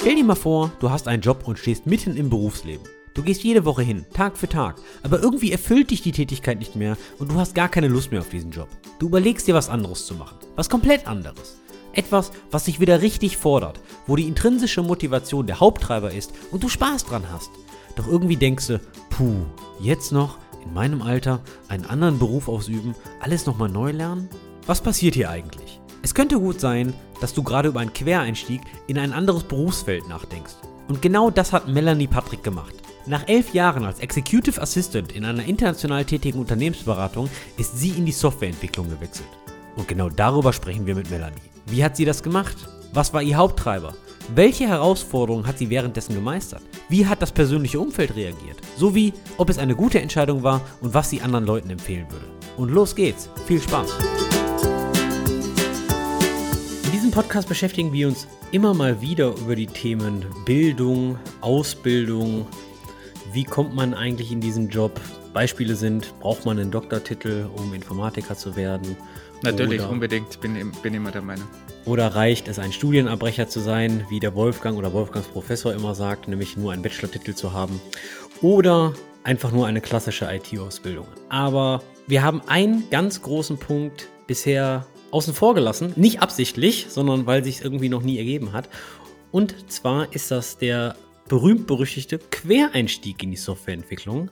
Stell 0.00 0.14
dir 0.14 0.24
mal 0.24 0.34
vor, 0.34 0.72
du 0.80 0.88
hast 0.88 1.08
einen 1.08 1.20
Job 1.20 1.46
und 1.46 1.58
stehst 1.58 1.84
mitten 1.84 2.16
im 2.16 2.30
Berufsleben. 2.30 2.86
Du 3.12 3.22
gehst 3.22 3.42
jede 3.44 3.66
Woche 3.66 3.82
hin, 3.82 4.06
Tag 4.14 4.38
für 4.38 4.48
Tag, 4.48 4.76
aber 5.02 5.20
irgendwie 5.22 5.52
erfüllt 5.52 5.90
dich 5.90 6.00
die 6.00 6.12
Tätigkeit 6.12 6.58
nicht 6.58 6.74
mehr 6.74 6.96
und 7.18 7.30
du 7.30 7.34
hast 7.34 7.54
gar 7.54 7.68
keine 7.68 7.88
Lust 7.88 8.10
mehr 8.10 8.20
auf 8.20 8.30
diesen 8.30 8.50
Job. 8.50 8.68
Du 8.98 9.08
überlegst 9.08 9.46
dir 9.46 9.54
was 9.54 9.68
anderes 9.68 10.06
zu 10.06 10.14
machen, 10.14 10.38
was 10.56 10.70
komplett 10.70 11.06
anderes. 11.06 11.58
Etwas, 11.92 12.32
was 12.50 12.64
dich 12.64 12.80
wieder 12.80 13.02
richtig 13.02 13.36
fordert, 13.36 13.78
wo 14.06 14.16
die 14.16 14.26
intrinsische 14.26 14.82
Motivation 14.82 15.46
der 15.46 15.60
Haupttreiber 15.60 16.12
ist 16.12 16.32
und 16.50 16.62
du 16.62 16.70
Spaß 16.70 17.04
dran 17.04 17.26
hast. 17.30 17.50
Doch 17.94 18.08
irgendwie 18.08 18.36
denkst 18.36 18.68
du, 18.68 18.80
puh, 19.10 19.44
jetzt 19.80 20.12
noch, 20.12 20.38
in 20.64 20.72
meinem 20.72 21.02
Alter, 21.02 21.40
einen 21.68 21.84
anderen 21.84 22.18
Beruf 22.18 22.48
ausüben, 22.48 22.94
alles 23.20 23.44
nochmal 23.44 23.68
neu 23.68 23.90
lernen? 23.90 24.30
Was 24.64 24.80
passiert 24.80 25.14
hier 25.14 25.28
eigentlich? 25.28 25.79
Es 26.02 26.14
könnte 26.14 26.38
gut 26.38 26.60
sein, 26.60 26.94
dass 27.20 27.34
du 27.34 27.42
gerade 27.42 27.68
über 27.68 27.80
einen 27.80 27.92
Quereinstieg 27.92 28.62
in 28.86 28.98
ein 28.98 29.12
anderes 29.12 29.44
Berufsfeld 29.44 30.08
nachdenkst. 30.08 30.54
Und 30.88 31.02
genau 31.02 31.30
das 31.30 31.52
hat 31.52 31.68
Melanie 31.68 32.06
Patrick 32.06 32.42
gemacht. 32.42 32.74
Nach 33.06 33.28
elf 33.28 33.52
Jahren 33.52 33.84
als 33.84 34.00
Executive 34.00 34.60
Assistant 34.60 35.12
in 35.12 35.24
einer 35.24 35.44
international 35.44 36.04
tätigen 36.04 36.38
Unternehmensberatung 36.38 37.28
ist 37.58 37.78
sie 37.78 37.90
in 37.90 38.06
die 38.06 38.12
Softwareentwicklung 38.12 38.88
gewechselt. 38.88 39.28
Und 39.76 39.88
genau 39.88 40.08
darüber 40.08 40.52
sprechen 40.52 40.86
wir 40.86 40.94
mit 40.94 41.10
Melanie. 41.10 41.36
Wie 41.66 41.84
hat 41.84 41.96
sie 41.96 42.04
das 42.04 42.22
gemacht? 42.22 42.56
Was 42.92 43.12
war 43.12 43.22
ihr 43.22 43.36
Haupttreiber? 43.36 43.94
Welche 44.34 44.68
Herausforderungen 44.68 45.46
hat 45.46 45.58
sie 45.58 45.70
währenddessen 45.70 46.14
gemeistert? 46.14 46.62
Wie 46.88 47.06
hat 47.06 47.20
das 47.20 47.32
persönliche 47.32 47.80
Umfeld 47.80 48.16
reagiert? 48.16 48.58
Sowie, 48.76 49.12
ob 49.38 49.50
es 49.50 49.58
eine 49.58 49.76
gute 49.76 50.00
Entscheidung 50.00 50.42
war 50.42 50.60
und 50.80 50.94
was 50.94 51.10
sie 51.10 51.20
anderen 51.20 51.46
Leuten 51.46 51.70
empfehlen 51.70 52.06
würde. 52.10 52.26
Und 52.56 52.70
los 52.70 52.94
geht's. 52.94 53.28
Viel 53.46 53.60
Spaß. 53.60 53.90
Diesem 57.10 57.22
Podcast 57.22 57.48
beschäftigen 57.48 57.92
wir 57.92 58.06
uns 58.06 58.28
immer 58.52 58.72
mal 58.72 59.00
wieder 59.00 59.30
über 59.30 59.56
die 59.56 59.66
Themen 59.66 60.24
Bildung, 60.44 61.18
Ausbildung. 61.40 62.46
Wie 63.32 63.42
kommt 63.42 63.74
man 63.74 63.94
eigentlich 63.94 64.30
in 64.30 64.40
diesen 64.40 64.68
Job? 64.68 65.00
Beispiele 65.32 65.74
sind, 65.74 66.16
braucht 66.20 66.46
man 66.46 66.60
einen 66.60 66.70
Doktortitel, 66.70 67.48
um 67.56 67.74
Informatiker 67.74 68.36
zu 68.36 68.54
werden? 68.54 68.96
Natürlich, 69.42 69.80
oder, 69.80 69.90
unbedingt, 69.90 70.40
bin, 70.40 70.70
bin 70.84 70.94
immer 70.94 71.10
der 71.10 71.22
Meinung. 71.22 71.48
Oder 71.84 72.14
reicht 72.14 72.46
es, 72.46 72.60
ein 72.60 72.72
Studienabbrecher 72.72 73.48
zu 73.48 73.58
sein, 73.58 74.06
wie 74.08 74.20
der 74.20 74.36
Wolfgang 74.36 74.78
oder 74.78 74.92
Wolfgangs 74.92 75.26
Professor 75.26 75.74
immer 75.74 75.96
sagt, 75.96 76.28
nämlich 76.28 76.56
nur 76.56 76.70
einen 76.70 76.82
Bachelor-Titel 76.82 77.34
zu 77.34 77.52
haben? 77.52 77.80
Oder 78.40 78.94
einfach 79.24 79.50
nur 79.50 79.66
eine 79.66 79.80
klassische 79.80 80.32
IT-Ausbildung. 80.32 81.08
Aber 81.28 81.82
wir 82.06 82.22
haben 82.22 82.40
einen 82.46 82.88
ganz 82.88 83.20
großen 83.20 83.58
Punkt 83.58 84.06
bisher 84.28 84.86
außen 85.10 85.34
vor 85.34 85.54
gelassen. 85.54 85.92
Nicht 85.96 86.20
absichtlich, 86.20 86.86
sondern 86.88 87.26
weil 87.26 87.44
sich 87.44 87.62
irgendwie 87.62 87.88
noch 87.88 88.02
nie 88.02 88.18
ergeben 88.18 88.52
hat. 88.52 88.68
Und 89.32 89.70
zwar 89.70 90.12
ist 90.14 90.30
das 90.30 90.58
der 90.58 90.96
berühmt-berüchtigte 91.28 92.18
Quereinstieg 92.18 93.22
in 93.22 93.30
die 93.30 93.36
Softwareentwicklung, 93.36 94.30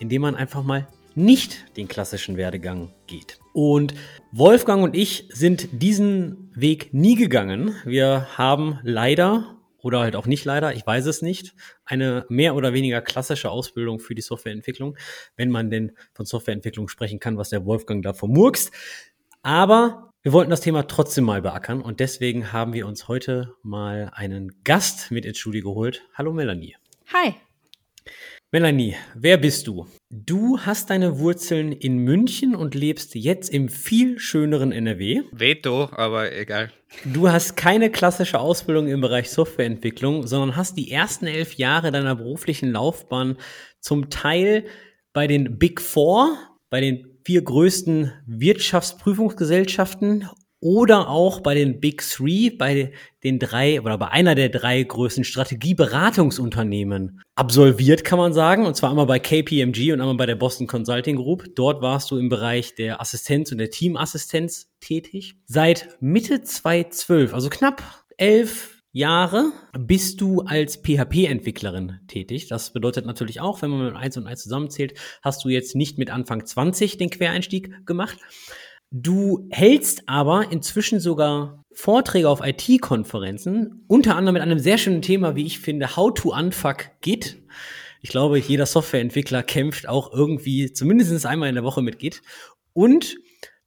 indem 0.00 0.22
man 0.22 0.34
einfach 0.34 0.64
mal 0.64 0.88
nicht 1.14 1.76
den 1.76 1.88
klassischen 1.88 2.36
Werdegang 2.36 2.92
geht. 3.06 3.38
Und 3.52 3.94
Wolfgang 4.32 4.82
und 4.82 4.96
ich 4.96 5.28
sind 5.32 5.68
diesen 5.72 6.50
Weg 6.54 6.92
nie 6.92 7.14
gegangen. 7.14 7.74
Wir 7.84 8.26
haben 8.36 8.78
leider 8.82 9.56
oder 9.82 10.00
halt 10.00 10.16
auch 10.16 10.26
nicht 10.26 10.44
leider, 10.44 10.74
ich 10.74 10.86
weiß 10.86 11.06
es 11.06 11.22
nicht, 11.22 11.54
eine 11.84 12.26
mehr 12.28 12.54
oder 12.54 12.72
weniger 12.72 13.00
klassische 13.00 13.50
Ausbildung 13.50 13.98
für 13.98 14.14
die 14.14 14.22
Softwareentwicklung, 14.22 14.96
wenn 15.36 15.50
man 15.50 15.70
denn 15.70 15.92
von 16.12 16.26
Softwareentwicklung 16.26 16.88
sprechen 16.88 17.18
kann, 17.18 17.38
was 17.38 17.50
der 17.50 17.64
Wolfgang 17.64 18.04
da 18.04 18.12
vermurkst. 18.12 18.72
Aber 19.42 20.09
wir 20.22 20.34
wollten 20.34 20.50
das 20.50 20.60
Thema 20.60 20.86
trotzdem 20.86 21.24
mal 21.24 21.40
beackern 21.40 21.80
und 21.80 21.98
deswegen 21.98 22.52
haben 22.52 22.74
wir 22.74 22.86
uns 22.86 23.08
heute 23.08 23.54
mal 23.62 24.10
einen 24.14 24.62
Gast 24.64 25.10
mit 25.10 25.24
ins 25.24 25.38
Studio 25.38 25.62
geholt. 25.62 26.02
Hallo 26.12 26.34
Melanie. 26.34 26.76
Hi. 27.14 27.36
Melanie, 28.52 28.96
wer 29.14 29.38
bist 29.38 29.66
du? 29.66 29.86
Du 30.10 30.58
hast 30.58 30.90
deine 30.90 31.20
Wurzeln 31.20 31.72
in 31.72 31.98
München 31.98 32.54
und 32.54 32.74
lebst 32.74 33.14
jetzt 33.14 33.48
im 33.48 33.70
viel 33.70 34.18
schöneren 34.18 34.72
NRW. 34.72 35.22
Veto, 35.32 35.88
aber 35.92 36.30
egal. 36.36 36.70
Du 37.06 37.30
hast 37.30 37.56
keine 37.56 37.90
klassische 37.90 38.40
Ausbildung 38.40 38.88
im 38.88 39.00
Bereich 39.00 39.30
Softwareentwicklung, 39.30 40.26
sondern 40.26 40.54
hast 40.54 40.76
die 40.76 40.90
ersten 40.90 41.28
elf 41.28 41.54
Jahre 41.54 41.92
deiner 41.92 42.16
beruflichen 42.16 42.72
Laufbahn 42.72 43.38
zum 43.78 44.10
Teil 44.10 44.66
bei 45.14 45.26
den 45.26 45.58
Big 45.58 45.80
Four, 45.80 46.36
bei 46.68 46.82
den 46.82 47.09
vier 47.30 47.42
größten 47.42 48.12
Wirtschaftsprüfungsgesellschaften 48.26 50.28
oder 50.58 51.08
auch 51.08 51.38
bei 51.38 51.54
den 51.54 51.78
Big 51.78 52.02
Three, 52.02 52.50
bei 52.50 52.90
den 53.22 53.38
drei 53.38 53.80
oder 53.80 53.96
bei 53.98 54.08
einer 54.08 54.34
der 54.34 54.48
drei 54.48 54.82
größten 54.82 55.22
Strategieberatungsunternehmen 55.22 57.22
absolviert, 57.36 58.02
kann 58.02 58.18
man 58.18 58.32
sagen. 58.32 58.66
Und 58.66 58.74
zwar 58.74 58.90
einmal 58.90 59.06
bei 59.06 59.20
KPMG 59.20 59.92
und 59.92 60.00
einmal 60.00 60.16
bei 60.16 60.26
der 60.26 60.34
Boston 60.34 60.66
Consulting 60.66 61.14
Group. 61.14 61.54
Dort 61.54 61.82
warst 61.82 62.10
du 62.10 62.18
im 62.18 62.30
Bereich 62.30 62.74
der 62.74 63.00
Assistenz 63.00 63.52
und 63.52 63.58
der 63.58 63.70
Teamassistenz 63.70 64.72
tätig. 64.80 65.36
Seit 65.46 65.98
Mitte 66.00 66.42
2012, 66.42 67.32
also 67.32 67.48
knapp 67.48 67.84
elf 68.16 68.79
Jahre 68.92 69.52
bist 69.78 70.20
du 70.20 70.40
als 70.40 70.76
PHP-Entwicklerin 70.76 72.00
tätig. 72.08 72.48
Das 72.48 72.72
bedeutet 72.72 73.06
natürlich 73.06 73.40
auch, 73.40 73.62
wenn 73.62 73.70
man 73.70 73.84
mit 73.84 73.96
1 73.96 74.16
und 74.16 74.26
1 74.26 74.42
zusammenzählt, 74.42 74.94
hast 75.22 75.44
du 75.44 75.48
jetzt 75.48 75.76
nicht 75.76 75.98
mit 75.98 76.10
Anfang 76.10 76.44
20 76.44 76.98
den 76.98 77.10
Quereinstieg 77.10 77.86
gemacht, 77.86 78.18
Du 78.92 79.46
hältst 79.52 80.02
aber 80.08 80.50
inzwischen 80.50 80.98
sogar 80.98 81.64
Vorträge 81.72 82.28
auf 82.28 82.40
IT-Konferenzen, 82.44 83.84
unter 83.86 84.16
anderem 84.16 84.32
mit 84.32 84.42
einem 84.42 84.58
sehr 84.58 84.78
schönen 84.78 85.00
Thema, 85.00 85.36
wie 85.36 85.46
ich 85.46 85.60
finde, 85.60 85.94
How 85.94 86.12
to 86.12 86.36
Unfuck 86.36 86.90
Git. 87.00 87.40
Ich 88.00 88.10
glaube, 88.10 88.40
jeder 88.40 88.66
Softwareentwickler 88.66 89.44
kämpft 89.44 89.88
auch 89.88 90.12
irgendwie 90.12 90.72
zumindest 90.72 91.24
einmal 91.24 91.48
in 91.48 91.54
der 91.54 91.62
Woche 91.62 91.82
mit 91.82 92.00
Git. 92.00 92.22
Und 92.72 93.16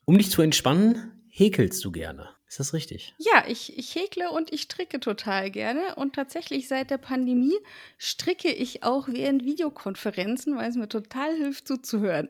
um 0.04 0.18
dich 0.18 0.30
zu 0.30 0.42
entspannen, 0.42 1.14
häkelst 1.30 1.86
du 1.86 1.94
gerne. 1.94 2.33
Ist 2.54 2.60
das 2.60 2.74
richtig? 2.76 3.16
Ja, 3.18 3.46
ich, 3.48 3.80
ich 3.80 3.96
häkle 3.96 4.30
und 4.30 4.54
ich 4.54 4.62
stricke 4.62 5.00
total 5.00 5.50
gerne. 5.50 5.96
Und 5.96 6.14
tatsächlich 6.14 6.68
seit 6.68 6.92
der 6.92 7.00
Pandemie 7.00 7.58
stricke 7.98 8.52
ich 8.52 8.84
auch 8.84 9.08
während 9.08 9.44
Videokonferenzen, 9.44 10.56
weil 10.56 10.70
es 10.70 10.76
mir 10.76 10.88
total 10.88 11.36
hilft 11.36 11.68
zuzuhören. 11.68 12.30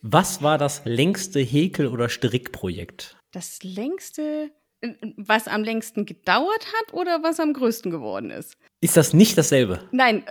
Was 0.00 0.42
war 0.42 0.56
das 0.56 0.80
längste 0.86 1.40
Häkel- 1.40 1.88
oder 1.88 2.08
Strickprojekt? 2.08 3.18
Das 3.30 3.62
längste, 3.62 4.50
äh, 4.80 4.94
was 5.18 5.48
am 5.48 5.62
längsten 5.62 6.06
gedauert 6.06 6.64
hat 6.64 6.94
oder 6.94 7.22
was 7.22 7.38
am 7.38 7.52
größten 7.52 7.90
geworden 7.90 8.30
ist? 8.30 8.56
Ist 8.80 8.96
das 8.96 9.12
nicht 9.12 9.36
dasselbe? 9.36 9.86
Nein. 9.92 10.24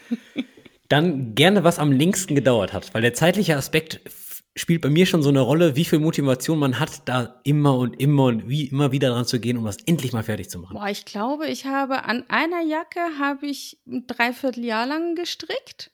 Dann 0.90 1.34
gerne, 1.34 1.64
was 1.64 1.78
am 1.78 1.92
längsten 1.92 2.34
gedauert 2.34 2.74
hat, 2.74 2.92
weil 2.92 3.00
der 3.00 3.14
zeitliche 3.14 3.56
Aspekt 3.56 4.02
spielt 4.56 4.82
bei 4.82 4.90
mir 4.90 5.06
schon 5.06 5.22
so 5.22 5.28
eine 5.28 5.40
Rolle, 5.40 5.76
wie 5.76 5.84
viel 5.84 6.00
Motivation 6.00 6.58
man 6.58 6.78
hat, 6.78 7.08
da 7.08 7.40
immer 7.44 7.76
und 7.76 8.00
immer 8.00 8.24
und 8.24 8.48
wie 8.48 8.66
immer 8.66 8.92
wieder 8.92 9.10
dran 9.10 9.24
zu 9.24 9.40
gehen, 9.40 9.56
um 9.56 9.64
das 9.64 9.78
endlich 9.86 10.12
mal 10.12 10.22
fertig 10.22 10.50
zu 10.50 10.58
machen. 10.58 10.74
Boah, 10.74 10.88
ich 10.88 11.04
glaube, 11.04 11.46
ich 11.46 11.66
habe 11.66 12.04
an 12.04 12.24
einer 12.28 12.62
Jacke 12.62 13.00
habe 13.18 13.46
ich 13.46 13.78
ein 13.86 14.06
Dreivierteljahr 14.06 14.86
lang 14.86 15.14
gestrickt. 15.14 15.90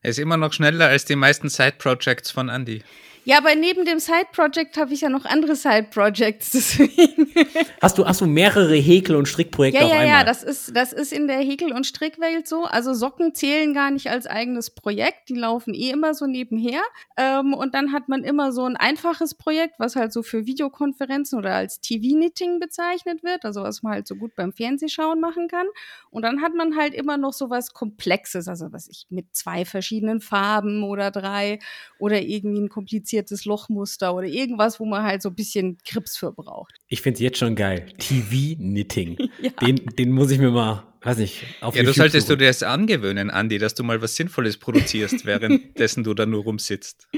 Er 0.00 0.10
ist 0.10 0.18
immer 0.18 0.36
noch 0.36 0.52
schneller 0.52 0.88
als 0.88 1.04
die 1.04 1.16
meisten 1.16 1.48
Side-Projects 1.48 2.30
von 2.30 2.48
Andy. 2.48 2.82
Ja, 3.28 3.36
aber 3.36 3.54
neben 3.54 3.84
dem 3.84 3.98
Side-Project 3.98 4.78
habe 4.78 4.94
ich 4.94 5.02
ja 5.02 5.10
noch 5.10 5.26
andere 5.26 5.54
Side-Projects, 5.54 6.50
deswegen. 6.52 7.30
Hast 7.78 7.98
du, 7.98 8.06
hast 8.06 8.22
du 8.22 8.26
mehrere 8.26 8.74
Häkel- 8.74 9.16
und 9.16 9.28
Strickprojekte 9.28 9.80
ja, 9.80 9.84
auf 9.84 9.92
ja, 9.92 9.98
einmal? 9.98 10.08
Ja, 10.08 10.18
ja, 10.20 10.24
das 10.24 10.42
ist, 10.42 10.74
das 10.74 10.94
ist 10.94 11.12
in 11.12 11.28
der 11.28 11.36
Häkel- 11.40 11.74
und 11.74 11.84
Strickwelt 11.84 12.48
so. 12.48 12.64
Also 12.64 12.94
Socken 12.94 13.34
zählen 13.34 13.74
gar 13.74 13.90
nicht 13.90 14.08
als 14.08 14.26
eigenes 14.26 14.70
Projekt, 14.70 15.28
die 15.28 15.34
laufen 15.34 15.74
eh 15.74 15.90
immer 15.90 16.14
so 16.14 16.26
nebenher. 16.26 16.80
Ähm, 17.18 17.52
und 17.52 17.74
dann 17.74 17.92
hat 17.92 18.08
man 18.08 18.24
immer 18.24 18.50
so 18.50 18.64
ein 18.64 18.76
einfaches 18.76 19.34
Projekt, 19.34 19.74
was 19.78 19.94
halt 19.94 20.14
so 20.14 20.22
für 20.22 20.46
Videokonferenzen 20.46 21.38
oder 21.38 21.52
als 21.52 21.82
TV-Knitting 21.82 22.60
bezeichnet 22.60 23.22
wird, 23.24 23.44
also 23.44 23.62
was 23.62 23.82
man 23.82 23.92
halt 23.92 24.06
so 24.06 24.16
gut 24.16 24.36
beim 24.36 24.54
Fernsehschauen 24.54 25.20
machen 25.20 25.48
kann. 25.48 25.66
Und 26.08 26.22
dann 26.22 26.40
hat 26.40 26.54
man 26.54 26.78
halt 26.78 26.94
immer 26.94 27.18
noch 27.18 27.34
so 27.34 27.50
was 27.50 27.74
Komplexes, 27.74 28.48
also 28.48 28.72
was 28.72 28.88
ich 28.88 29.04
mit 29.10 29.36
zwei 29.36 29.66
verschiedenen 29.66 30.22
Farben 30.22 30.82
oder 30.82 31.10
drei 31.10 31.58
oder 31.98 32.22
irgendwie 32.22 32.60
ein 32.62 32.70
kompliziertes 32.70 33.17
kompliziertes 33.18 33.44
Lochmuster 33.44 34.14
oder 34.14 34.26
irgendwas, 34.26 34.80
wo 34.80 34.84
man 34.84 35.02
halt 35.02 35.22
so 35.22 35.30
ein 35.30 35.34
bisschen 35.34 35.78
Grips 35.88 36.16
für 36.16 36.32
braucht. 36.32 36.74
Ich 36.88 37.02
finde 37.02 37.14
es 37.14 37.20
jetzt 37.20 37.38
schon 37.38 37.54
geil. 37.54 37.86
TV-Knitting. 37.98 39.18
ja. 39.42 39.50
den, 39.60 39.76
den 39.98 40.12
muss 40.12 40.30
ich 40.30 40.38
mir 40.38 40.50
mal, 40.50 40.86
weiß 41.02 41.18
nicht, 41.18 41.44
auf 41.60 41.74
Ja, 41.74 41.82
YouTube 41.82 41.94
du 41.94 42.00
solltest 42.00 42.26
suchen. 42.26 42.38
du 42.38 42.44
dir 42.44 42.48
das 42.48 42.62
angewöhnen, 42.62 43.30
Andi, 43.30 43.58
dass 43.58 43.74
du 43.74 43.84
mal 43.84 44.00
was 44.00 44.16
Sinnvolles 44.16 44.58
produzierst, 44.58 45.24
währenddessen 45.24 46.04
du 46.04 46.14
da 46.14 46.26
nur 46.26 46.44
rumsitzt. 46.44 47.08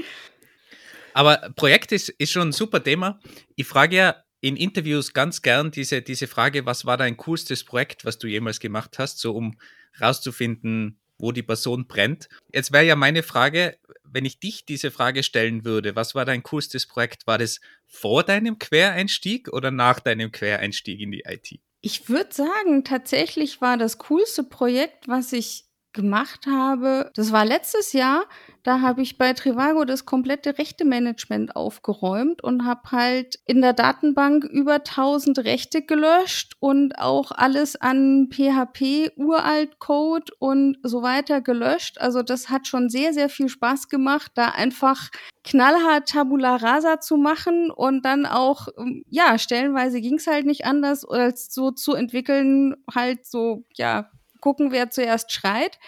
Aber 1.13 1.51
Projekt 1.55 1.91
ist, 1.91 2.09
ist 2.09 2.31
schon 2.31 2.49
ein 2.49 2.53
super 2.53 2.83
Thema. 2.83 3.19
Ich 3.55 3.67
frage 3.67 3.95
ja 3.95 4.15
in 4.39 4.55
Interviews 4.55 5.13
ganz 5.13 5.41
gern 5.41 5.69
diese, 5.69 6.01
diese 6.01 6.27
Frage, 6.27 6.65
was 6.65 6.85
war 6.85 6.97
dein 6.97 7.17
coolstes 7.17 7.63
Projekt, 7.63 8.05
was 8.05 8.17
du 8.17 8.27
jemals 8.27 8.59
gemacht 8.59 8.97
hast, 8.97 9.19
so 9.19 9.35
um 9.35 9.57
rauszufinden, 9.99 11.00
wo 11.21 11.31
die 11.31 11.43
Person 11.43 11.87
brennt. 11.87 12.27
Jetzt 12.51 12.71
wäre 12.71 12.85
ja 12.85 12.95
meine 12.95 13.23
Frage, 13.23 13.77
wenn 14.03 14.25
ich 14.25 14.39
dich 14.39 14.65
diese 14.65 14.91
Frage 14.91 15.23
stellen 15.23 15.63
würde, 15.63 15.95
was 15.95 16.15
war 16.15 16.25
dein 16.25 16.43
coolstes 16.43 16.87
Projekt? 16.87 17.27
War 17.27 17.37
das 17.37 17.61
vor 17.85 18.23
deinem 18.23 18.59
Quereinstieg 18.59 19.47
oder 19.49 19.71
nach 19.71 19.99
deinem 19.99 20.31
Quereinstieg 20.31 20.99
in 20.99 21.11
die 21.11 21.23
IT? 21.25 21.59
Ich 21.81 22.09
würde 22.09 22.33
sagen, 22.33 22.83
tatsächlich 22.83 23.61
war 23.61 23.77
das 23.77 23.97
coolste 23.97 24.43
Projekt, 24.43 25.07
was 25.07 25.33
ich 25.33 25.65
gemacht 25.93 26.47
habe, 26.47 27.11
das 27.15 27.31
war 27.31 27.45
letztes 27.45 27.93
Jahr, 27.93 28.25
da 28.63 28.81
habe 28.81 29.01
ich 29.01 29.17
bei 29.17 29.33
Trivago 29.33 29.85
das 29.85 30.05
komplette 30.05 30.57
Rechte-Management 30.57 31.55
aufgeräumt 31.55 32.43
und 32.43 32.65
habe 32.65 32.91
halt 32.91 33.39
in 33.45 33.61
der 33.61 33.73
Datenbank 33.73 34.43
über 34.43 34.75
1000 34.75 35.39
Rechte 35.39 35.81
gelöscht 35.81 36.53
und 36.59 36.99
auch 36.99 37.31
alles 37.31 37.75
an 37.75 38.29
PHP, 38.31 39.11
Uralt-Code 39.15 40.31
und 40.37 40.77
so 40.83 41.01
weiter 41.01 41.41
gelöscht. 41.41 41.99
Also 41.99 42.21
das 42.21 42.49
hat 42.49 42.67
schon 42.67 42.89
sehr, 42.89 43.13
sehr 43.13 43.29
viel 43.29 43.49
Spaß 43.49 43.89
gemacht, 43.89 44.31
da 44.35 44.49
einfach 44.49 45.09
knallhart 45.43 46.09
Tabula 46.09 46.57
Rasa 46.57 46.99
zu 46.99 47.17
machen 47.17 47.71
und 47.71 48.05
dann 48.05 48.27
auch, 48.27 48.67
ähm, 48.77 49.03
ja, 49.09 49.39
stellenweise 49.39 50.01
ging 50.01 50.15
es 50.15 50.27
halt 50.27 50.45
nicht 50.45 50.65
anders, 50.65 51.03
als 51.03 51.51
so 51.53 51.71
zu 51.71 51.93
entwickeln, 51.95 52.75
halt 52.93 53.25
so, 53.25 53.65
ja, 53.75 54.11
gucken, 54.41 54.71
wer 54.71 54.89
zuerst 54.89 55.31
schreit. 55.31 55.79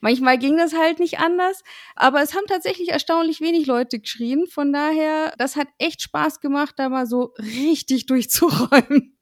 Manchmal 0.00 0.38
ging 0.38 0.56
das 0.56 0.74
halt 0.74 1.00
nicht 1.00 1.18
anders, 1.18 1.62
aber 1.96 2.22
es 2.22 2.34
haben 2.34 2.46
tatsächlich 2.46 2.90
erstaunlich 2.90 3.40
wenig 3.40 3.66
Leute 3.66 3.98
geschrien. 3.98 4.46
Von 4.46 4.72
daher, 4.72 5.34
das 5.38 5.56
hat 5.56 5.68
echt 5.78 6.02
Spaß 6.02 6.40
gemacht, 6.40 6.74
da 6.76 6.88
mal 6.88 7.06
so 7.06 7.34
richtig 7.38 8.06
durchzuräumen. 8.06 9.17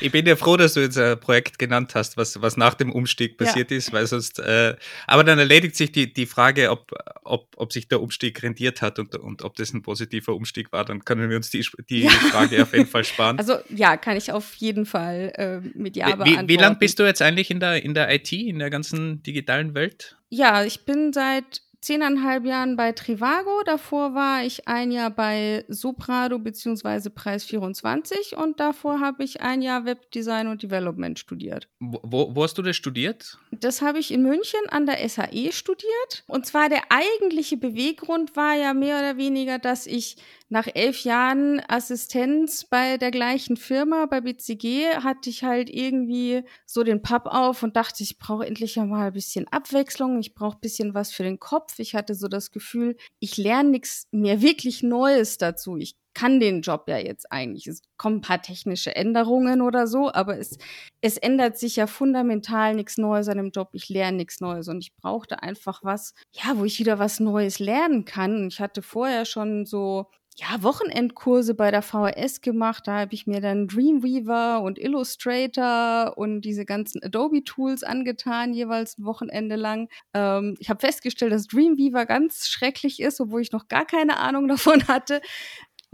Ich 0.00 0.12
bin 0.12 0.26
ja 0.26 0.36
froh, 0.36 0.56
dass 0.56 0.74
du 0.74 0.80
jetzt 0.80 0.98
ein 0.98 1.18
Projekt 1.18 1.58
genannt 1.58 1.94
hast, 1.94 2.16
was, 2.16 2.40
was 2.40 2.56
nach 2.56 2.74
dem 2.74 2.92
Umstieg 2.92 3.38
passiert 3.38 3.70
ja. 3.70 3.76
ist, 3.76 3.92
weil 3.92 4.06
sonst, 4.06 4.38
äh, 4.38 4.76
aber 5.06 5.24
dann 5.24 5.38
erledigt 5.38 5.76
sich 5.76 5.92
die, 5.92 6.12
die 6.12 6.26
Frage, 6.26 6.70
ob, 6.70 6.92
ob, 7.24 7.54
ob 7.56 7.72
sich 7.72 7.88
der 7.88 8.00
Umstieg 8.00 8.42
rentiert 8.42 8.82
hat 8.82 8.98
und, 8.98 9.14
und 9.16 9.42
ob 9.42 9.56
das 9.56 9.72
ein 9.72 9.82
positiver 9.82 10.34
Umstieg 10.34 10.72
war, 10.72 10.84
dann 10.84 11.04
können 11.04 11.28
wir 11.30 11.36
uns 11.36 11.50
die, 11.50 11.64
die 11.88 12.02
ja. 12.02 12.10
Frage 12.10 12.62
auf 12.62 12.72
jeden 12.72 12.86
Fall 12.86 13.04
sparen. 13.04 13.38
Also 13.42 13.56
ja, 13.70 13.96
kann 13.96 14.16
ich 14.16 14.30
auf 14.30 14.54
jeden 14.54 14.86
Fall 14.86 15.32
äh, 15.34 15.58
mit 15.76 15.96
Ja 15.96 16.14
beantworten. 16.14 16.48
Wie, 16.48 16.52
wie 16.52 16.56
lange 16.56 16.76
bist 16.76 16.98
du 16.98 17.02
jetzt 17.02 17.22
eigentlich 17.22 17.50
in 17.50 17.58
der, 17.58 17.82
in 17.82 17.94
der 17.94 18.14
IT, 18.14 18.30
in 18.32 18.58
der 18.58 18.70
ganzen 18.70 19.22
digitalen 19.22 19.74
Welt? 19.74 20.16
Ja, 20.28 20.64
ich 20.64 20.84
bin 20.84 21.12
seit 21.12 21.62
zehneinhalb 21.82 22.46
Jahren 22.46 22.76
bei 22.76 22.92
Trivago. 22.92 23.62
Davor 23.66 24.14
war 24.14 24.44
ich 24.44 24.66
ein 24.68 24.90
Jahr 24.92 25.10
bei 25.10 25.64
Soprado 25.68 26.38
bzw. 26.38 27.10
Preis 27.10 27.44
24 27.44 28.36
und 28.36 28.60
davor 28.60 29.00
habe 29.00 29.24
ich 29.24 29.40
ein 29.42 29.60
Jahr 29.60 29.84
Webdesign 29.84 30.46
und 30.46 30.62
Development 30.62 31.18
studiert. 31.18 31.68
Wo, 31.80 32.34
wo 32.34 32.42
hast 32.42 32.56
du 32.56 32.62
das 32.62 32.76
studiert? 32.76 33.38
Das 33.50 33.82
habe 33.82 33.98
ich 33.98 34.12
in 34.12 34.22
München 34.22 34.60
an 34.70 34.86
der 34.86 35.06
SAE 35.08 35.52
studiert. 35.52 36.24
Und 36.28 36.46
zwar 36.46 36.68
der 36.68 36.82
eigentliche 36.88 37.56
Beweggrund 37.56 38.36
war 38.36 38.54
ja 38.54 38.72
mehr 38.72 38.98
oder 38.98 39.16
weniger, 39.16 39.58
dass 39.58 39.86
ich 39.86 40.16
nach 40.52 40.68
elf 40.74 41.04
Jahren 41.04 41.62
Assistenz 41.66 42.64
bei 42.64 42.98
der 42.98 43.10
gleichen 43.10 43.56
Firma, 43.56 44.04
bei 44.04 44.20
BCG, 44.20 44.98
hatte 45.02 45.30
ich 45.30 45.44
halt 45.44 45.70
irgendwie 45.70 46.44
so 46.66 46.84
den 46.84 47.00
Papp 47.00 47.26
auf 47.26 47.62
und 47.62 47.74
dachte, 47.74 48.02
ich 48.02 48.18
brauche 48.18 48.46
endlich 48.46 48.76
mal 48.76 49.06
ein 49.06 49.12
bisschen 49.14 49.48
Abwechslung, 49.48 50.20
ich 50.20 50.34
brauche 50.34 50.58
ein 50.58 50.60
bisschen 50.60 50.92
was 50.92 51.10
für 51.10 51.22
den 51.22 51.40
Kopf. 51.40 51.71
Ich 51.78 51.94
hatte 51.94 52.14
so 52.14 52.28
das 52.28 52.50
Gefühl, 52.50 52.96
ich 53.20 53.36
lerne 53.36 53.70
nichts 53.70 54.08
mehr 54.10 54.42
wirklich 54.42 54.82
Neues 54.82 55.38
dazu. 55.38 55.76
Ich 55.76 55.96
kann 56.14 56.40
den 56.40 56.60
Job 56.60 56.84
ja 56.88 56.98
jetzt 56.98 57.30
eigentlich. 57.32 57.66
Es 57.66 57.82
kommen 57.96 58.16
ein 58.16 58.20
paar 58.20 58.42
technische 58.42 58.94
Änderungen 58.94 59.62
oder 59.62 59.86
so, 59.86 60.12
aber 60.12 60.38
es, 60.38 60.58
es 61.00 61.16
ändert 61.16 61.58
sich 61.58 61.76
ja 61.76 61.86
fundamental 61.86 62.74
nichts 62.74 62.98
Neues 62.98 63.28
an 63.28 63.38
dem 63.38 63.50
Job. 63.50 63.70
Ich 63.72 63.88
lerne 63.88 64.18
nichts 64.18 64.40
Neues 64.40 64.68
und 64.68 64.78
ich 64.80 64.94
brauchte 64.94 65.42
einfach 65.42 65.82
was, 65.82 66.14
ja, 66.32 66.58
wo 66.58 66.64
ich 66.64 66.78
wieder 66.78 66.98
was 66.98 67.20
Neues 67.20 67.58
lernen 67.58 68.04
kann. 68.04 68.48
Ich 68.48 68.60
hatte 68.60 68.82
vorher 68.82 69.24
schon 69.24 69.64
so 69.66 70.06
ja, 70.36 70.62
Wochenendkurse 70.62 71.54
bei 71.54 71.70
der 71.70 71.82
VHS 71.82 72.40
gemacht. 72.40 72.86
Da 72.86 73.00
habe 73.00 73.14
ich 73.14 73.26
mir 73.26 73.40
dann 73.40 73.68
Dreamweaver 73.68 74.62
und 74.62 74.78
Illustrator 74.78 76.16
und 76.16 76.40
diese 76.42 76.64
ganzen 76.64 77.02
Adobe-Tools 77.02 77.82
angetan, 77.82 78.54
jeweils 78.54 78.98
ein 78.98 79.04
Wochenende 79.04 79.56
lang. 79.56 79.88
Ähm, 80.14 80.56
ich 80.58 80.70
habe 80.70 80.80
festgestellt, 80.80 81.32
dass 81.32 81.48
Dreamweaver 81.48 82.06
ganz 82.06 82.46
schrecklich 82.48 83.00
ist, 83.00 83.20
obwohl 83.20 83.42
ich 83.42 83.52
noch 83.52 83.68
gar 83.68 83.84
keine 83.84 84.18
Ahnung 84.18 84.48
davon 84.48 84.88
hatte. 84.88 85.20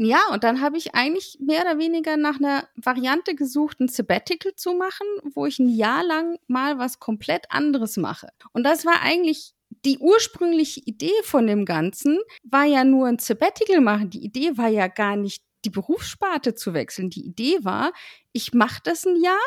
Ja, 0.00 0.20
und 0.32 0.44
dann 0.44 0.60
habe 0.60 0.78
ich 0.78 0.94
eigentlich 0.94 1.38
mehr 1.40 1.62
oder 1.62 1.78
weniger 1.78 2.16
nach 2.16 2.36
einer 2.38 2.68
Variante 2.76 3.34
gesucht, 3.34 3.80
ein 3.80 3.88
Sabbatical 3.88 4.54
zu 4.54 4.74
machen, 4.74 5.06
wo 5.34 5.44
ich 5.44 5.58
ein 5.58 5.68
Jahr 5.68 6.04
lang 6.04 6.38
mal 6.46 6.78
was 6.78 7.00
komplett 7.00 7.50
anderes 7.50 7.96
mache. 7.96 8.28
Und 8.52 8.62
das 8.62 8.86
war 8.86 9.02
eigentlich 9.02 9.54
die 9.88 9.98
ursprüngliche 9.98 10.80
Idee 10.80 11.22
von 11.24 11.46
dem 11.46 11.64
Ganzen 11.64 12.18
war 12.42 12.64
ja 12.64 12.84
nur 12.84 13.06
ein 13.06 13.18
Sabbatical 13.18 13.80
machen. 13.80 14.10
Die 14.10 14.22
Idee 14.22 14.58
war 14.58 14.68
ja 14.68 14.86
gar 14.86 15.16
nicht, 15.16 15.42
die 15.64 15.70
Berufssparte 15.70 16.54
zu 16.54 16.74
wechseln. 16.74 17.08
Die 17.08 17.24
Idee 17.24 17.58
war, 17.62 17.92
ich 18.32 18.52
mache 18.52 18.80
das 18.84 19.06
ein 19.06 19.16
Jahr 19.16 19.40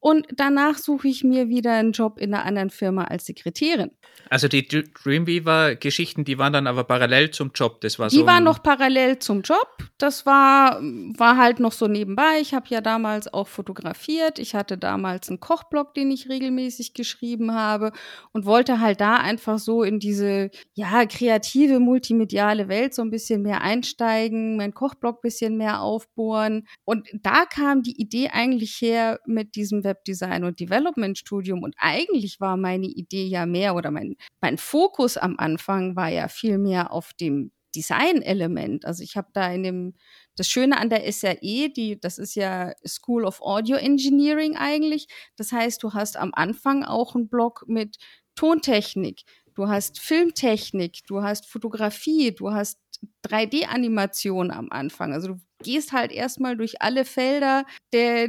und 0.00 0.26
danach 0.34 0.78
suche 0.78 1.08
ich 1.08 1.24
mir 1.24 1.50
wieder 1.50 1.74
einen 1.74 1.92
Job 1.92 2.18
in 2.18 2.32
einer 2.32 2.46
anderen 2.46 2.70
Firma 2.70 3.04
als 3.04 3.26
Sekretärin. 3.26 3.90
Also 4.30 4.48
die 4.48 4.66
Dreamweaver-Geschichten, 4.66 6.24
die 6.24 6.38
waren 6.38 6.54
dann 6.54 6.66
aber 6.66 6.84
parallel 6.84 7.30
zum 7.32 7.50
Job. 7.54 7.80
Das 7.82 7.98
war 7.98 8.08
die 8.08 8.16
so 8.16 8.26
waren 8.26 8.44
noch 8.44 8.62
parallel 8.62 9.18
zum 9.18 9.42
Job. 9.42 9.68
Das 9.98 10.24
war, 10.24 10.80
war 10.80 11.36
halt 11.36 11.60
noch 11.60 11.72
so 11.72 11.86
nebenbei. 11.86 12.38
Ich 12.40 12.54
habe 12.54 12.66
ja 12.68 12.80
damals 12.80 13.32
auch 13.32 13.48
fotografiert. 13.48 14.38
Ich 14.38 14.54
hatte 14.54 14.78
damals 14.78 15.28
einen 15.28 15.40
Kochblog, 15.40 15.92
den 15.94 16.10
ich 16.10 16.30
regelmäßig 16.30 16.94
geschrieben 16.94 17.54
habe 17.54 17.92
und 18.32 18.46
wollte 18.46 18.80
halt 18.80 19.00
da 19.00 19.16
einfach 19.16 19.58
so 19.58 19.82
in 19.82 19.98
diese 19.98 20.50
ja 20.74 21.04
kreative 21.04 21.78
multimediale 21.78 22.68
Welt 22.68 22.94
so 22.94 23.02
ein 23.02 23.10
bisschen 23.10 23.42
mehr 23.42 23.60
einsteigen, 23.60 24.56
mein 24.56 24.72
Kochblog 24.72 25.16
ein 25.16 25.22
bisschen 25.22 25.56
mehr 25.58 25.82
aufbohren. 25.82 26.66
Und 26.84 27.08
da 27.20 27.44
kam 27.44 27.82
die 27.82 28.00
Idee 28.00 28.30
eigentlich 28.32 28.80
her 28.80 29.18
mit 29.26 29.56
diesem 29.56 29.82
Webdesign 29.90 30.44
und 30.44 30.60
Development 30.60 31.18
Studium. 31.18 31.62
Und 31.62 31.74
eigentlich 31.78 32.40
war 32.40 32.56
meine 32.56 32.86
Idee 32.86 33.26
ja 33.26 33.44
mehr 33.44 33.74
oder 33.74 33.90
mein, 33.90 34.16
mein 34.40 34.56
Fokus 34.56 35.16
am 35.16 35.34
Anfang 35.36 35.96
war 35.96 36.08
ja 36.08 36.28
viel 36.28 36.58
mehr 36.58 36.92
auf 36.92 37.12
dem 37.20 37.50
Design-Element. 37.74 38.84
Also 38.84 39.02
ich 39.02 39.16
habe 39.16 39.28
da 39.32 39.50
in 39.52 39.62
dem, 39.62 39.94
das 40.36 40.48
Schöne 40.48 40.78
an 40.78 40.90
der 40.90 41.10
SRE, 41.12 41.70
die, 41.70 41.98
das 42.00 42.18
ist 42.18 42.34
ja 42.34 42.72
School 42.86 43.24
of 43.24 43.40
Audio 43.40 43.76
Engineering 43.76 44.56
eigentlich. 44.56 45.08
Das 45.36 45.52
heißt, 45.52 45.82
du 45.82 45.92
hast 45.92 46.16
am 46.16 46.32
Anfang 46.34 46.84
auch 46.84 47.14
einen 47.14 47.28
Blog 47.28 47.64
mit 47.66 47.96
Tontechnik, 48.34 49.22
du 49.60 49.68
hast 49.68 50.00
Filmtechnik, 50.00 51.06
du 51.06 51.22
hast 51.22 51.46
Fotografie, 51.46 52.32
du 52.32 52.50
hast 52.50 52.78
3D-Animation 53.26 54.50
am 54.50 54.70
Anfang. 54.70 55.12
Also 55.12 55.28
du 55.28 55.40
gehst 55.62 55.92
halt 55.92 56.12
erstmal 56.12 56.56
durch 56.56 56.80
alle 56.80 57.04
Felder 57.04 57.66
der, 57.92 58.28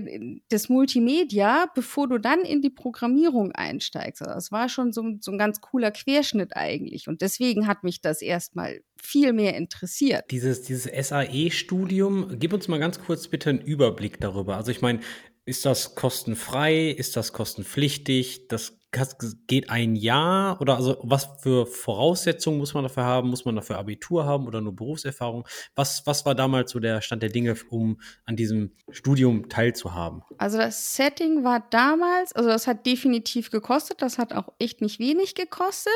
des 0.52 0.68
Multimedia, 0.68 1.68
bevor 1.74 2.10
du 2.10 2.18
dann 2.18 2.42
in 2.42 2.62
die 2.62 2.70
Programmierung 2.70 3.54
einsteigst. 3.54 4.22
Also 4.22 4.34
das 4.34 4.52
war 4.52 4.68
schon 4.68 4.92
so, 4.92 5.06
so 5.22 5.32
ein 5.32 5.38
ganz 5.38 5.62
cooler 5.62 5.92
Querschnitt 5.92 6.58
eigentlich. 6.58 7.08
Und 7.08 7.22
deswegen 7.22 7.66
hat 7.66 7.86
mich 7.86 8.02
das 8.02 8.22
erstmal 8.22 8.82
viel 9.02 9.32
mehr 9.32 9.56
interessiert. 9.56 10.26
Dieses, 10.32 10.64
dieses 10.64 11.08
SAE-Studium, 11.08 12.40
gib 12.40 12.52
uns 12.52 12.68
mal 12.68 12.80
ganz 12.80 13.00
kurz 13.00 13.30
bitte 13.30 13.52
einen 13.52 13.62
Überblick 13.62 14.20
darüber. 14.20 14.58
Also 14.58 14.72
ich 14.72 14.82
meine, 14.82 15.00
ist 15.46 15.66
das 15.66 15.96
kostenfrei? 15.96 16.90
Ist 16.90 17.16
das 17.16 17.32
kostenpflichtig? 17.32 18.50
Das 18.50 18.81
geht 19.48 19.70
ein 19.70 19.96
Jahr 19.96 20.60
oder 20.60 20.76
also 20.76 20.98
was 21.02 21.30
für 21.40 21.66
Voraussetzungen 21.66 22.58
muss 22.58 22.74
man 22.74 22.84
dafür 22.84 23.04
haben? 23.04 23.30
Muss 23.30 23.46
man 23.46 23.56
dafür 23.56 23.78
Abitur 23.78 24.26
haben 24.26 24.48
oder 24.48 24.60
nur 24.60 24.76
Berufserfahrung? 24.76 25.48
Was, 25.76 26.06
was 26.06 26.26
war 26.26 26.36
damals 26.36 26.72
so 26.72 26.80
der 26.80 27.02
Stand 27.02 27.24
der 27.24 27.30
Dinge, 27.30 27.56
um 27.70 28.02
an 28.26 28.36
diesem 28.36 28.74
Studium 28.90 29.48
teilzuhaben? 29.48 30.24
Also 30.38 30.58
das 30.58 30.96
Setting 30.96 31.46
war 31.46 31.66
damals, 31.70 32.34
also 32.34 32.50
das 32.50 32.68
hat 32.68 32.86
definitiv 32.86 33.50
gekostet, 33.50 34.02
das 34.02 34.18
hat 34.18 34.34
auch 34.34 34.50
echt 34.60 34.82
nicht 34.82 35.00
wenig 35.00 35.36
gekostet. 35.36 35.94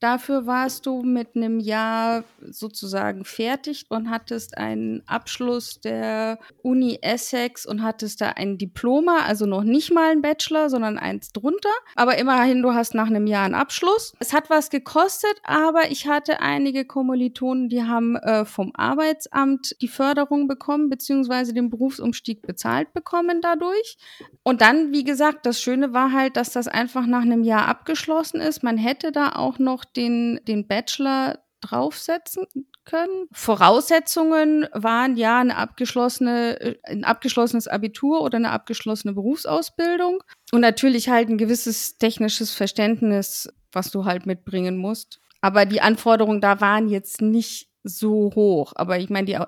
Dafür 0.00 0.46
warst 0.46 0.86
du 0.86 1.02
mit 1.02 1.36
einem 1.36 1.60
Jahr 1.60 2.24
sozusagen 2.40 3.24
fertig 3.24 3.86
und 3.88 4.10
hattest 4.10 4.58
einen 4.58 5.06
Abschluss 5.06 5.80
der 5.80 6.40
Uni 6.62 6.98
Essex 7.02 7.66
und 7.66 7.84
hattest 7.84 8.20
da 8.20 8.30
ein 8.30 8.58
Diploma, 8.58 9.20
also 9.24 9.46
noch 9.46 9.62
nicht 9.62 9.92
mal 9.92 10.10
ein 10.10 10.22
Bachelor, 10.22 10.70
sondern 10.70 10.98
eins 10.98 11.32
drunter, 11.32 11.70
aber 11.94 12.18
immer 12.18 12.31
immerhin, 12.32 12.62
du 12.62 12.72
hast 12.74 12.94
nach 12.94 13.08
einem 13.08 13.26
Jahr 13.26 13.44
einen 13.44 13.54
Abschluss. 13.54 14.14
Es 14.18 14.32
hat 14.32 14.48
was 14.48 14.70
gekostet, 14.70 15.34
aber 15.44 15.90
ich 15.90 16.06
hatte 16.06 16.40
einige 16.40 16.84
Kommilitonen, 16.84 17.68
die 17.68 17.82
haben 17.82 18.16
äh, 18.16 18.44
vom 18.44 18.72
Arbeitsamt 18.74 19.76
die 19.80 19.88
Förderung 19.88 20.48
bekommen, 20.48 20.88
beziehungsweise 20.88 21.52
den 21.52 21.68
Berufsumstieg 21.68 22.42
bezahlt 22.42 22.92
bekommen 22.94 23.40
dadurch. 23.42 23.96
Und 24.42 24.60
dann, 24.60 24.92
wie 24.92 25.04
gesagt, 25.04 25.46
das 25.46 25.60
Schöne 25.60 25.92
war 25.92 26.12
halt, 26.12 26.36
dass 26.36 26.52
das 26.52 26.68
einfach 26.68 27.06
nach 27.06 27.22
einem 27.22 27.42
Jahr 27.42 27.66
abgeschlossen 27.68 28.40
ist. 28.40 28.62
Man 28.62 28.78
hätte 28.78 29.12
da 29.12 29.32
auch 29.32 29.58
noch 29.58 29.84
den, 29.84 30.40
den 30.46 30.66
Bachelor 30.66 31.38
draufsetzen 31.60 32.46
können. 32.84 33.28
Voraussetzungen 33.32 34.66
waren 34.72 35.16
ja 35.16 35.38
eine 35.38 35.56
abgeschlossene, 35.56 36.60
äh, 36.60 36.76
ein 36.84 37.04
abgeschlossenes 37.04 37.68
Abitur 37.68 38.22
oder 38.22 38.36
eine 38.36 38.50
abgeschlossene 38.50 39.12
Berufsausbildung 39.12 40.22
und 40.52 40.60
natürlich 40.60 41.08
halt 41.08 41.28
ein 41.28 41.38
gewisses 41.38 41.98
technisches 41.98 42.52
Verständnis, 42.52 43.52
was 43.72 43.90
du 43.90 44.04
halt 44.04 44.26
mitbringen 44.26 44.76
musst. 44.76 45.20
Aber 45.40 45.66
die 45.66 45.80
Anforderungen 45.80 46.40
da 46.40 46.60
waren 46.60 46.88
jetzt 46.88 47.20
nicht 47.20 47.68
so 47.82 48.30
hoch. 48.34 48.72
Aber 48.76 48.98
ich 48.98 49.10
meine, 49.10 49.26
die, 49.26 49.38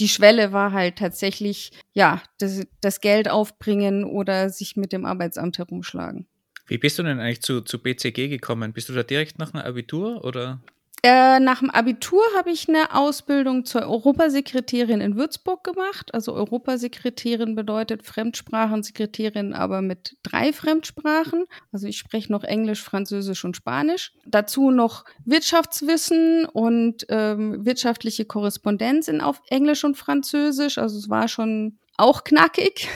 die 0.00 0.08
Schwelle 0.08 0.52
war 0.52 0.72
halt 0.72 0.96
tatsächlich, 0.96 1.72
ja, 1.92 2.22
das, 2.38 2.66
das 2.80 3.00
Geld 3.00 3.30
aufbringen 3.30 4.04
oder 4.04 4.50
sich 4.50 4.76
mit 4.76 4.92
dem 4.92 5.04
Arbeitsamt 5.04 5.58
herumschlagen. 5.58 6.26
Wie 6.66 6.78
bist 6.78 6.98
du 6.98 7.02
denn 7.02 7.20
eigentlich 7.20 7.42
zu, 7.42 7.60
zu 7.60 7.78
BCG 7.80 8.28
gekommen? 8.28 8.72
Bist 8.72 8.88
du 8.88 8.94
da 8.94 9.02
direkt 9.02 9.38
nach 9.38 9.52
einem 9.52 9.64
Abitur 9.64 10.24
oder? 10.24 10.60
Äh, 11.04 11.40
nach 11.40 11.58
dem 11.58 11.70
Abitur 11.70 12.22
habe 12.36 12.52
ich 12.52 12.68
eine 12.68 12.94
Ausbildung 12.94 13.64
zur 13.64 13.82
Europasekretärin 13.82 15.00
in 15.00 15.16
Würzburg 15.16 15.64
gemacht. 15.64 16.14
Also 16.14 16.32
Europasekretärin 16.32 17.56
bedeutet 17.56 18.04
Fremdsprachensekretärin, 18.04 19.52
aber 19.52 19.82
mit 19.82 20.16
drei 20.22 20.52
Fremdsprachen. 20.52 21.46
Also 21.72 21.88
ich 21.88 21.98
spreche 21.98 22.30
noch 22.30 22.44
Englisch, 22.44 22.84
Französisch 22.84 23.44
und 23.44 23.56
Spanisch. 23.56 24.12
Dazu 24.26 24.70
noch 24.70 25.04
Wirtschaftswissen 25.24 26.44
und 26.44 27.04
ähm, 27.08 27.66
wirtschaftliche 27.66 28.24
Korrespondenz 28.24 29.08
in 29.08 29.20
auf 29.20 29.42
Englisch 29.48 29.82
und 29.82 29.96
Französisch. 29.96 30.78
Also 30.78 30.98
es 30.98 31.10
war 31.10 31.26
schon 31.26 31.78
auch 31.96 32.22
knackig 32.22 32.88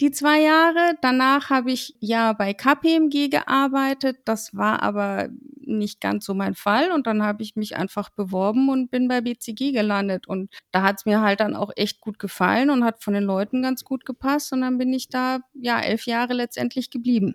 die 0.00 0.10
zwei 0.10 0.40
Jahre. 0.40 0.94
Danach 1.02 1.50
habe 1.50 1.72
ich 1.72 1.96
ja 2.00 2.32
bei 2.32 2.52
KPMG 2.54 3.28
gearbeitet. 3.28 4.18
Das 4.24 4.54
war 4.54 4.82
aber 4.82 5.28
nicht 5.66 6.00
ganz 6.00 6.26
so 6.26 6.34
mein 6.34 6.54
Fall. 6.54 6.90
Und 6.90 7.06
dann 7.06 7.22
habe 7.22 7.42
ich 7.42 7.56
mich 7.56 7.76
einfach 7.76 8.10
beworben 8.10 8.68
und 8.68 8.90
bin 8.90 9.08
bei 9.08 9.20
BCG 9.20 9.72
gelandet. 9.72 10.26
Und 10.26 10.52
da 10.72 10.82
hat 10.82 10.96
es 10.98 11.06
mir 11.06 11.20
halt 11.20 11.40
dann 11.40 11.54
auch 11.56 11.70
echt 11.76 12.00
gut 12.00 12.18
gefallen 12.18 12.70
und 12.70 12.84
hat 12.84 13.02
von 13.02 13.14
den 13.14 13.24
Leuten 13.24 13.62
ganz 13.62 13.84
gut 13.84 14.04
gepasst. 14.04 14.52
Und 14.52 14.62
dann 14.62 14.78
bin 14.78 14.92
ich 14.92 15.08
da 15.08 15.40
ja 15.54 15.80
elf 15.80 16.06
Jahre 16.06 16.34
letztendlich 16.34 16.90
geblieben. 16.90 17.34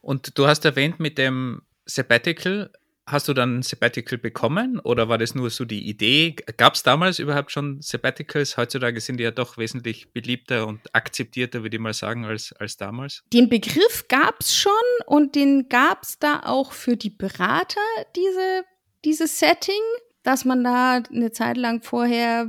Und 0.00 0.38
du 0.38 0.46
hast 0.46 0.64
erwähnt 0.64 1.00
mit 1.00 1.18
dem 1.18 1.62
Sabbatical, 1.86 2.70
Hast 3.08 3.28
du 3.28 3.34
dann 3.34 3.58
ein 3.58 3.62
Sabbatical 3.62 4.18
bekommen 4.18 4.80
oder 4.80 5.08
war 5.08 5.16
das 5.16 5.36
nur 5.36 5.50
so 5.50 5.64
die 5.64 5.88
Idee? 5.88 6.34
Gab 6.56 6.74
es 6.74 6.82
damals 6.82 7.20
überhaupt 7.20 7.52
schon 7.52 7.80
Sabbaticals? 7.80 8.56
Heutzutage 8.56 9.00
sind 9.00 9.18
die 9.18 9.24
ja 9.24 9.30
doch 9.30 9.58
wesentlich 9.58 10.12
beliebter 10.12 10.66
und 10.66 10.80
akzeptierter, 10.92 11.62
würde 11.62 11.76
ich 11.76 11.80
mal 11.80 11.94
sagen, 11.94 12.24
als, 12.24 12.52
als 12.54 12.76
damals. 12.76 13.22
Den 13.32 13.48
Begriff 13.48 14.08
gab 14.08 14.40
es 14.40 14.56
schon 14.56 14.72
und 15.06 15.36
den 15.36 15.68
gab 15.68 16.02
es 16.02 16.18
da 16.18 16.40
auch 16.44 16.72
für 16.72 16.96
die 16.96 17.10
Berater, 17.10 17.80
diese, 18.16 18.64
dieses 19.04 19.38
Setting, 19.38 19.82
dass 20.24 20.44
man 20.44 20.64
da 20.64 21.00
eine 21.08 21.30
Zeit 21.30 21.56
lang 21.56 21.82
vorher 21.82 22.48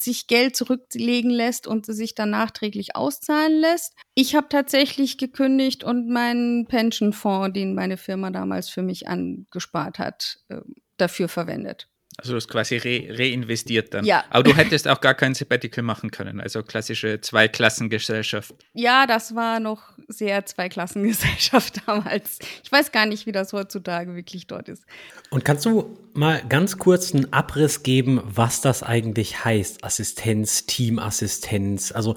sich 0.00 0.26
Geld 0.26 0.56
zurücklegen 0.56 1.30
lässt 1.30 1.66
und 1.66 1.86
sich 1.86 2.14
dann 2.14 2.30
nachträglich 2.30 2.96
auszahlen 2.96 3.60
lässt. 3.60 3.94
Ich 4.14 4.34
habe 4.34 4.48
tatsächlich 4.48 5.18
gekündigt 5.18 5.84
und 5.84 6.08
meinen 6.08 6.66
Pensionfonds, 6.66 7.52
den 7.54 7.74
meine 7.74 7.96
Firma 7.96 8.30
damals 8.30 8.68
für 8.68 8.82
mich 8.82 9.08
angespart 9.08 9.98
hat, 9.98 10.40
ähm, 10.50 10.74
dafür 10.96 11.28
verwendet. 11.28 11.88
Also 12.18 12.32
du 12.32 12.36
hast 12.36 12.48
quasi 12.48 12.76
re 12.76 13.06
reinvestiert 13.10 13.94
dann. 13.94 14.04
Ja. 14.04 14.24
Aber 14.30 14.42
du 14.42 14.56
hättest 14.56 14.88
auch 14.88 15.00
gar 15.00 15.14
kein 15.14 15.34
Sabbatical 15.34 15.84
machen 15.84 16.10
können, 16.10 16.40
also 16.40 16.64
klassische 16.64 17.20
Zweiklassengesellschaft. 17.20 18.54
Ja, 18.74 19.06
das 19.06 19.36
war 19.36 19.60
noch 19.60 19.92
sehr 20.08 20.44
Zweiklassengesellschaft 20.44 21.82
damals. 21.86 22.40
Ich 22.64 22.72
weiß 22.72 22.90
gar 22.90 23.06
nicht, 23.06 23.26
wie 23.26 23.32
das 23.32 23.52
heutzutage 23.52 24.16
wirklich 24.16 24.48
dort 24.48 24.68
ist. 24.68 24.84
Und 25.30 25.44
kannst 25.44 25.64
du 25.64 25.96
mal 26.12 26.42
ganz 26.48 26.76
kurz 26.76 27.14
einen 27.14 27.32
Abriss 27.32 27.84
geben, 27.84 28.20
was 28.24 28.60
das 28.62 28.82
eigentlich 28.82 29.44
heißt? 29.44 29.84
Assistenz, 29.84 30.66
Teamassistenz, 30.66 31.92
also 31.92 32.16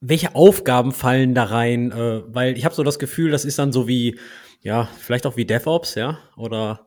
welche 0.00 0.36
Aufgaben 0.36 0.92
fallen 0.92 1.34
da 1.34 1.44
rein? 1.44 1.90
Äh, 1.90 2.22
weil 2.28 2.56
ich 2.56 2.64
habe 2.64 2.74
so 2.74 2.84
das 2.84 3.00
Gefühl, 3.00 3.32
das 3.32 3.44
ist 3.44 3.58
dann 3.58 3.72
so 3.72 3.88
wie, 3.88 4.16
ja, 4.62 4.88
vielleicht 4.98 5.26
auch 5.26 5.36
wie 5.36 5.44
DevOps, 5.44 5.96
ja, 5.96 6.18
oder 6.36 6.86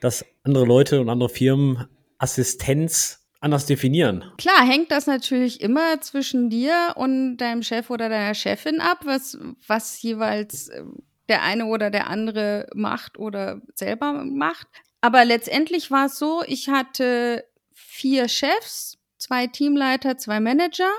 dass 0.00 0.24
andere 0.42 0.64
Leute 0.64 1.00
und 1.00 1.08
andere 1.08 1.28
Firmen 1.28 1.86
Assistenz 2.22 3.18
anders 3.40 3.66
definieren. 3.66 4.24
Klar, 4.38 4.64
hängt 4.64 4.92
das 4.92 5.06
natürlich 5.06 5.60
immer 5.60 6.00
zwischen 6.00 6.48
dir 6.48 6.94
und 6.94 7.38
deinem 7.38 7.62
Chef 7.62 7.90
oder 7.90 8.08
deiner 8.08 8.34
Chefin 8.34 8.80
ab, 8.80 9.00
was, 9.04 9.36
was 9.66 10.00
jeweils 10.00 10.68
äh, 10.68 10.84
der 11.28 11.42
eine 11.42 11.66
oder 11.66 11.90
der 11.90 12.06
andere 12.08 12.68
macht 12.74 13.18
oder 13.18 13.60
selber 13.74 14.24
macht. 14.24 14.68
Aber 15.00 15.24
letztendlich 15.24 15.90
war 15.90 16.06
es 16.06 16.18
so, 16.18 16.44
ich 16.46 16.68
hatte 16.68 17.44
vier 17.72 18.28
Chefs, 18.28 18.98
zwei 19.18 19.48
Teamleiter, 19.48 20.16
zwei 20.16 20.38
Manager. 20.38 20.90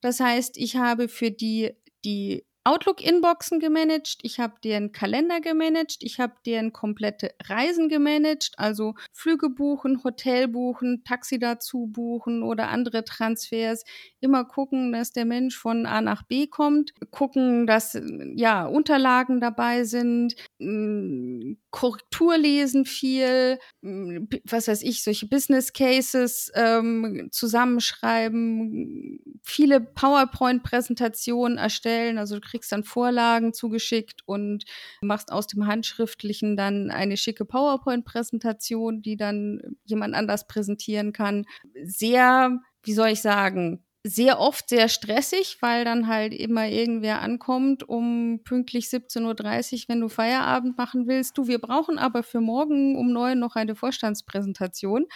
Das 0.00 0.20
heißt, 0.20 0.56
ich 0.56 0.76
habe 0.76 1.08
für 1.08 1.30
die 1.30 1.74
die 2.04 2.46
Outlook-Inboxen 2.64 3.58
gemanagt, 3.58 4.18
ich 4.22 4.38
habe 4.38 4.54
deren 4.62 4.92
Kalender 4.92 5.40
gemanagt, 5.40 5.96
ich 6.00 6.20
habe 6.20 6.34
deren 6.44 6.74
komplette 6.74 7.30
Reisen 7.44 7.88
gemanagt, 7.88 8.52
also 8.58 8.94
Flüge 9.12 9.48
buchen, 9.48 10.04
Hotel 10.04 10.46
buchen, 10.46 11.02
Taxi 11.04 11.38
dazu 11.38 11.86
buchen 11.86 12.42
oder 12.42 12.68
andere 12.68 13.02
Transfers. 13.04 13.84
Immer 14.20 14.44
gucken, 14.44 14.92
dass 14.92 15.12
der 15.12 15.24
Mensch 15.24 15.56
von 15.56 15.86
A 15.86 16.02
nach 16.02 16.22
B 16.22 16.48
kommt, 16.48 16.92
gucken, 17.10 17.66
dass 17.66 17.98
ja 18.34 18.66
Unterlagen 18.66 19.40
dabei 19.40 19.84
sind, 19.84 20.34
mm, 20.58 21.54
Korrektur 21.70 22.36
lesen 22.36 22.84
viel, 22.84 23.58
mm, 23.80 24.24
was 24.44 24.68
weiß 24.68 24.82
ich, 24.82 25.02
solche 25.02 25.28
Business 25.28 25.72
Cases 25.72 26.52
ähm, 26.54 27.28
zusammenschreiben, 27.32 29.20
viele 29.42 29.80
PowerPoint-Präsentationen 29.80 31.56
erstellen, 31.56 32.18
also 32.18 32.38
kriegst 32.50 32.72
dann 32.72 32.84
Vorlagen 32.84 33.52
zugeschickt 33.52 34.22
und 34.26 34.64
machst 35.00 35.32
aus 35.32 35.46
dem 35.46 35.66
Handschriftlichen 35.66 36.56
dann 36.56 36.90
eine 36.90 37.16
schicke 37.16 37.44
PowerPoint-Präsentation, 37.44 39.02
die 39.02 39.16
dann 39.16 39.60
jemand 39.84 40.14
anders 40.14 40.46
präsentieren 40.46 41.12
kann. 41.12 41.44
Sehr, 41.84 42.58
wie 42.82 42.94
soll 42.94 43.08
ich 43.08 43.22
sagen, 43.22 43.84
sehr 44.02 44.40
oft 44.40 44.70
sehr 44.70 44.88
stressig, 44.88 45.58
weil 45.60 45.84
dann 45.84 46.06
halt 46.06 46.32
immer 46.32 46.66
irgendwer 46.66 47.20
ankommt 47.20 47.86
um 47.86 48.40
pünktlich 48.44 48.86
17.30 48.86 49.72
Uhr, 49.74 49.88
wenn 49.88 50.00
du 50.00 50.08
Feierabend 50.08 50.78
machen 50.78 51.06
willst. 51.06 51.36
Du, 51.36 51.48
wir 51.48 51.58
brauchen 51.58 51.98
aber 51.98 52.22
für 52.22 52.40
morgen 52.40 52.96
um 52.96 53.12
neun 53.12 53.38
noch 53.38 53.56
eine 53.56 53.74
Vorstandspräsentation. 53.74 55.06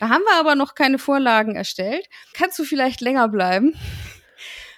Da 0.00 0.08
haben 0.08 0.22
wir 0.22 0.40
aber 0.40 0.56
noch 0.56 0.74
keine 0.74 0.98
Vorlagen 0.98 1.54
erstellt. 1.54 2.08
Kannst 2.34 2.58
du 2.58 2.64
vielleicht 2.64 3.00
länger 3.00 3.28
bleiben? 3.28 3.74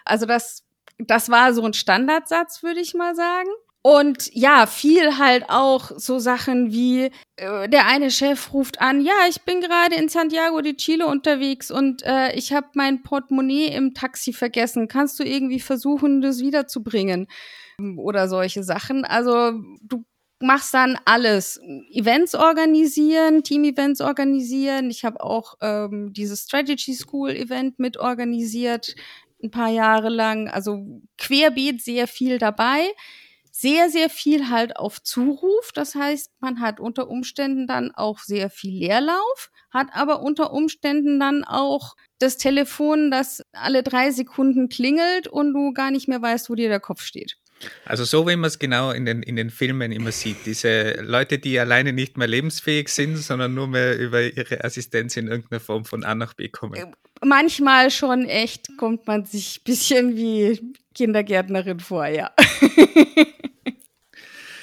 Also 0.05 0.27
das 0.27 0.68
das 0.99 1.31
war 1.31 1.53
so 1.55 1.63
ein 1.63 1.75
Standardsatz, 1.75 2.63
würde 2.63 2.81
ich 2.81 2.95
mal 2.95 3.15
sagen. 3.15 3.49
Und 3.83 4.35
ja, 4.35 4.67
viel 4.67 5.19
halt 5.19 5.45
auch 5.49 5.93
so 5.97 6.19
Sachen 6.19 6.73
wie 6.73 7.11
äh, 7.37 7.69
der 7.69 7.87
eine 7.87 8.11
Chef 8.11 8.53
ruft 8.53 8.81
an, 8.81 9.01
ja, 9.01 9.15
ich 9.29 9.43
bin 9.43 9.61
gerade 9.61 9.95
in 9.95 10.09
Santiago 10.09 10.61
de 10.61 10.75
Chile 10.75 11.07
unterwegs 11.07 11.71
und 11.71 12.03
äh, 12.05 12.35
ich 12.35 12.53
habe 12.53 12.67
mein 12.75 13.03
Portemonnaie 13.03 13.69
im 13.69 13.95
Taxi 13.95 14.33
vergessen. 14.33 14.89
Kannst 14.89 15.19
du 15.21 15.25
irgendwie 15.25 15.61
versuchen, 15.61 16.21
das 16.21 16.41
wiederzubringen? 16.41 17.29
Oder 17.97 18.29
solche 18.29 18.65
Sachen. 18.65 19.05
Also 19.05 19.53
du 19.81 20.05
machst 20.41 20.75
dann 20.75 20.99
alles. 21.05 21.61
Events 21.93 22.35
organisieren, 22.35 23.43
Team-Events 23.45 24.01
organisieren. 24.01 24.91
Ich 24.91 25.05
habe 25.05 25.23
auch 25.23 25.55
ähm, 25.61 26.13
dieses 26.13 26.43
Strategy 26.43 26.95
School 26.95 27.31
Event 27.31 27.79
mit 27.79 27.97
organisiert 27.99 28.97
ein 29.43 29.51
paar 29.51 29.71
Jahre 29.71 30.09
lang. 30.09 30.49
Also 30.49 31.01
querbeet 31.17 31.83
sehr 31.83 32.07
viel 32.09 32.39
dabei. 32.39 32.89
Sehr, 33.51 33.91
sehr 33.91 34.09
viel 34.09 34.51
halt 34.51 34.77
auf 34.77 35.03
Zuruf. 35.03 35.73
Das 35.75 35.95
heißt, 35.95 36.31
man 36.41 36.61
hat 36.61 36.79
unter 36.79 37.09
Umständen 37.09 37.67
dann 37.67 37.91
auch 37.93 38.21
sehr 38.21 38.51
viel 38.51 38.79
Leerlauf, 38.79 39.51
hat 39.71 39.89
aber 39.93 40.23
unter 40.23 40.53
Umständen 40.53 41.19
dann 41.19 41.43
auch 41.45 41.97
das 42.21 42.37
Telefon, 42.37 43.11
das 43.11 43.43
alle 43.53 43.83
drei 43.83 44.13
Sekunden 44.13 44.69
klingelt 44.69 45.27
und 45.27 45.55
du 45.55 45.73
gar 45.73 45.91
nicht 45.91 46.07
mehr 46.09 46.23
weißt, 46.23 46.51
wo 46.51 46.55
dir 46.55 46.69
der 46.69 46.81
Kopf 46.81 47.03
steht. 47.03 47.37
Also 47.85 48.05
so 48.05 48.27
wie 48.29 48.37
man 48.37 48.49
es 48.49 48.59
genau 48.59 48.91
in 48.91 49.05
den, 49.05 49.23
in 49.23 49.37
den 49.37 49.51
Filmen 49.51 49.93
immer 49.93 50.13
sieht, 50.13 50.47
diese 50.47 51.01
Leute, 51.01 51.39
die 51.39 51.59
alleine 51.59 51.93
nicht 51.93 52.17
mehr 52.17 52.29
lebensfähig 52.29 52.89
sind, 52.89 53.17
sondern 53.17 53.55
nur 53.55 53.67
mehr 53.67 53.99
über 53.99 54.23
ihre 54.23 54.65
Assistenz 54.65 55.17
in 55.17 55.29
irgendeiner 55.29 55.61
Form 55.61 55.85
von 55.85 56.05
A 56.05 56.15
nach 56.15 56.35
B 56.35 56.49
kommen. 56.49 56.75
Äh, 56.75 56.87
manchmal 57.25 57.91
schon 57.91 58.27
echt 58.27 58.69
kommt 58.77 59.07
man 59.07 59.25
sich 59.25 59.61
ein 59.61 59.65
bisschen 59.65 60.17
wie 60.17 60.61
Kindergärtnerin 60.95 61.81
vor, 61.81 62.07
ja. 62.07 62.31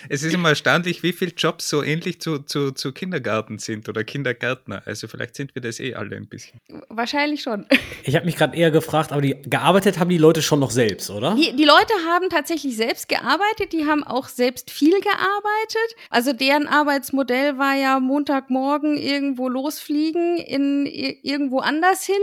es 0.09 0.23
ist 0.23 0.33
immer 0.33 0.49
erstaunlich, 0.49 1.03
wie 1.03 1.13
viele 1.13 1.31
Jobs 1.31 1.69
so 1.69 1.83
ähnlich 1.83 2.21
zu, 2.21 2.39
zu, 2.39 2.71
zu 2.71 2.91
Kindergarten 2.91 3.59
sind 3.59 3.89
oder 3.89 4.03
Kindergärtner. 4.03 4.83
Also 4.85 5.07
vielleicht 5.07 5.35
sind 5.35 5.55
wir 5.55 5.61
das 5.61 5.79
eh 5.79 5.95
alle 5.95 6.15
ein 6.15 6.27
bisschen. 6.27 6.59
Wahrscheinlich 6.89 7.41
schon. 7.41 7.65
Ich 8.03 8.15
habe 8.15 8.25
mich 8.25 8.35
gerade 8.35 8.55
eher 8.55 8.71
gefragt, 8.71 9.11
aber 9.11 9.21
die 9.21 9.35
gearbeitet 9.43 9.99
haben 9.99 10.09
die 10.09 10.17
Leute 10.17 10.41
schon 10.41 10.59
noch 10.59 10.71
selbst, 10.71 11.09
oder? 11.09 11.35
Die, 11.35 11.55
die 11.55 11.63
Leute 11.63 11.93
haben 12.07 12.29
tatsächlich 12.29 12.75
selbst 12.75 13.09
gearbeitet, 13.09 13.71
die 13.71 13.85
haben 13.85 14.03
auch 14.03 14.27
selbst 14.27 14.71
viel 14.71 14.99
gearbeitet. 14.99 15.95
Also 16.09 16.33
deren 16.33 16.67
Arbeitsmodell 16.67 17.57
war 17.57 17.75
ja 17.75 17.99
Montagmorgen 17.99 18.97
irgendwo 18.97 19.49
losfliegen, 19.49 20.37
in 20.37 20.85
irgendwo 20.85 21.59
anders 21.59 22.03
hin 22.05 22.15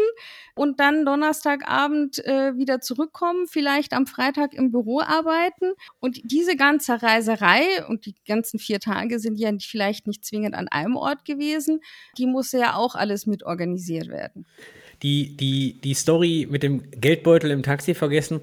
und 0.55 0.81
dann 0.81 1.05
Donnerstagabend 1.05 2.25
äh, 2.25 2.57
wieder 2.57 2.81
zurückkommen, 2.81 3.47
vielleicht 3.47 3.93
am 3.93 4.07
Freitag 4.07 4.55
im 4.55 4.71
Büro 4.71 5.01
arbeiten. 5.01 5.73
Und 6.01 6.21
diese 6.25 6.57
ganze 6.57 7.03
Reiserei 7.03 7.63
und 7.89 8.07
die 8.07 8.15
ganzen 8.27 8.59
vier 8.59 8.81
Tage 8.81 9.19
sind 9.19 9.39
ja 9.39 9.51
vielleicht 9.61 10.07
nicht 10.07 10.25
zwingend 10.25 10.55
an 10.55 10.69
einem 10.69 10.97
Ort 10.97 11.25
gewesen, 11.25 11.81
die 12.19 12.27
muss 12.27 12.53
ja 12.53 12.77
auch 12.77 12.95
alles 12.95 13.27
mit 13.27 13.45
organisiert 13.45 14.09
werden. 14.09 14.47
die, 15.03 15.37
die, 15.37 15.81
die 15.81 15.95
Story 15.95 16.47
mit 16.51 16.63
dem 16.63 16.91
Geldbeutel 16.91 17.51
im 17.51 17.63
Taxi 17.63 17.95
vergessen. 17.95 18.41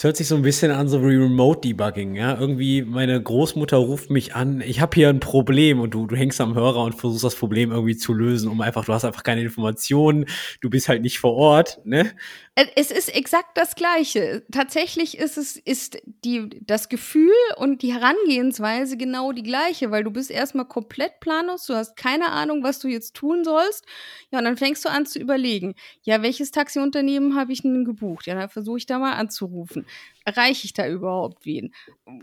Es 0.00 0.04
hört 0.04 0.16
sich 0.16 0.28
so 0.28 0.34
ein 0.34 0.40
bisschen 0.40 0.70
an, 0.70 0.88
so 0.88 1.02
wie 1.02 1.14
Remote 1.14 1.60
Debugging, 1.60 2.14
ja. 2.14 2.34
Irgendwie, 2.40 2.80
meine 2.80 3.22
Großmutter 3.22 3.76
ruft 3.76 4.08
mich 4.08 4.34
an, 4.34 4.62
ich 4.62 4.80
habe 4.80 4.94
hier 4.94 5.10
ein 5.10 5.20
Problem 5.20 5.78
und 5.78 5.92
du, 5.92 6.06
du 6.06 6.16
hängst 6.16 6.40
am 6.40 6.54
Hörer 6.54 6.84
und 6.84 6.94
versuchst 6.94 7.22
das 7.22 7.34
Problem 7.34 7.70
irgendwie 7.70 7.98
zu 7.98 8.14
lösen, 8.14 8.48
um 8.48 8.62
einfach, 8.62 8.86
du 8.86 8.94
hast 8.94 9.04
einfach 9.04 9.24
keine 9.24 9.42
Informationen, 9.42 10.24
du 10.62 10.70
bist 10.70 10.88
halt 10.88 11.02
nicht 11.02 11.18
vor 11.18 11.34
Ort, 11.34 11.82
ne? 11.84 12.12
Äh, 12.54 12.64
es 12.76 12.90
ist 12.90 13.14
exakt 13.14 13.58
das 13.58 13.74
Gleiche. 13.74 14.42
Tatsächlich 14.50 15.18
ist 15.18 15.36
es, 15.36 15.58
ist 15.58 15.98
die, 16.24 16.48
das 16.62 16.88
Gefühl 16.88 17.34
und 17.56 17.82
die 17.82 17.92
Herangehensweise 17.92 18.96
genau 18.96 19.32
die 19.32 19.42
gleiche, 19.42 19.90
weil 19.90 20.02
du 20.02 20.10
bist 20.10 20.30
erstmal 20.30 20.64
komplett 20.66 21.20
planlos, 21.20 21.66
du 21.66 21.74
hast 21.74 21.94
keine 21.96 22.30
Ahnung, 22.30 22.62
was 22.62 22.78
du 22.78 22.88
jetzt 22.88 23.14
tun 23.14 23.44
sollst. 23.44 23.84
Ja, 24.30 24.38
und 24.38 24.46
dann 24.46 24.56
fängst 24.56 24.82
du 24.82 24.88
an 24.88 25.04
zu 25.04 25.18
überlegen, 25.18 25.74
ja, 26.04 26.22
welches 26.22 26.52
Taxiunternehmen 26.52 27.36
habe 27.36 27.52
ich 27.52 27.60
denn 27.60 27.84
gebucht? 27.84 28.26
Ja, 28.26 28.34
dann 28.34 28.48
versuche 28.48 28.78
ich 28.78 28.86
da 28.86 28.98
mal 28.98 29.12
anzurufen. 29.12 29.84
Erreiche 30.24 30.66
ich 30.66 30.74
da 30.74 30.86
überhaupt 30.86 31.46
wen? 31.46 31.74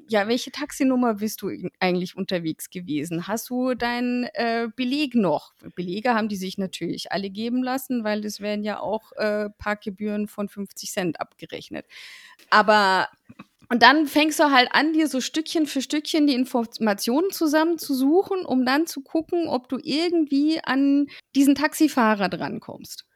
Ja, 0.08 0.28
welche 0.28 0.52
Taxinummer 0.52 1.16
bist 1.16 1.42
du 1.42 1.50
eigentlich 1.80 2.16
unterwegs 2.16 2.70
gewesen? 2.70 3.28
Hast 3.28 3.50
du 3.50 3.74
deinen 3.74 4.26
äh, 4.34 4.68
Beleg 4.76 5.16
noch? 5.16 5.54
Belege 5.76 6.14
haben 6.14 6.30
die 6.30 6.36
sich 6.36 6.58
natürlich 6.58 7.12
alle 7.12 7.30
geben 7.30 7.64
lassen, 7.64 8.04
weil 8.04 8.24
es 8.24 8.40
werden 8.40 8.64
ja 8.64 8.80
auch 8.80 9.12
äh, 9.14 9.50
Parkgebühren 9.58 10.28
von 10.28 10.48
50 10.48 10.92
Cent 10.92 11.20
abgerechnet. 11.20 11.86
Aber 12.50 13.10
und 13.70 13.84
dann 13.84 14.08
fängst 14.08 14.40
du 14.40 14.52
halt 14.52 14.70
an, 14.72 14.94
dir 14.94 15.08
so 15.08 15.20
Stückchen 15.20 15.66
für 15.66 15.82
Stückchen 15.82 16.26
die 16.26 16.36
Informationen 16.36 17.32
zusammenzusuchen, 17.32 18.46
um 18.46 18.66
dann 18.66 18.88
zu 18.88 19.02
gucken, 19.02 19.48
ob 19.50 19.68
du 19.68 19.78
irgendwie 19.82 20.64
an 20.64 21.08
diesen 21.36 21.56
Taxifahrer 21.56 22.30
drankommst. 22.30 23.07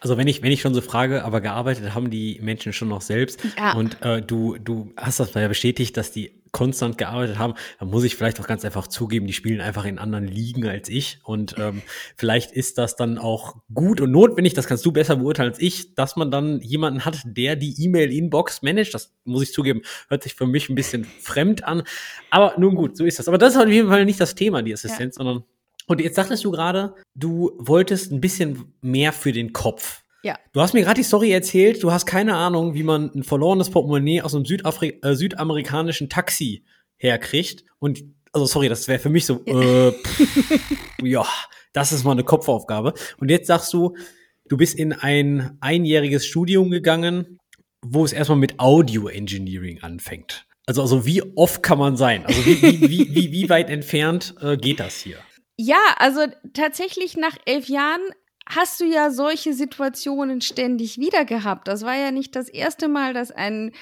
Also 0.00 0.16
wenn 0.16 0.26
ich, 0.26 0.42
wenn 0.42 0.52
ich 0.52 0.60
schon 0.60 0.74
so 0.74 0.80
frage, 0.80 1.24
aber 1.24 1.40
gearbeitet 1.40 1.94
haben 1.94 2.10
die 2.10 2.40
Menschen 2.42 2.72
schon 2.72 2.88
noch 2.88 3.02
selbst 3.02 3.40
ja. 3.56 3.72
und 3.72 4.02
äh, 4.02 4.22
du, 4.22 4.56
du 4.58 4.92
hast 4.96 5.20
das 5.20 5.34
ja 5.34 5.48
bestätigt, 5.48 5.96
dass 5.96 6.12
die 6.12 6.38
konstant 6.50 6.98
gearbeitet 6.98 7.38
haben, 7.38 7.54
dann 7.78 7.90
muss 7.90 8.04
ich 8.04 8.16
vielleicht 8.16 8.40
auch 8.40 8.46
ganz 8.46 8.64
einfach 8.64 8.88
zugeben, 8.88 9.26
die 9.26 9.32
spielen 9.32 9.60
einfach 9.60 9.84
in 9.84 9.98
anderen 9.98 10.26
Ligen 10.26 10.66
als 10.66 10.88
ich 10.88 11.18
und 11.24 11.56
ähm, 11.58 11.82
vielleicht 12.16 12.52
ist 12.52 12.78
das 12.78 12.96
dann 12.96 13.18
auch 13.18 13.56
gut 13.72 14.00
und 14.00 14.10
notwendig, 14.10 14.54
das 14.54 14.66
kannst 14.66 14.84
du 14.86 14.92
besser 14.92 15.16
beurteilen 15.16 15.50
als 15.50 15.60
ich, 15.60 15.94
dass 15.94 16.16
man 16.16 16.30
dann 16.30 16.60
jemanden 16.60 17.04
hat, 17.04 17.20
der 17.24 17.56
die 17.56 17.74
E-Mail-Inbox 17.84 18.62
managt, 18.62 18.94
das 18.94 19.14
muss 19.24 19.42
ich 19.42 19.52
zugeben, 19.52 19.82
hört 20.08 20.22
sich 20.22 20.34
für 20.34 20.46
mich 20.46 20.68
ein 20.68 20.74
bisschen 20.74 21.04
fremd 21.04 21.64
an, 21.64 21.82
aber 22.30 22.54
nun 22.58 22.74
gut, 22.74 22.96
so 22.96 23.04
ist 23.04 23.18
das. 23.18 23.28
Aber 23.28 23.38
das 23.38 23.54
ist 23.54 23.60
auf 23.60 23.68
jeden 23.68 23.88
Fall 23.88 24.04
nicht 24.04 24.20
das 24.20 24.34
Thema, 24.34 24.62
die 24.62 24.72
Assistenz, 24.72 25.16
ja. 25.16 25.24
sondern 25.24 25.44
und 25.88 26.00
jetzt 26.00 26.16
sagtest 26.16 26.44
du 26.44 26.50
gerade, 26.50 26.94
du 27.14 27.52
wolltest 27.58 28.12
ein 28.12 28.20
bisschen 28.20 28.74
mehr 28.82 29.12
für 29.12 29.32
den 29.32 29.54
Kopf. 29.54 30.02
Ja. 30.22 30.38
Du 30.52 30.60
hast 30.60 30.74
mir 30.74 30.82
gerade 30.82 31.00
die 31.00 31.04
Story 31.04 31.32
erzählt, 31.32 31.82
du 31.82 31.90
hast 31.90 32.04
keine 32.04 32.36
Ahnung, 32.36 32.74
wie 32.74 32.82
man 32.82 33.10
ein 33.14 33.22
verlorenes 33.22 33.70
Portemonnaie 33.70 34.20
aus 34.20 34.34
einem 34.34 34.44
Südafri 34.44 34.98
äh, 35.02 35.14
südamerikanischen 35.14 36.10
Taxi 36.10 36.64
herkriegt. 36.98 37.64
Und, 37.78 38.04
also 38.32 38.44
sorry, 38.44 38.68
das 38.68 38.86
wäre 38.86 38.98
für 38.98 39.08
mich 39.08 39.24
so, 39.24 39.42
äh, 39.46 39.92
pff, 40.04 40.60
ja, 41.02 41.26
das 41.72 41.92
ist 41.92 42.04
mal 42.04 42.12
eine 42.12 42.24
Kopfaufgabe. 42.24 42.92
Und 43.18 43.30
jetzt 43.30 43.46
sagst 43.46 43.72
du, 43.72 43.96
du 44.46 44.58
bist 44.58 44.78
in 44.78 44.92
ein 44.92 45.56
einjähriges 45.60 46.26
Studium 46.26 46.70
gegangen, 46.70 47.38
wo 47.80 48.04
es 48.04 48.12
erstmal 48.12 48.38
mit 48.38 48.60
Audio 48.60 49.08
Engineering 49.08 49.80
anfängt. 49.80 50.46
Also, 50.66 50.82
also 50.82 51.06
wie 51.06 51.22
oft 51.34 51.62
kann 51.62 51.78
man 51.78 51.96
sein? 51.96 52.26
Also 52.26 52.44
wie, 52.44 52.60
wie, 52.60 52.80
wie, 52.82 53.14
wie, 53.14 53.32
wie 53.32 53.48
weit 53.48 53.70
entfernt 53.70 54.34
äh, 54.42 54.58
geht 54.58 54.80
das 54.80 54.98
hier? 54.98 55.16
Ja, 55.60 55.80
also 55.96 56.20
tatsächlich 56.54 57.16
nach 57.16 57.36
elf 57.44 57.68
Jahren 57.68 58.00
hast 58.48 58.80
du 58.80 58.84
ja 58.84 59.10
solche 59.10 59.52
Situationen 59.54 60.40
ständig 60.40 60.98
wieder 60.98 61.24
gehabt. 61.24 61.66
Das 61.66 61.82
war 61.82 61.96
ja 61.96 62.12
nicht 62.12 62.36
das 62.36 62.48
erste 62.48 62.86
Mal, 62.88 63.12
dass 63.12 63.32
ein 63.32 63.72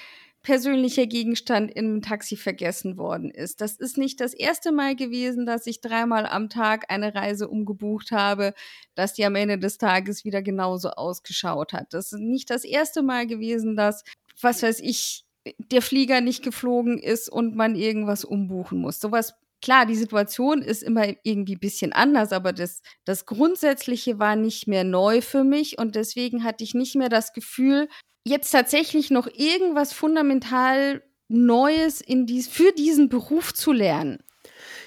persönlicher 0.43 1.07
Gegenstand 1.07 1.71
im 1.75 2.01
Taxi 2.03 2.37
vergessen 2.37 2.97
worden 2.97 3.31
ist. 3.31 3.61
Das 3.61 3.77
ist 3.77 3.99
nicht 3.99 4.21
das 4.21 4.33
erste 4.33 4.73
Mal 4.73 4.97
gewesen, 4.97 5.45
dass 5.45 5.67
ich 5.67 5.81
dreimal 5.83 6.25
am 6.25 6.49
Tag 6.49 6.91
eine 6.91 7.15
Reise 7.15 7.49
umgebucht 7.49 8.11
habe, 8.11 8.55
dass 8.95 9.13
die 9.13 9.25
am 9.27 9.35
Ende 9.35 9.59
des 9.59 9.77
Tages 9.77 10.25
wieder 10.25 10.41
genauso 10.43 10.91
ausgeschaut 10.91 11.73
hat. 11.75 11.93
Das 11.93 12.13
ist 12.13 12.21
nicht 12.21 12.49
das 12.49 12.65
erste 12.65 13.03
Mal 13.03 13.27
gewesen, 13.27 13.77
dass, 13.77 14.03
was 14.41 14.63
weiß 14.63 14.81
ich, 14.81 15.25
der 15.59 15.83
Flieger 15.83 16.21
nicht 16.23 16.43
geflogen 16.43 16.99
ist 16.99 17.29
und 17.29 17.55
man 17.55 17.75
irgendwas 17.75 18.25
umbuchen 18.25 18.79
muss. 18.79 18.99
Sowas 19.01 19.35
klar, 19.63 19.87
die 19.87 19.97
Situation 19.97 20.63
ist 20.63 20.83
immer 20.83 21.07
irgendwie 21.23 21.57
ein 21.57 21.61
bisschen 21.61 21.93
anders, 21.93 22.33
aber 22.33 22.53
das, 22.53 22.81
das 23.05 23.27
Grundsätzliche 23.27 24.19
war 24.19 24.37
nicht 24.37 24.67
mehr 24.67 24.85
neu 24.85 25.21
für 25.21 25.45
mich 25.45 25.79
und 25.79 25.95
deswegen 25.95 26.45
hatte 26.45 26.65
ich 26.65 26.75
nicht 26.75 26.95
mehr 26.97 27.09
das 27.09 27.33
Gefühl, 27.33 27.89
jetzt 28.25 28.51
tatsächlich 28.51 29.11
noch 29.11 29.27
irgendwas 29.27 29.93
fundamental 29.93 31.03
Neues 31.29 32.01
in 32.01 32.27
dies, 32.27 32.49
für 32.49 32.73
diesen 32.73 33.09
Beruf 33.09 33.53
zu 33.53 33.73
lernen. 33.73 34.19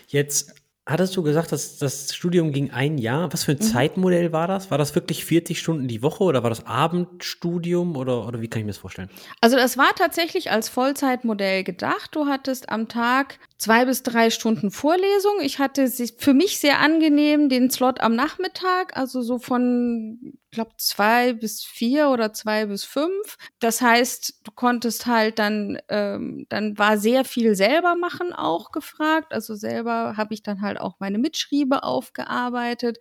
Jetzt 0.08 0.54
hattest 0.90 1.16
du 1.16 1.24
gesagt, 1.24 1.52
dass 1.52 1.78
das 1.78 2.16
Studium 2.16 2.52
ging 2.52 2.72
ein 2.72 2.98
Jahr. 2.98 3.32
Was 3.32 3.44
für 3.44 3.52
ein 3.52 3.58
mhm. 3.58 3.64
Zeitmodell 3.64 4.32
war 4.32 4.48
das? 4.48 4.72
War 4.72 4.78
das 4.78 4.96
wirklich 4.96 5.24
40 5.24 5.60
Stunden 5.60 5.88
die 5.88 6.02
Woche 6.02 6.24
oder 6.24 6.44
war 6.44 6.50
das 6.50 6.66
Abendstudium 6.66 7.96
oder, 7.96 8.28
oder 8.28 8.42
wie 8.42 8.48
kann 8.48 8.62
ich 8.62 8.66
mir 8.66 8.72
das 8.72 8.80
vorstellen? 8.80 9.10
Also 9.42 9.56
das 9.56 9.78
war 9.78 9.94
tatsächlich 9.96 10.52
als 10.52 10.70
Vollzeitmodell 10.70 11.64
gedacht. 11.64 12.16
Du 12.16 12.26
hattest 12.26 12.70
am 12.70 12.88
Tag 12.88 13.40
zwei 13.60 13.86
bis 13.86 14.02
drei 14.02 14.32
Stunden 14.32 14.72
Vorlesung. 14.72 15.39
Ich 15.41 15.60
hatte 15.60 15.88
für 15.88 16.34
mich 16.34 16.60
sehr 16.60 16.80
angenehm 16.80 17.50
den 17.50 17.69
Slot 17.69 18.00
am 18.00 18.15
Nachmittag, 18.15 18.98
also 18.98 19.22
so 19.22 19.38
von 19.38 20.39
glaube, 20.52 20.72
zwei 20.78 21.34
bis 21.34 21.63
vier 21.63 22.10
oder 22.10 22.34
zwei 22.34 22.65
bis 22.65 22.84
fünf. 22.84 23.38
Das 23.60 23.82
heißt, 23.82 24.41
du 24.43 24.52
konntest 24.52 25.06
halt 25.06 25.39
dann, 25.39 25.78
ähm, 25.89 26.45
dann 26.50 26.78
war 26.78 26.98
sehr 26.98 27.24
viel 27.26 27.56
selber 27.56 27.95
machen 27.95 28.34
auch 28.34 28.72
gefragt. 28.72 29.34
Also 29.34 29.56
selber 29.56 30.17
habe 30.17 30.34
ich 30.34 30.43
dann 30.43 30.62
halt 30.62 30.80
auch 30.80 31.00
meine 31.00 31.19
Mitschriebe 31.19 31.84
aufgearbeitet. 31.84 32.98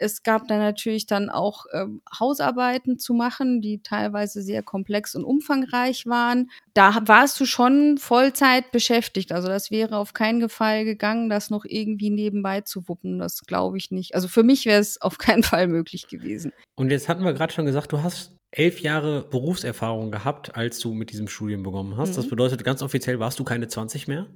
Es 0.00 0.22
gab 0.22 0.48
dann 0.48 0.58
natürlich 0.58 1.06
dann 1.06 1.28
auch 1.28 1.66
ähm, 1.72 2.02
Hausarbeiten 2.18 2.98
zu 2.98 3.14
machen, 3.14 3.60
die 3.60 3.82
teilweise 3.82 4.42
sehr 4.42 4.62
komplex 4.62 5.14
und 5.14 5.24
umfangreich 5.24 6.06
waren. 6.06 6.50
Da 6.74 7.02
warst 7.06 7.38
du 7.38 7.46
schon 7.46 7.98
Vollzeit 7.98 8.72
beschäftigt. 8.72 9.32
Also 9.32 9.48
das 9.48 9.70
wäre 9.70 9.96
auf 9.96 10.14
keinen 10.14 10.48
Fall 10.48 10.84
gegangen, 10.84 11.28
das 11.28 11.50
noch 11.50 11.64
irgendwie 11.64 12.10
nebenbei 12.10 12.62
zu 12.62 12.88
wuppen. 12.88 13.18
Das 13.18 13.42
glaube 13.46 13.76
ich 13.76 13.90
nicht. 13.90 14.14
Also 14.14 14.26
für 14.28 14.42
mich 14.42 14.66
wäre 14.66 14.80
es 14.80 15.00
auf 15.00 15.18
keinen 15.18 15.42
Fall 15.42 15.66
möglich 15.68 16.08
gewesen. 16.08 16.52
Und 16.76 16.90
jetzt 16.90 17.08
hatten 17.08 17.24
wir 17.24 17.34
gerade 17.34 17.52
schon 17.52 17.66
gesagt, 17.66 17.92
du 17.92 18.02
hast 18.02 18.36
elf 18.52 18.80
Jahre 18.80 19.22
Berufserfahrung 19.22 20.10
gehabt, 20.10 20.56
als 20.56 20.80
du 20.80 20.92
mit 20.92 21.12
diesem 21.12 21.28
Studium 21.28 21.62
begonnen 21.62 21.96
hast. 21.96 22.12
Mhm. 22.12 22.16
Das 22.16 22.28
bedeutet, 22.28 22.64
ganz 22.64 22.82
offiziell 22.82 23.20
warst 23.20 23.38
du 23.38 23.44
keine 23.44 23.68
20 23.68 24.08
mehr. 24.08 24.26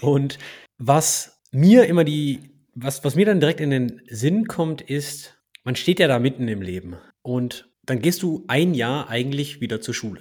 Und 0.00 0.38
was 0.78 1.40
mir 1.50 1.86
immer 1.86 2.04
die 2.04 2.53
was, 2.74 3.04
was 3.04 3.14
mir 3.14 3.26
dann 3.26 3.40
direkt 3.40 3.60
in 3.60 3.70
den 3.70 4.02
Sinn 4.08 4.46
kommt, 4.46 4.80
ist, 4.82 5.36
man 5.64 5.76
steht 5.76 6.00
ja 6.00 6.08
da 6.08 6.18
mitten 6.18 6.48
im 6.48 6.62
Leben 6.62 6.96
und 7.22 7.68
dann 7.86 8.00
gehst 8.00 8.22
du 8.22 8.44
ein 8.48 8.74
Jahr 8.74 9.08
eigentlich 9.08 9.60
wieder 9.60 9.80
zur 9.80 9.94
Schule. 9.94 10.20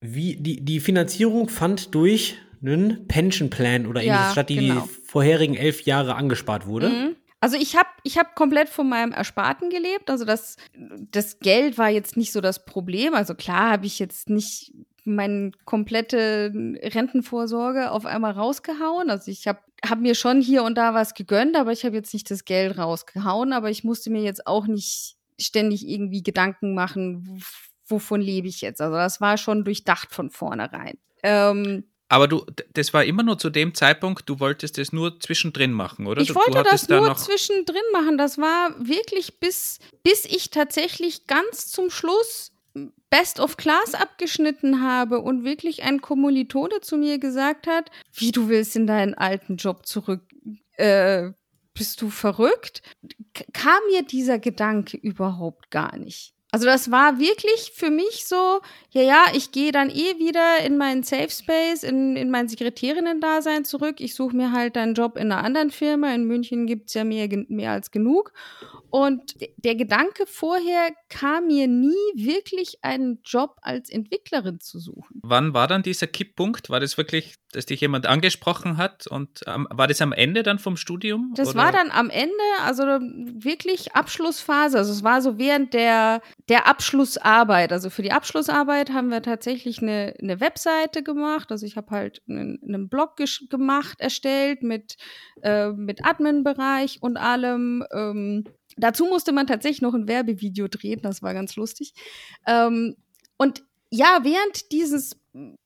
Wie, 0.00 0.36
die, 0.36 0.64
die 0.64 0.80
Finanzierung 0.80 1.48
fand 1.48 1.94
durch 1.94 2.36
einen 2.62 3.06
Pension 3.08 3.50
Plan 3.50 3.86
oder 3.86 4.00
ähnliches 4.00 4.26
ja, 4.26 4.32
statt, 4.32 4.48
die 4.48 4.56
genau. 4.56 4.82
die 4.82 4.88
vorherigen 5.04 5.56
elf 5.56 5.82
Jahre 5.82 6.14
angespart 6.14 6.66
wurde. 6.66 6.88
Mhm. 6.88 7.16
Also 7.40 7.56
ich 7.56 7.76
habe 7.76 7.88
ich 8.04 8.18
hab 8.18 8.36
komplett 8.36 8.68
von 8.68 8.88
meinem 8.88 9.10
Ersparten 9.10 9.68
gelebt. 9.68 10.10
Also 10.10 10.24
das, 10.24 10.56
das 11.10 11.40
Geld 11.40 11.76
war 11.76 11.90
jetzt 11.90 12.16
nicht 12.16 12.30
so 12.30 12.40
das 12.40 12.64
Problem. 12.64 13.14
Also 13.14 13.34
klar 13.34 13.72
habe 13.72 13.86
ich 13.86 13.98
jetzt 13.98 14.30
nicht 14.30 14.72
meine 15.04 15.50
komplette 15.64 16.52
Rentenvorsorge 16.54 17.90
auf 17.90 18.06
einmal 18.06 18.32
rausgehauen. 18.32 19.10
Also 19.10 19.32
ich 19.32 19.48
habe 19.48 19.58
hab 19.84 20.00
mir 20.00 20.14
schon 20.14 20.40
hier 20.40 20.62
und 20.62 20.76
da 20.76 20.94
was 20.94 21.14
gegönnt, 21.14 21.56
aber 21.56 21.72
ich 21.72 21.84
habe 21.84 21.96
jetzt 21.96 22.12
nicht 22.12 22.30
das 22.30 22.44
Geld 22.44 22.78
rausgehauen. 22.78 23.52
Aber 23.52 23.70
ich 23.70 23.84
musste 23.84 24.10
mir 24.10 24.22
jetzt 24.22 24.46
auch 24.46 24.66
nicht 24.66 25.16
ständig 25.40 25.86
irgendwie 25.86 26.22
Gedanken 26.22 26.74
machen, 26.74 27.42
wovon 27.86 28.20
lebe 28.20 28.48
ich 28.48 28.60
jetzt. 28.60 28.80
Also 28.80 28.96
das 28.96 29.20
war 29.20 29.38
schon 29.38 29.64
durchdacht 29.64 30.14
von 30.14 30.30
vornherein. 30.30 30.98
Ähm, 31.22 31.84
aber 32.08 32.28
du, 32.28 32.44
das 32.74 32.92
war 32.92 33.04
immer 33.04 33.22
nur 33.22 33.38
zu 33.38 33.48
dem 33.48 33.74
Zeitpunkt, 33.74 34.28
du 34.28 34.38
wolltest 34.38 34.76
es 34.78 34.92
nur 34.92 35.18
zwischendrin 35.18 35.72
machen, 35.72 36.06
oder? 36.06 36.20
Ich 36.20 36.28
du, 36.28 36.34
wollte 36.34 36.58
du 36.58 36.62
das 36.62 36.86
nur 36.88 37.16
zwischendrin 37.16 37.82
machen. 37.92 38.18
Das 38.18 38.36
war 38.36 38.74
wirklich 38.78 39.40
bis, 39.40 39.78
bis 40.02 40.26
ich 40.26 40.50
tatsächlich 40.50 41.26
ganz 41.26 41.68
zum 41.68 41.88
Schluss 41.88 42.52
Best 43.08 43.40
of 43.40 43.56
Class 43.56 43.94
abgeschnitten 43.94 44.82
habe 44.82 45.20
und 45.20 45.44
wirklich 45.44 45.82
ein 45.82 46.00
Kommilitone 46.00 46.80
zu 46.80 46.96
mir 46.96 47.18
gesagt 47.18 47.66
hat, 47.66 47.90
wie 48.12 48.32
du 48.32 48.48
willst 48.48 48.76
in 48.76 48.86
deinen 48.86 49.14
alten 49.14 49.56
Job 49.56 49.86
zurück, 49.86 50.22
äh, 50.72 51.30
bist 51.74 52.02
du 52.02 52.10
verrückt? 52.10 52.82
Kam 53.52 53.80
mir 53.90 54.02
dieser 54.04 54.38
Gedanke 54.38 54.96
überhaupt 54.96 55.70
gar 55.70 55.96
nicht. 55.96 56.34
Also 56.54 56.66
das 56.66 56.90
war 56.90 57.18
wirklich 57.18 57.72
für 57.74 57.88
mich 57.88 58.26
so, 58.26 58.60
ja, 58.90 59.00
ja, 59.00 59.24
ich 59.34 59.52
gehe 59.52 59.72
dann 59.72 59.88
eh 59.88 60.18
wieder 60.18 60.58
in 60.66 60.76
meinen 60.76 61.02
Safe 61.02 61.30
Space, 61.30 61.82
in, 61.82 62.14
in 62.14 62.30
mein 62.30 62.46
Sekretärinnen-Dasein 62.46 63.64
zurück. 63.64 63.96
Ich 64.00 64.14
suche 64.14 64.36
mir 64.36 64.52
halt 64.52 64.76
einen 64.76 64.92
Job 64.92 65.16
in 65.16 65.32
einer 65.32 65.42
anderen 65.42 65.70
Firma. 65.70 66.14
In 66.14 66.26
München 66.26 66.66
gibt's 66.66 66.92
ja 66.92 67.04
mehr, 67.04 67.26
mehr 67.48 67.72
als 67.72 67.90
genug. 67.90 68.34
Und 68.92 69.36
der 69.56 69.74
Gedanke 69.74 70.26
vorher 70.26 70.90
kam 71.08 71.46
mir 71.46 71.66
nie 71.66 71.94
wirklich 72.14 72.76
einen 72.82 73.20
Job 73.24 73.56
als 73.62 73.88
Entwicklerin 73.88 74.60
zu 74.60 74.78
suchen. 74.78 75.18
Wann 75.22 75.54
war 75.54 75.66
dann 75.66 75.82
dieser 75.82 76.06
Kipppunkt? 76.06 76.68
War 76.68 76.78
das 76.78 76.98
wirklich, 76.98 77.36
dass 77.52 77.64
dich 77.64 77.80
jemand 77.80 78.04
angesprochen 78.04 78.76
hat? 78.76 79.06
Und 79.06 79.40
ähm, 79.46 79.66
war 79.70 79.86
das 79.86 80.02
am 80.02 80.12
Ende 80.12 80.42
dann 80.42 80.58
vom 80.58 80.76
Studium? 80.76 81.32
Das 81.34 81.48
oder? 81.48 81.58
war 81.58 81.72
dann 81.72 81.90
am 81.90 82.10
Ende, 82.10 82.34
also 82.60 82.82
wirklich 82.82 83.94
Abschlussphase. 83.94 84.76
Also 84.76 84.92
es 84.92 85.02
war 85.02 85.22
so 85.22 85.38
während 85.38 85.72
der, 85.72 86.20
der 86.48 86.66
Abschlussarbeit. 86.66 87.72
Also 87.72 87.90
für 87.90 88.02
die 88.02 88.12
Abschlussarbeit 88.12 88.92
haben 88.92 89.10
wir 89.10 89.22
tatsächlich 89.22 89.80
eine, 89.80 90.14
eine 90.20 90.40
Webseite 90.40 91.02
gemacht. 91.02 91.50
Also 91.50 91.66
ich 91.66 91.76
habe 91.76 91.90
halt 91.90 92.22
einen, 92.28 92.60
einen 92.66 92.88
Blog 92.88 93.16
gemacht, 93.48 94.00
erstellt 94.00 94.62
mit, 94.62 94.96
äh, 95.42 95.70
mit 95.70 96.04
Admin-Bereich 96.04 96.98
und 97.00 97.16
allem. 97.16 97.84
Ähm, 97.92 98.44
Dazu 98.76 99.04
musste 99.06 99.32
man 99.32 99.46
tatsächlich 99.46 99.82
noch 99.82 99.94
ein 99.94 100.08
Werbevideo 100.08 100.68
drehen, 100.68 101.02
das 101.02 101.22
war 101.22 101.34
ganz 101.34 101.56
lustig. 101.56 101.92
Ähm, 102.46 102.96
und 103.36 103.64
ja, 103.90 104.20
während 104.22 104.72
dieses, 104.72 105.20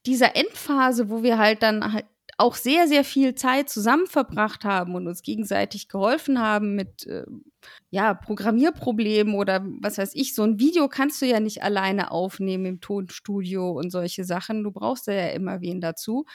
dieser 0.04 0.34
Endphase, 0.34 1.08
wo 1.08 1.22
wir 1.22 1.38
halt 1.38 1.62
dann 1.62 1.92
halt 1.92 2.06
auch 2.38 2.54
sehr, 2.54 2.86
sehr 2.86 3.04
viel 3.04 3.34
Zeit 3.34 3.70
zusammen 3.70 4.06
verbracht 4.06 4.64
haben 4.64 4.94
und 4.94 5.08
uns 5.08 5.22
gegenseitig 5.22 5.88
geholfen 5.88 6.40
haben 6.40 6.74
mit 6.74 7.06
äh, 7.06 7.24
ja, 7.90 8.12
Programmierproblemen 8.14 9.34
oder 9.34 9.64
was 9.80 9.96
weiß 9.96 10.14
ich. 10.14 10.34
So 10.34 10.42
ein 10.42 10.58
Video 10.58 10.88
kannst 10.88 11.22
du 11.22 11.26
ja 11.26 11.40
nicht 11.40 11.62
alleine 11.62 12.10
aufnehmen 12.10 12.66
im 12.66 12.80
Tonstudio 12.80 13.70
und 13.70 13.90
solche 13.90 14.24
Sachen. 14.24 14.64
Du 14.64 14.70
brauchst 14.70 15.06
ja 15.06 15.28
immer 15.28 15.60
wen 15.62 15.80
dazu. 15.80 16.26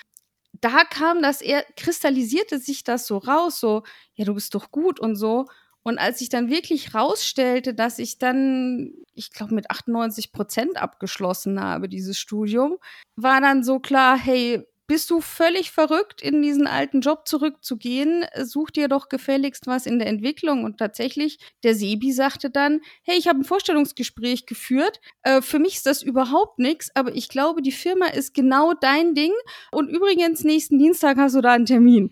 Da 0.59 0.83
kam 0.83 1.21
das 1.21 1.41
eher, 1.41 1.63
kristallisierte 1.77 2.59
sich 2.59 2.83
das 2.83 3.07
so 3.07 3.17
raus, 3.17 3.59
so, 3.59 3.83
ja, 4.15 4.25
du 4.25 4.33
bist 4.33 4.53
doch 4.55 4.71
gut 4.71 4.99
und 4.99 5.15
so. 5.15 5.45
Und 5.83 5.97
als 5.97 6.21
ich 6.21 6.29
dann 6.29 6.49
wirklich 6.49 6.93
rausstellte, 6.93 7.73
dass 7.73 7.99
ich 7.99 8.19
dann, 8.19 8.93
ich 9.13 9.31
glaube, 9.31 9.55
mit 9.55 9.71
98 9.71 10.31
Prozent 10.31 10.77
abgeschlossen 10.77 11.59
habe, 11.59 11.89
dieses 11.89 12.19
Studium, 12.19 12.77
war 13.15 13.41
dann 13.41 13.63
so 13.63 13.79
klar, 13.79 14.17
hey, 14.17 14.63
bist 14.91 15.09
du 15.09 15.21
völlig 15.21 15.71
verrückt, 15.71 16.21
in 16.21 16.41
diesen 16.41 16.67
alten 16.67 16.99
Job 16.99 17.25
zurückzugehen? 17.25 18.25
Such 18.43 18.71
dir 18.71 18.89
doch 18.89 19.07
gefälligst 19.07 19.65
was 19.65 19.85
in 19.85 19.99
der 19.99 20.09
Entwicklung. 20.09 20.65
Und 20.65 20.79
tatsächlich, 20.79 21.39
der 21.63 21.75
Sebi 21.75 22.11
sagte 22.11 22.49
dann, 22.49 22.81
hey, 23.03 23.17
ich 23.17 23.29
habe 23.29 23.39
ein 23.39 23.45
Vorstellungsgespräch 23.45 24.47
geführt. 24.47 24.99
Äh, 25.23 25.41
für 25.41 25.59
mich 25.59 25.75
ist 25.75 25.85
das 25.85 26.03
überhaupt 26.03 26.59
nichts, 26.59 26.93
aber 26.93 27.15
ich 27.15 27.29
glaube, 27.29 27.61
die 27.61 27.71
Firma 27.71 28.07
ist 28.07 28.33
genau 28.33 28.73
dein 28.73 29.15
Ding. 29.15 29.31
Und 29.71 29.87
übrigens, 29.87 30.43
nächsten 30.43 30.77
Dienstag 30.77 31.15
hast 31.15 31.35
du 31.35 31.41
da 31.41 31.53
einen 31.53 31.65
Termin. 31.65 32.11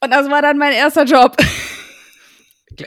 Und 0.00 0.10
das 0.10 0.28
war 0.28 0.42
dann 0.42 0.58
mein 0.58 0.74
erster 0.74 1.04
Job. 1.04 1.34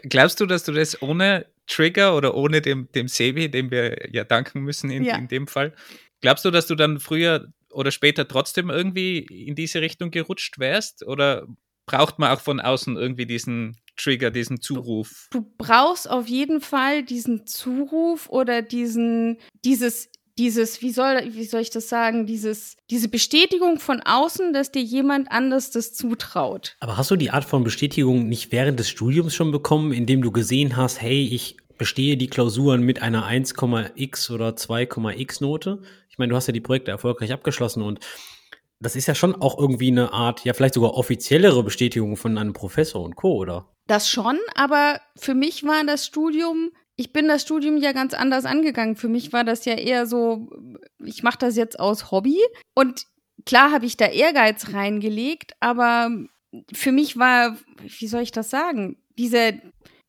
Glaubst 0.03 0.39
du, 0.39 0.45
dass 0.45 0.65
du 0.65 0.71
das 0.71 1.01
ohne 1.01 1.47
Trigger 1.65 2.15
oder 2.15 2.35
ohne 2.35 2.61
dem, 2.61 2.91
dem 2.91 3.07
Sebi, 3.07 3.49
dem 3.49 3.71
wir 3.71 4.07
ja 4.13 4.23
danken 4.23 4.61
müssen 4.61 4.91
in, 4.91 5.03
ja. 5.03 5.17
in 5.17 5.27
dem 5.27 5.47
Fall, 5.47 5.73
glaubst 6.21 6.45
du, 6.45 6.51
dass 6.51 6.67
du 6.67 6.75
dann 6.75 6.99
früher 6.99 7.51
oder 7.73 7.91
später 7.91 8.27
trotzdem 8.27 8.69
irgendwie 8.69 9.19
in 9.19 9.55
diese 9.55 9.81
Richtung 9.81 10.11
gerutscht 10.11 10.59
wärst? 10.59 11.05
Oder 11.05 11.47
braucht 11.85 12.19
man 12.19 12.31
auch 12.31 12.41
von 12.41 12.59
außen 12.59 12.95
irgendwie 12.95 13.25
diesen 13.25 13.77
Trigger, 13.97 14.31
diesen 14.31 14.61
Zuruf? 14.61 15.27
Du, 15.31 15.39
du 15.39 15.51
brauchst 15.57 16.09
auf 16.09 16.27
jeden 16.27 16.61
Fall 16.61 17.03
diesen 17.03 17.45
Zuruf 17.45 18.29
oder 18.29 18.61
diesen, 18.61 19.37
dieses 19.65 20.09
dieses, 20.37 20.81
wie 20.81 20.91
soll, 20.91 21.21
wie 21.33 21.43
soll 21.43 21.61
ich 21.61 21.69
das 21.69 21.89
sagen, 21.89 22.25
dieses, 22.25 22.77
diese 22.89 23.09
Bestätigung 23.09 23.79
von 23.79 24.01
außen, 24.01 24.53
dass 24.53 24.71
dir 24.71 24.81
jemand 24.81 25.31
anders 25.31 25.71
das 25.71 25.93
zutraut. 25.93 26.77
Aber 26.79 26.97
hast 26.97 27.11
du 27.11 27.15
die 27.15 27.31
Art 27.31 27.45
von 27.45 27.63
Bestätigung 27.63 28.27
nicht 28.27 28.51
während 28.51 28.79
des 28.79 28.89
Studiums 28.89 29.35
schon 29.35 29.51
bekommen, 29.51 29.91
indem 29.91 30.21
du 30.21 30.31
gesehen 30.31 30.77
hast, 30.77 31.01
hey, 31.01 31.27
ich 31.31 31.57
bestehe 31.81 32.15
die 32.15 32.27
Klausuren 32.27 32.83
mit 32.83 33.01
einer 33.01 33.27
1,x 33.27 34.29
oder 34.29 34.49
2,x 34.49 35.41
Note? 35.41 35.81
Ich 36.09 36.19
meine, 36.19 36.29
du 36.29 36.35
hast 36.35 36.45
ja 36.45 36.53
die 36.53 36.61
Projekte 36.61 36.91
erfolgreich 36.91 37.33
abgeschlossen 37.33 37.81
und 37.81 37.99
das 38.79 38.95
ist 38.95 39.07
ja 39.07 39.15
schon 39.15 39.33
auch 39.33 39.57
irgendwie 39.57 39.87
eine 39.87 40.13
Art, 40.13 40.45
ja, 40.45 40.53
vielleicht 40.53 40.75
sogar 40.75 40.93
offiziellere 40.93 41.63
Bestätigung 41.63 42.17
von 42.17 42.37
einem 42.37 42.53
Professor 42.53 43.01
und 43.03 43.15
Co., 43.15 43.33
oder? 43.33 43.73
Das 43.87 44.11
schon, 44.11 44.37
aber 44.53 45.01
für 45.15 45.33
mich 45.33 45.63
war 45.63 45.83
das 45.83 46.05
Studium 46.05 46.69
ich 46.97 47.13
bin 47.13 47.27
das 47.27 47.41
Studium 47.41 47.77
ja 47.77 47.93
ganz 47.93 48.13
anders 48.13 48.45
angegangen. 48.45 48.95
Für 48.95 49.07
mich 49.07 49.33
war 49.33 49.43
das 49.43 49.65
ja 49.65 49.73
eher 49.73 50.05
so, 50.05 50.51
ich 51.03 51.23
mache 51.23 51.39
das 51.39 51.55
jetzt 51.55 51.79
aus 51.79 52.11
Hobby. 52.11 52.37
Und 52.75 53.07
klar 53.43 53.71
habe 53.71 53.87
ich 53.87 53.97
da 53.97 54.05
Ehrgeiz 54.05 54.71
reingelegt, 54.71 55.53
aber 55.61 56.11
für 56.71 56.91
mich 56.91 57.17
war, 57.17 57.57
wie 57.81 58.07
soll 58.07 58.21
ich 58.21 58.31
das 58.31 58.51
sagen? 58.51 58.97
Diese, 59.17 59.59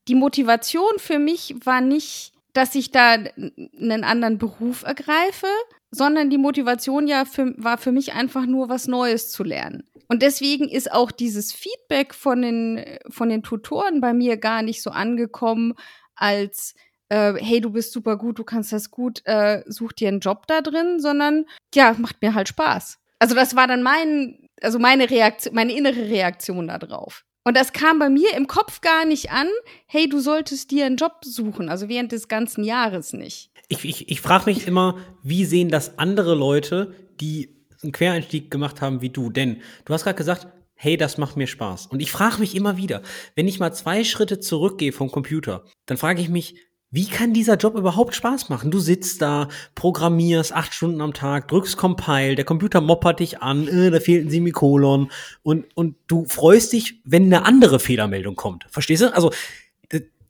die 0.09 0.15
Motivation 0.15 0.93
für 0.99 1.19
mich 1.19 1.55
war 1.65 1.81
nicht, 1.81 2.33
dass 2.53 2.75
ich 2.75 2.91
da 2.91 3.13
einen 3.13 4.05
anderen 4.05 4.39
Beruf 4.39 4.83
ergreife, 4.83 5.47
sondern 5.91 6.31
die 6.31 6.39
Motivation 6.39 7.07
ja 7.07 7.25
für, 7.25 7.55
war 7.57 7.79
für 7.79 7.93
mich 7.93 8.13
einfach 8.15 8.47
nur 8.47 8.69
was 8.69 8.89
Neues 8.89 9.31
zu 9.31 9.45
lernen. 9.45 9.85
Und 10.09 10.23
deswegen 10.23 10.69
ist 10.69 10.93
auch 10.93 11.11
dieses 11.11 11.53
Feedback 11.53 12.15
von 12.15 12.43
den, 12.43 12.85
von 13.09 13.29
den 13.29 13.43
Tutoren 13.43 14.01
bei 14.01 14.13
mir 14.13 14.37
gar 14.37 14.63
nicht 14.63 14.83
so 14.83 14.91
angekommen, 14.91 15.75
als 16.15 16.75
äh, 17.09 17.35
hey, 17.35 17.61
du 17.61 17.71
bist 17.71 17.93
super 17.93 18.17
gut, 18.17 18.39
du 18.39 18.45
kannst 18.45 18.73
das 18.73 18.91
gut, 18.91 19.23
äh, 19.27 19.63
such 19.67 19.93
dir 19.93 20.09
einen 20.09 20.21
Job 20.21 20.47
da 20.47 20.61
drin, 20.63 20.99
sondern 20.99 21.45
ja, 21.75 21.95
macht 21.99 22.21
mir 22.23 22.35
halt 22.35 22.49
Spaß. 22.49 22.99
Also 23.19 23.35
das 23.35 23.55
war 23.55 23.67
dann 23.67 23.83
mein, 23.83 24.49
also 24.61 24.79
meine 24.79 25.11
Reaktion, 25.11 25.55
meine 25.55 25.75
innere 25.75 26.09
Reaktion 26.09 26.69
darauf. 26.69 27.25
Und 27.45 27.57
das 27.57 27.73
kam 27.73 27.99
bei 27.99 28.09
mir 28.09 28.35
im 28.37 28.47
Kopf 28.47 28.81
gar 28.81 29.05
nicht 29.05 29.31
an, 29.31 29.49
hey, 29.87 30.09
du 30.09 30.21
solltest 30.21 30.71
dir 30.71 30.87
einen 30.87 30.97
Job 30.97 31.25
suchen, 31.25 31.69
also 31.69 31.89
während 31.89 32.13
des 32.13 32.29
ganzen 32.29 32.63
Jahres 32.63 33.13
nicht. 33.13 33.51
Ich, 33.69 33.85
ich, 33.85 34.09
ich 34.09 34.21
frage 34.21 34.47
mich 34.47 34.67
immer, 34.67 34.99
wie 35.23 35.45
sehen 35.45 35.69
das 35.69 35.99
andere 35.99 36.35
Leute, 36.35 36.95
die 37.21 37.57
einen 37.83 37.93
Quereinstieg 37.93 38.51
gemacht 38.51 38.81
haben 38.81 39.01
wie 39.01 39.11
du? 39.11 39.31
Denn 39.31 39.61
du 39.85 39.93
hast 39.93 40.05
gerade 40.05 40.17
gesagt, 40.17 40.47
hey, 40.75 40.97
das 40.97 41.19
macht 41.19 41.37
mir 41.37 41.47
Spaß. 41.47 41.87
Und 41.87 42.01
ich 42.01 42.11
frage 42.11 42.39
mich 42.39 42.55
immer 42.55 42.77
wieder, 42.77 43.03
wenn 43.35 43.49
ich 43.49 43.61
mal 43.61 43.73
zwei 43.73 44.05
Schritte 44.05 44.41
zurückgehe 44.41 44.93
vom 44.93 45.11
Computer, 45.11 45.65
dann 45.87 45.97
frage 45.97 46.21
ich 46.21 46.29
mich, 46.29 46.57
wie 46.93 47.07
kann 47.07 47.33
dieser 47.33 47.57
Job 47.57 47.75
überhaupt 47.75 48.15
Spaß 48.15 48.51
machen? 48.51 48.71
Du 48.71 48.79
sitzt 48.79 49.23
da, 49.23 49.49
programmierst 49.75 50.53
acht 50.53 50.75
Stunden 50.75 51.01
am 51.01 51.15
Tag, 51.15 51.49
drückst 51.49 51.77
Compile, 51.77 52.37
der 52.37 52.45
Computer 52.45 52.81
moppert 52.81 53.21
dich 53.21 53.41
an, 53.41 53.67
äh, 53.67 53.91
da 53.91 53.99
fehlt 53.99 54.27
ein 54.27 54.31
Semikolon 54.31 55.11
und, 55.43 55.67
und 55.75 55.97
du 56.07 56.27
freust 56.27 56.73
dich, 56.75 57.01
wenn 57.05 57.25
eine 57.25 57.47
andere 57.47 57.81
Fehlermeldung 57.81 58.37
kommt. 58.37 58.67
Verstehst 58.71 59.03
du? 59.03 59.15
Also, 59.15 59.33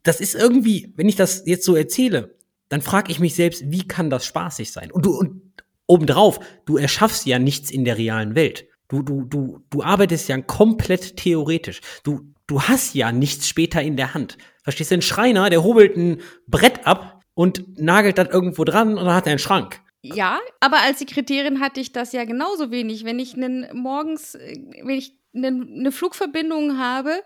das 0.05 0.21
ist 0.21 0.35
irgendwie, 0.35 0.93
wenn 0.97 1.09
ich 1.09 1.17
das 1.17 1.43
jetzt 1.47 1.65
so 1.65 1.77
erzähle, 1.77 2.35
dann 2.69 2.81
frage 2.81 3.13
ich 3.13 3.21
mich 3.21 3.35
selbst, 3.35 3.71
wie 3.71 3.87
kann 3.87 4.09
das 4.09 4.25
spaßig 4.25 4.73
sein? 4.73 4.91
Und 4.91 5.05
du, 5.05 5.19
und 5.19 5.43
obendrauf, 5.87 6.41
du 6.65 6.77
erschaffst 6.77 7.27
ja 7.27 7.39
nichts 7.39 7.71
in 7.71 7.85
der 7.85 7.99
realen 7.99 8.35
Welt. 8.35 8.67
Du, 8.89 9.03
du, 9.03 9.25
du, 9.25 9.65
du 9.71 9.83
arbeitest 9.83 10.29
ja 10.29 10.41
komplett 10.41 11.17
theoretisch. 11.17 11.81
Du, 12.03 12.33
du 12.47 12.63
hast 12.63 12.95
ja 12.95 13.13
nichts 13.13 13.49
später 13.49 13.83
in 13.83 13.97
der 13.97 14.15
Hand. 14.15 14.39
Verstehst 14.63 14.91
du? 14.91 14.97
Ein 14.97 15.03
Schreiner, 15.03 15.51
der 15.51 15.63
hobelt 15.63 15.97
ein 15.97 16.21
Brett 16.47 16.87
ab 16.87 17.23
und 17.35 17.79
nagelt 17.79 18.19
das 18.19 18.29
irgendwo 18.29 18.65
dran 18.65 18.99
und 18.99 19.05
dann 19.05 19.15
hat 19.15 19.27
er 19.27 19.33
einen 19.33 19.39
Schrank. 19.39 19.81
Ja, 20.03 20.41
aber 20.61 20.79
als 20.83 20.99
Sekretärin 20.99 21.61
hatte 21.61 21.81
ich 21.81 21.93
das 21.93 22.13
ja 22.13 22.25
genauso 22.25 22.71
wenig. 22.71 23.05
Wenn 23.05 23.21
ich 23.21 23.35
einen 23.35 23.69
morgens, 23.73 24.35
äh, 24.35 24.59
wenn 24.83 24.99
ich 24.99 25.17
eine 25.35 25.93
Flugverbindung 25.93 26.79
habe, 26.79 27.23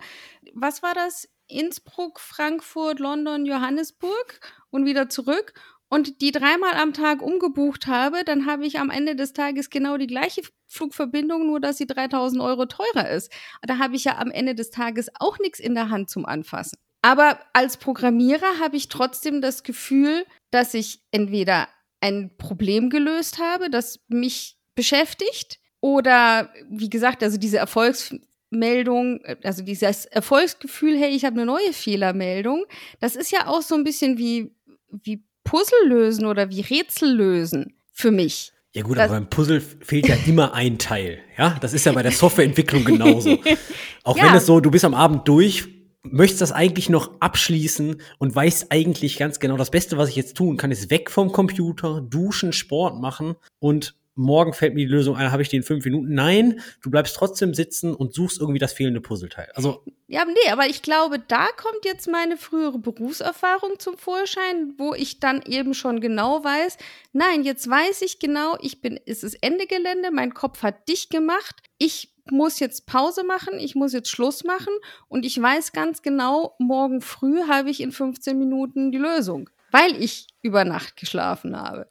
was 0.54 0.82
war 0.82 0.94
das? 0.94 1.28
Innsbruck, 1.48 2.20
Frankfurt, 2.20 2.98
London, 2.98 3.46
Johannesburg 3.46 4.40
und 4.70 4.84
wieder 4.84 5.08
zurück 5.08 5.54
und 5.88 6.20
die 6.20 6.32
dreimal 6.32 6.74
am 6.74 6.92
Tag 6.92 7.22
umgebucht 7.22 7.86
habe, 7.86 8.24
dann 8.24 8.46
habe 8.46 8.66
ich 8.66 8.78
am 8.80 8.90
Ende 8.90 9.14
des 9.14 9.32
Tages 9.32 9.70
genau 9.70 9.96
die 9.96 10.08
gleiche 10.08 10.42
Flugverbindung, 10.66 11.46
nur 11.46 11.60
dass 11.60 11.78
sie 11.78 11.86
3000 11.86 12.42
Euro 12.42 12.66
teurer 12.66 13.10
ist. 13.10 13.32
Da 13.62 13.78
habe 13.78 13.94
ich 13.94 14.04
ja 14.04 14.18
am 14.18 14.30
Ende 14.30 14.54
des 14.54 14.70
Tages 14.70 15.08
auch 15.20 15.38
nichts 15.38 15.60
in 15.60 15.74
der 15.74 15.90
Hand 15.90 16.10
zum 16.10 16.26
Anfassen. 16.26 16.78
Aber 17.06 17.38
als 17.52 17.76
Programmierer 17.76 18.58
habe 18.60 18.76
ich 18.76 18.88
trotzdem 18.88 19.40
das 19.40 19.62
Gefühl, 19.62 20.26
dass 20.50 20.74
ich 20.74 21.02
entweder 21.12 21.68
ein 22.00 22.32
Problem 22.36 22.90
gelöst 22.90 23.38
habe, 23.38 23.70
das 23.70 24.00
mich 24.08 24.58
beschäftigt, 24.74 25.60
oder 25.80 26.52
wie 26.68 26.90
gesagt, 26.90 27.22
also 27.22 27.36
diese 27.36 27.58
Erfolgsmeldung, 27.58 29.20
also 29.44 29.62
dieses 29.62 30.06
Erfolgsgefühl, 30.06 30.98
hey, 30.98 31.10
ich 31.10 31.24
habe 31.24 31.36
eine 31.36 31.46
neue 31.46 31.72
Fehlermeldung, 31.72 32.64
das 32.98 33.14
ist 33.14 33.30
ja 33.30 33.46
auch 33.46 33.62
so 33.62 33.76
ein 33.76 33.84
bisschen 33.84 34.18
wie, 34.18 34.50
wie 34.90 35.22
Puzzle 35.44 35.86
lösen 35.86 36.26
oder 36.26 36.50
wie 36.50 36.62
Rätsel 36.62 37.14
lösen 37.14 37.76
für 37.92 38.10
mich. 38.10 38.52
Ja 38.72 38.82
gut, 38.82 38.98
das 38.98 39.04
aber 39.04 39.20
beim 39.20 39.30
Puzzle 39.30 39.60
fehlt 39.60 40.08
ja 40.08 40.16
immer 40.26 40.54
ein 40.54 40.76
Teil. 40.76 41.20
Ja, 41.38 41.56
das 41.60 41.72
ist 41.72 41.86
ja 41.86 41.92
bei 41.92 42.02
der 42.02 42.10
Softwareentwicklung 42.10 42.84
genauso. 42.84 43.38
Auch 44.02 44.16
ja. 44.16 44.24
wenn 44.24 44.34
es 44.34 44.46
so, 44.46 44.58
du 44.58 44.72
bist 44.72 44.84
am 44.84 44.92
Abend 44.92 45.28
durch, 45.28 45.75
möchtest 46.12 46.40
das 46.40 46.52
eigentlich 46.52 46.88
noch 46.88 47.20
abschließen 47.20 48.00
und 48.18 48.34
weißt 48.34 48.70
eigentlich 48.70 49.18
ganz 49.18 49.40
genau, 49.40 49.56
das 49.56 49.70
Beste, 49.70 49.98
was 49.98 50.08
ich 50.08 50.16
jetzt 50.16 50.36
tun 50.36 50.56
kann, 50.56 50.70
ist 50.70 50.90
weg 50.90 51.10
vom 51.10 51.32
Computer, 51.32 52.00
duschen, 52.00 52.52
Sport 52.52 53.00
machen 53.00 53.36
und 53.58 53.94
morgen 54.16 54.54
fällt 54.54 54.74
mir 54.74 54.86
die 54.86 54.92
Lösung 54.92 55.16
ein, 55.16 55.30
habe 55.30 55.42
ich 55.42 55.50
die 55.50 55.56
in 55.56 55.62
fünf 55.62 55.84
Minuten. 55.84 56.14
Nein, 56.14 56.60
du 56.82 56.90
bleibst 56.90 57.14
trotzdem 57.14 57.54
sitzen 57.54 57.94
und 57.94 58.14
suchst 58.14 58.40
irgendwie 58.40 58.58
das 58.58 58.72
fehlende 58.72 59.00
Puzzleteil. 59.00 59.48
Also 59.54 59.84
ja, 60.08 60.24
nee, 60.24 60.50
aber 60.50 60.66
ich 60.66 60.82
glaube, 60.82 61.18
da 61.18 61.46
kommt 61.56 61.84
jetzt 61.84 62.08
meine 62.08 62.36
frühere 62.36 62.78
Berufserfahrung 62.78 63.78
zum 63.78 63.98
Vorschein, 63.98 64.74
wo 64.78 64.94
ich 64.94 65.20
dann 65.20 65.42
eben 65.42 65.74
schon 65.74 66.00
genau 66.00 66.42
weiß, 66.42 66.78
nein, 67.12 67.44
jetzt 67.44 67.68
weiß 67.68 68.02
ich 68.02 68.18
genau, 68.18 68.56
ich 68.60 68.80
bin, 68.80 68.98
es 69.06 69.22
ist 69.22 69.36
Ende 69.42 69.66
Gelände, 69.66 70.10
mein 70.10 70.32
Kopf 70.32 70.62
hat 70.62 70.88
dich 70.88 71.10
gemacht, 71.10 71.56
ich 71.78 72.15
muss 72.30 72.58
jetzt 72.58 72.86
Pause 72.86 73.24
machen, 73.24 73.58
ich 73.58 73.74
muss 73.74 73.92
jetzt 73.92 74.10
Schluss 74.10 74.44
machen 74.44 74.72
und 75.08 75.24
ich 75.24 75.40
weiß 75.40 75.72
ganz 75.72 76.02
genau, 76.02 76.54
morgen 76.58 77.00
früh 77.00 77.42
habe 77.48 77.70
ich 77.70 77.80
in 77.80 77.92
15 77.92 78.38
Minuten 78.38 78.92
die 78.92 78.98
Lösung, 78.98 79.50
weil 79.70 80.00
ich 80.02 80.26
über 80.42 80.64
Nacht 80.64 80.96
geschlafen 80.96 81.56
habe. 81.56 81.88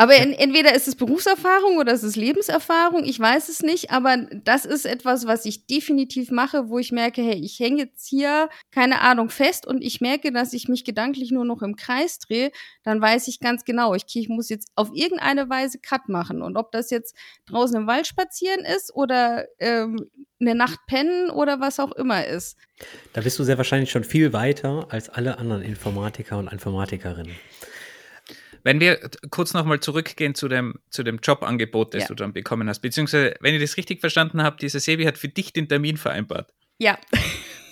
Aber 0.00 0.16
in, 0.16 0.32
entweder 0.32 0.74
ist 0.74 0.88
es 0.88 0.96
Berufserfahrung 0.96 1.76
oder 1.76 1.92
ist 1.92 2.04
es 2.04 2.16
Lebenserfahrung, 2.16 3.04
ich 3.04 3.20
weiß 3.20 3.50
es 3.50 3.60
nicht, 3.60 3.90
aber 3.90 4.16
das 4.32 4.64
ist 4.64 4.86
etwas, 4.86 5.26
was 5.26 5.44
ich 5.44 5.66
definitiv 5.66 6.30
mache, 6.30 6.70
wo 6.70 6.78
ich 6.78 6.90
merke, 6.90 7.20
hey, 7.20 7.34
ich 7.34 7.60
hänge 7.60 7.82
jetzt 7.82 8.08
hier, 8.08 8.48
keine 8.70 9.02
Ahnung, 9.02 9.28
fest 9.28 9.66
und 9.66 9.82
ich 9.82 10.00
merke, 10.00 10.32
dass 10.32 10.54
ich 10.54 10.68
mich 10.68 10.86
gedanklich 10.86 11.32
nur 11.32 11.44
noch 11.44 11.60
im 11.60 11.76
Kreis 11.76 12.18
drehe, 12.18 12.50
dann 12.82 13.02
weiß 13.02 13.28
ich 13.28 13.40
ganz 13.40 13.66
genau, 13.66 13.94
ich, 13.94 14.04
ich 14.14 14.30
muss 14.30 14.48
jetzt 14.48 14.70
auf 14.74 14.88
irgendeine 14.94 15.50
Weise 15.50 15.78
Cut 15.78 16.08
machen. 16.08 16.40
Und 16.40 16.56
ob 16.56 16.72
das 16.72 16.88
jetzt 16.88 17.14
draußen 17.44 17.76
im 17.76 17.86
Wald 17.86 18.06
spazieren 18.06 18.64
ist 18.64 18.94
oder 18.94 19.48
ähm, 19.58 20.08
eine 20.40 20.54
Nacht 20.54 20.78
pennen 20.86 21.28
oder 21.28 21.60
was 21.60 21.78
auch 21.78 21.92
immer 21.92 22.26
ist. 22.26 22.56
Da 23.12 23.20
bist 23.20 23.38
du 23.38 23.44
sehr 23.44 23.58
wahrscheinlich 23.58 23.90
schon 23.90 24.04
viel 24.04 24.32
weiter 24.32 24.86
als 24.88 25.10
alle 25.10 25.36
anderen 25.36 25.60
Informatiker 25.60 26.38
und 26.38 26.50
Informatikerinnen. 26.50 27.36
Wenn 28.62 28.80
wir 28.80 29.00
kurz 29.30 29.54
nochmal 29.54 29.80
zurückgehen 29.80 30.34
zu 30.34 30.48
dem, 30.48 30.74
zu 30.90 31.02
dem 31.02 31.18
Jobangebot, 31.22 31.94
das 31.94 32.02
ja. 32.02 32.08
du 32.08 32.14
dann 32.14 32.32
bekommen 32.32 32.68
hast, 32.68 32.80
beziehungsweise, 32.80 33.34
wenn 33.40 33.54
ich 33.54 33.60
das 33.60 33.76
richtig 33.76 34.00
verstanden 34.00 34.42
habe, 34.42 34.56
diese 34.60 34.80
Sebi 34.80 35.04
hat 35.04 35.18
für 35.18 35.28
dich 35.28 35.52
den 35.52 35.68
Termin 35.68 35.96
vereinbart. 35.96 36.52
Ja. 36.78 36.98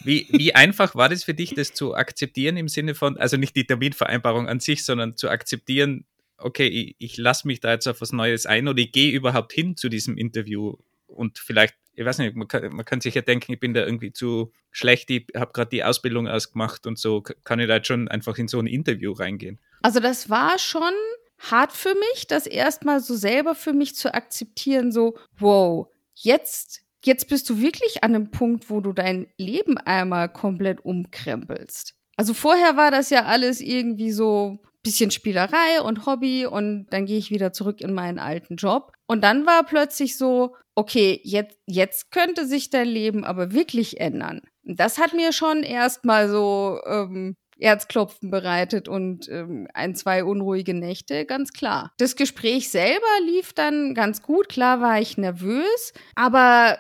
Wie, 0.05 0.29
wie 0.31 0.55
einfach 0.55 0.95
war 0.95 1.09
das 1.09 1.25
für 1.25 1.35
dich, 1.35 1.57
das 1.57 1.75
zu 1.75 1.97
akzeptieren 1.97 2.57
im 2.57 2.69
Sinne 2.69 2.95
von, 2.95 3.17
also 3.17 3.37
nicht 3.37 3.57
die 3.57 3.67
Terminvereinbarung 3.67 4.49
an 4.49 4.61
sich, 4.61 4.85
sondern 4.85 5.17
zu 5.17 5.29
akzeptieren, 5.29 6.07
okay, 6.39 6.69
ich, 6.69 6.97
ich 6.99 7.17
lasse 7.17 7.49
mich 7.49 7.59
da 7.59 7.73
jetzt 7.73 7.89
auf 7.89 8.01
was 8.01 8.13
Neues 8.13 8.47
ein 8.47 8.69
oder 8.69 8.79
ich 8.79 8.93
gehe 8.93 9.11
überhaupt 9.11 9.53
hin 9.53 9.77
zu 9.77 9.89
diesem 9.89 10.17
Interview 10.17 10.77
und 11.09 11.39
vielleicht, 11.39 11.75
ich 11.95 12.05
weiß 12.05 12.19
nicht, 12.19 12.37
man 12.37 12.47
kann, 12.47 12.73
man 12.73 12.85
kann 12.85 13.01
sich 13.01 13.15
ja 13.15 13.23
denken, 13.23 13.53
ich 13.53 13.61
bin 13.61 13.75
da 13.75 13.85
irgendwie 13.85 14.13
zu 14.13 14.53
schlecht, 14.71 15.11
ich 15.11 15.27
habe 15.35 15.53
gerade 15.53 15.71
die 15.71 15.83
Ausbildung 15.83 16.29
ausgemacht 16.29 16.87
und 16.87 16.97
so, 16.97 17.23
kann 17.23 17.59
ich 17.59 17.67
da 17.67 17.77
jetzt 17.77 17.89
schon 17.89 18.07
einfach 18.09 18.39
in 18.39 18.47
so 18.47 18.61
ein 18.61 18.69
Interview 18.69 19.13
reingehen. 19.13 19.59
Also 19.83 20.01
das 20.01 20.29
war 20.29 20.59
schon 20.59 20.93
hart 21.39 21.73
für 21.73 21.95
mich, 21.95 22.27
das 22.27 22.47
erstmal 22.47 23.01
so 23.01 23.15
selber 23.15 23.55
für 23.55 23.73
mich 23.73 23.95
zu 23.95 24.13
akzeptieren, 24.13 24.93
so, 24.93 25.17
wow, 25.39 25.87
jetzt, 26.15 26.83
jetzt 27.05 27.29
bist 27.29 27.49
du 27.49 27.61
wirklich 27.61 28.03
an 28.03 28.15
einem 28.15 28.31
Punkt, 28.31 28.71
wo 28.71 28.81
du 28.81 28.93
dein 28.93 29.29
Leben 29.37 29.79
einmal 29.79 30.29
komplett 30.29 30.85
umkrempelst. 30.85 31.95
Also 32.17 32.35
vorher 32.35 32.77
war 32.77 32.91
das 32.91 33.11
ja 33.11 33.25
alles 33.27 33.61
irgendwie 33.61 34.11
so 34.11 34.59
bisschen 34.83 35.11
Spielerei 35.11 35.83
und 35.83 36.07
Hobby 36.07 36.47
und 36.47 36.87
dann 36.91 37.07
gehe 37.07 37.19
ich 37.19 37.31
wieder 37.31 37.53
zurück 37.53 37.81
in 37.81 37.93
meinen 37.93 38.19
alten 38.19 38.57
Job. 38.57 38.93
Und 39.07 39.23
dann 39.23 39.47
war 39.47 39.65
plötzlich 39.65 40.17
so, 40.17 40.55
okay, 40.75 41.21
jetzt, 41.25 41.59
jetzt 41.67 42.11
könnte 42.11 42.47
sich 42.47 42.71
dein 42.71 42.89
Leben 42.89 43.25
aber 43.25 43.53
wirklich 43.53 44.01
ändern. 44.01 44.43
Das 44.63 44.99
hat 44.99 45.15
mir 45.15 45.33
schon 45.33 45.63
erstmal 45.63 46.29
so 46.29 46.81
ähm, 46.87 47.37
Erzklopfen 47.59 48.31
bereitet 48.31 48.89
und 48.89 49.29
ähm, 49.29 49.69
ein, 49.75 49.95
zwei 49.95 50.25
unruhige 50.25 50.75
Nächte, 50.75 51.25
ganz 51.25 51.53
klar. 51.53 51.93
Das 51.99 52.17
Gespräch 52.17 52.71
selber 52.71 53.07
lief 53.27 53.53
dann 53.53 53.95
ganz 53.95 54.23
gut. 54.23 54.49
Klar 54.49 54.81
war 54.81 55.01
ich 55.01 55.19
nervös, 55.19 55.93
aber 56.15 56.79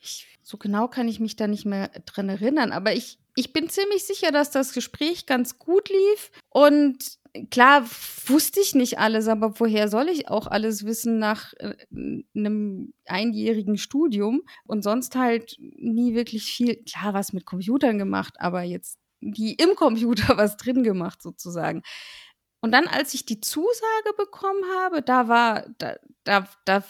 ich, 0.00 0.26
so 0.42 0.56
genau 0.56 0.88
kann 0.88 1.08
ich 1.08 1.20
mich 1.20 1.36
da 1.36 1.46
nicht 1.46 1.66
mehr 1.66 1.90
dran 2.06 2.28
erinnern. 2.28 2.72
Aber 2.72 2.92
ich, 2.92 3.18
ich 3.34 3.52
bin 3.52 3.68
ziemlich 3.68 4.04
sicher, 4.04 4.30
dass 4.30 4.50
das 4.50 4.72
Gespräch 4.72 5.26
ganz 5.26 5.58
gut 5.58 5.88
lief 5.88 6.30
und 6.50 7.18
klar 7.50 7.84
wusste 8.26 8.60
ich 8.60 8.74
nicht 8.74 8.98
alles, 8.98 9.28
aber 9.28 9.58
woher 9.60 9.88
soll 9.88 10.08
ich 10.08 10.28
auch 10.28 10.46
alles 10.46 10.84
wissen 10.84 11.18
nach 11.18 11.52
äh, 11.58 11.74
einem 12.34 12.92
einjährigen 13.06 13.76
Studium 13.76 14.42
und 14.64 14.82
sonst 14.82 15.16
halt 15.16 15.56
nie 15.58 16.14
wirklich 16.14 16.44
viel, 16.44 16.76
klar, 16.84 17.14
was 17.14 17.32
mit 17.32 17.46
Computern 17.46 17.98
gemacht, 17.98 18.34
aber 18.38 18.62
jetzt 18.62 18.98
die 19.20 19.54
im 19.54 19.74
Computer 19.74 20.36
was 20.36 20.56
drin 20.56 20.82
gemacht 20.82 21.22
sozusagen. 21.22 21.82
Und 22.60 22.72
dann, 22.72 22.88
als 22.88 23.14
ich 23.14 23.24
die 23.24 23.40
Zusage 23.40 24.12
bekommen 24.16 24.64
habe, 24.78 25.02
da 25.02 25.28
war, 25.28 25.66
da, 25.78 25.96
da, 26.24 26.48
da 26.64 26.82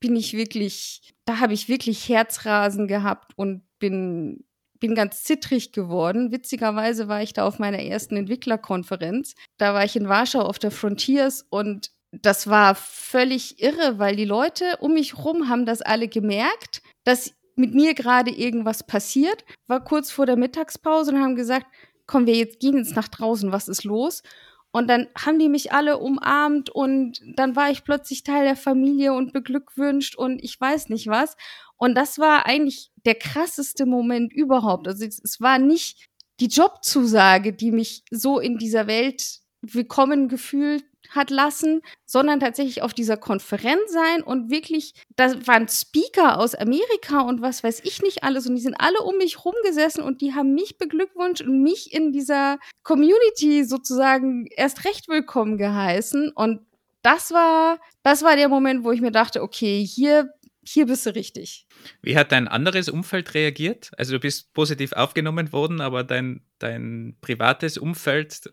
bin 0.00 0.14
ich 0.14 0.34
wirklich, 0.34 1.12
da 1.24 1.40
habe 1.40 1.54
ich 1.54 1.68
wirklich 1.68 2.08
Herzrasen 2.08 2.86
gehabt 2.86 3.32
und 3.36 3.62
bin, 3.80 4.44
bin 4.78 4.94
ganz 4.94 5.24
zittrig 5.24 5.72
geworden. 5.72 6.30
Witzigerweise 6.30 7.08
war 7.08 7.20
ich 7.22 7.32
da 7.32 7.44
auf 7.44 7.58
meiner 7.58 7.80
ersten 7.82 8.16
Entwicklerkonferenz. 8.16 9.34
Da 9.56 9.74
war 9.74 9.84
ich 9.84 9.96
in 9.96 10.08
Warschau 10.08 10.42
auf 10.42 10.60
der 10.60 10.70
Frontiers 10.70 11.44
und 11.50 11.90
das 12.12 12.48
war 12.48 12.74
völlig 12.74 13.60
irre, 13.60 13.98
weil 13.98 14.16
die 14.16 14.24
Leute 14.24 14.76
um 14.80 14.94
mich 14.94 15.18
rum 15.18 15.48
haben 15.48 15.66
das 15.66 15.82
alle 15.82 16.08
gemerkt, 16.08 16.80
dass 17.04 17.34
mit 17.58 17.74
mir 17.74 17.94
gerade 17.94 18.30
irgendwas 18.30 18.84
passiert, 18.84 19.44
war 19.66 19.82
kurz 19.82 20.10
vor 20.10 20.26
der 20.26 20.36
Mittagspause 20.36 21.12
und 21.12 21.20
haben 21.20 21.34
gesagt, 21.34 21.66
komm, 22.06 22.26
wir 22.26 22.34
jetzt 22.34 22.60
gehen 22.60 22.78
jetzt 22.78 22.96
nach 22.96 23.08
draußen, 23.08 23.52
was 23.52 23.68
ist 23.68 23.84
los? 23.84 24.22
Und 24.70 24.88
dann 24.88 25.08
haben 25.16 25.38
die 25.38 25.48
mich 25.48 25.72
alle 25.72 25.98
umarmt 25.98 26.70
und 26.70 27.20
dann 27.36 27.56
war 27.56 27.70
ich 27.70 27.84
plötzlich 27.84 28.22
Teil 28.22 28.44
der 28.44 28.56
Familie 28.56 29.12
und 29.12 29.32
beglückwünscht 29.32 30.16
und 30.16 30.42
ich 30.42 30.60
weiß 30.60 30.88
nicht 30.90 31.08
was. 31.08 31.36
Und 31.76 31.94
das 31.94 32.18
war 32.18 32.46
eigentlich 32.46 32.90
der 33.06 33.14
krasseste 33.14 33.86
Moment 33.86 34.32
überhaupt. 34.32 34.86
Also 34.86 35.04
es, 35.04 35.20
es 35.22 35.40
war 35.40 35.58
nicht 35.58 36.08
die 36.40 36.46
Jobzusage, 36.46 37.52
die 37.52 37.72
mich 37.72 38.04
so 38.10 38.38
in 38.38 38.58
dieser 38.58 38.86
Welt 38.86 39.40
willkommen 39.62 40.28
gefühlt 40.28 40.84
hat 41.10 41.30
lassen, 41.30 41.82
sondern 42.06 42.40
tatsächlich 42.40 42.82
auf 42.82 42.94
dieser 42.94 43.16
Konferenz 43.16 43.92
sein 43.92 44.22
und 44.22 44.50
wirklich, 44.50 44.94
da 45.16 45.46
waren 45.46 45.68
Speaker 45.68 46.38
aus 46.38 46.54
Amerika 46.54 47.20
und 47.20 47.42
was 47.42 47.62
weiß 47.62 47.80
ich 47.84 48.02
nicht 48.02 48.22
alles 48.24 48.46
und 48.46 48.56
die 48.56 48.62
sind 48.62 48.76
alle 48.78 49.00
um 49.00 49.16
mich 49.18 49.44
rumgesessen 49.44 50.02
und 50.02 50.20
die 50.20 50.34
haben 50.34 50.54
mich 50.54 50.78
beglückwünscht 50.78 51.42
und 51.42 51.62
mich 51.62 51.92
in 51.92 52.12
dieser 52.12 52.58
Community 52.82 53.64
sozusagen 53.64 54.46
erst 54.46 54.84
recht 54.84 55.08
willkommen 55.08 55.58
geheißen. 55.58 56.30
Und 56.30 56.60
das 57.02 57.30
war, 57.30 57.78
das 58.02 58.22
war 58.22 58.36
der 58.36 58.48
Moment, 58.48 58.84
wo 58.84 58.92
ich 58.92 59.00
mir 59.00 59.12
dachte, 59.12 59.42
okay, 59.42 59.84
hier 59.84 60.30
hier 60.68 60.86
bist 60.86 61.06
du 61.06 61.14
richtig. 61.14 61.66
Wie 62.02 62.16
hat 62.16 62.32
dein 62.32 62.46
anderes 62.46 62.88
Umfeld 62.88 63.34
reagiert? 63.34 63.90
Also 63.96 64.12
du 64.12 64.20
bist 64.20 64.52
positiv 64.52 64.92
aufgenommen 64.92 65.52
worden, 65.52 65.80
aber 65.80 66.04
dein, 66.04 66.42
dein 66.58 67.16
privates 67.20 67.78
Umfeld, 67.78 68.50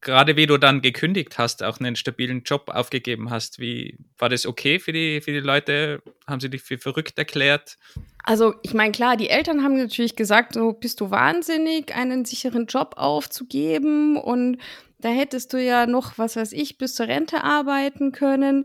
gerade 0.00 0.36
wie 0.36 0.46
du 0.46 0.58
dann 0.58 0.82
gekündigt 0.82 1.38
hast, 1.38 1.62
auch 1.62 1.78
einen 1.78 1.96
stabilen 1.96 2.42
Job 2.42 2.68
aufgegeben 2.68 3.30
hast, 3.30 3.60
wie 3.60 3.98
war 4.18 4.28
das 4.28 4.46
okay 4.46 4.78
für 4.78 4.92
die, 4.92 5.20
für 5.20 5.32
die 5.32 5.40
Leute? 5.40 6.02
Haben 6.26 6.40
sie 6.40 6.50
dich 6.50 6.62
für 6.62 6.78
verrückt 6.78 7.18
erklärt? 7.18 7.78
Also 8.24 8.54
ich 8.62 8.74
meine, 8.74 8.92
klar, 8.92 9.16
die 9.16 9.28
Eltern 9.28 9.62
haben 9.62 9.76
natürlich 9.76 10.16
gesagt, 10.16 10.54
so 10.54 10.72
bist 10.72 11.00
du 11.00 11.10
wahnsinnig, 11.10 11.94
einen 11.94 12.24
sicheren 12.24 12.66
Job 12.66 12.94
aufzugeben 12.96 14.16
und 14.16 14.58
da 14.98 15.10
hättest 15.10 15.52
du 15.52 15.62
ja 15.62 15.86
noch, 15.86 16.18
was 16.18 16.36
weiß 16.36 16.52
ich, 16.52 16.78
bis 16.78 16.94
zur 16.94 17.06
Rente 17.06 17.44
arbeiten 17.44 18.12
können 18.12 18.64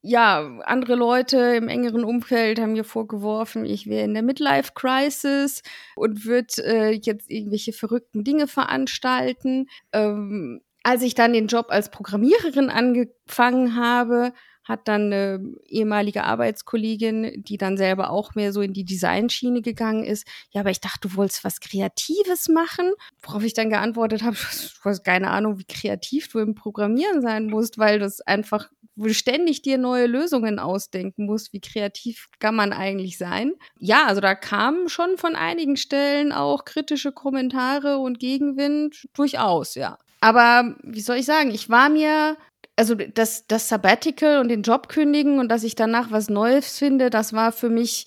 ja, 0.00 0.60
andere 0.64 0.94
Leute 0.94 1.56
im 1.56 1.68
engeren 1.68 2.04
Umfeld 2.04 2.60
haben 2.60 2.72
mir 2.72 2.84
vorgeworfen, 2.84 3.64
ich 3.64 3.88
wäre 3.88 4.04
in 4.04 4.14
der 4.14 4.22
Midlife-Crisis 4.22 5.62
und 5.96 6.24
würde 6.24 6.64
äh, 6.64 6.90
jetzt 6.92 7.30
irgendwelche 7.30 7.72
verrückten 7.72 8.22
Dinge 8.22 8.46
veranstalten. 8.46 9.66
Ähm, 9.92 10.60
als 10.84 11.02
ich 11.02 11.14
dann 11.14 11.32
den 11.32 11.48
Job 11.48 11.66
als 11.70 11.90
Programmiererin 11.90 12.70
angefangen 12.70 13.74
habe, 13.74 14.32
hat 14.66 14.88
dann 14.88 15.12
eine 15.12 15.54
ehemalige 15.66 16.24
Arbeitskollegin, 16.24 17.44
die 17.44 17.56
dann 17.56 17.76
selber 17.76 18.10
auch 18.10 18.34
mehr 18.34 18.52
so 18.52 18.60
in 18.60 18.72
die 18.72 18.84
Designschiene 18.84 19.62
gegangen 19.62 20.04
ist. 20.04 20.26
Ja, 20.50 20.60
aber 20.62 20.70
ich 20.70 20.80
dachte, 20.80 21.08
du 21.08 21.14
wolltest 21.14 21.44
was 21.44 21.60
Kreatives 21.60 22.48
machen. 22.48 22.92
Worauf 23.22 23.44
ich 23.44 23.54
dann 23.54 23.70
geantwortet 23.70 24.22
habe, 24.22 24.36
du 24.82 24.84
hast 24.84 25.04
keine 25.04 25.30
Ahnung, 25.30 25.58
wie 25.58 25.64
kreativ 25.64 26.28
du 26.28 26.40
im 26.40 26.54
Programmieren 26.54 27.22
sein 27.22 27.46
musst, 27.46 27.78
weil 27.78 27.98
das 27.98 28.20
einfach 28.20 28.68
ständig 29.08 29.62
dir 29.62 29.78
neue 29.78 30.06
Lösungen 30.06 30.58
ausdenken 30.58 31.26
musst. 31.26 31.52
Wie 31.52 31.60
kreativ 31.60 32.28
kann 32.38 32.54
man 32.54 32.72
eigentlich 32.72 33.18
sein? 33.18 33.52
Ja, 33.78 34.06
also 34.06 34.20
da 34.20 34.34
kamen 34.34 34.88
schon 34.88 35.18
von 35.18 35.36
einigen 35.36 35.76
Stellen 35.76 36.32
auch 36.32 36.64
kritische 36.64 37.12
Kommentare 37.12 37.98
und 37.98 38.18
Gegenwind 38.18 39.06
durchaus, 39.12 39.74
ja. 39.74 39.98
Aber 40.20 40.76
wie 40.82 41.02
soll 41.02 41.16
ich 41.16 41.26
sagen, 41.26 41.50
ich 41.50 41.68
war 41.68 41.88
mir 41.88 42.36
also 42.76 42.94
das, 42.94 43.46
das 43.46 43.68
Sabbatical 43.68 44.40
und 44.40 44.48
den 44.48 44.62
Job 44.62 44.88
kündigen 44.88 45.38
und 45.38 45.48
dass 45.48 45.64
ich 45.64 45.74
danach 45.74 46.10
was 46.10 46.28
Neues 46.28 46.78
finde, 46.78 47.10
das 47.10 47.32
war 47.32 47.52
für 47.52 47.70
mich, 47.70 48.06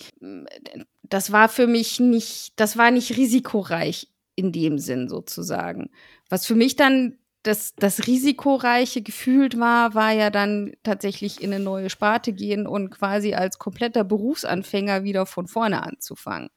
das 1.03 1.31
war 1.31 1.49
für 1.49 1.67
mich 1.67 1.99
nicht, 1.99 2.53
das 2.55 2.77
war 2.77 2.91
nicht 2.91 3.17
risikoreich 3.17 4.07
in 4.35 4.51
dem 4.51 4.77
Sinn 4.77 5.09
sozusagen. 5.09 5.89
Was 6.29 6.45
für 6.45 6.55
mich 6.55 6.75
dann 6.75 7.17
das, 7.43 7.73
das 7.75 8.05
risikoreiche 8.05 9.01
gefühlt 9.01 9.59
war, 9.59 9.95
war 9.95 10.11
ja 10.11 10.29
dann 10.29 10.73
tatsächlich 10.83 11.41
in 11.41 11.53
eine 11.53 11.63
neue 11.63 11.89
Sparte 11.89 12.33
gehen 12.33 12.67
und 12.67 12.89
quasi 12.91 13.33
als 13.33 13.57
kompletter 13.57 14.03
Berufsanfänger 14.03 15.03
wieder 15.03 15.25
von 15.25 15.47
vorne 15.47 15.81
anzufangen. 15.83 16.49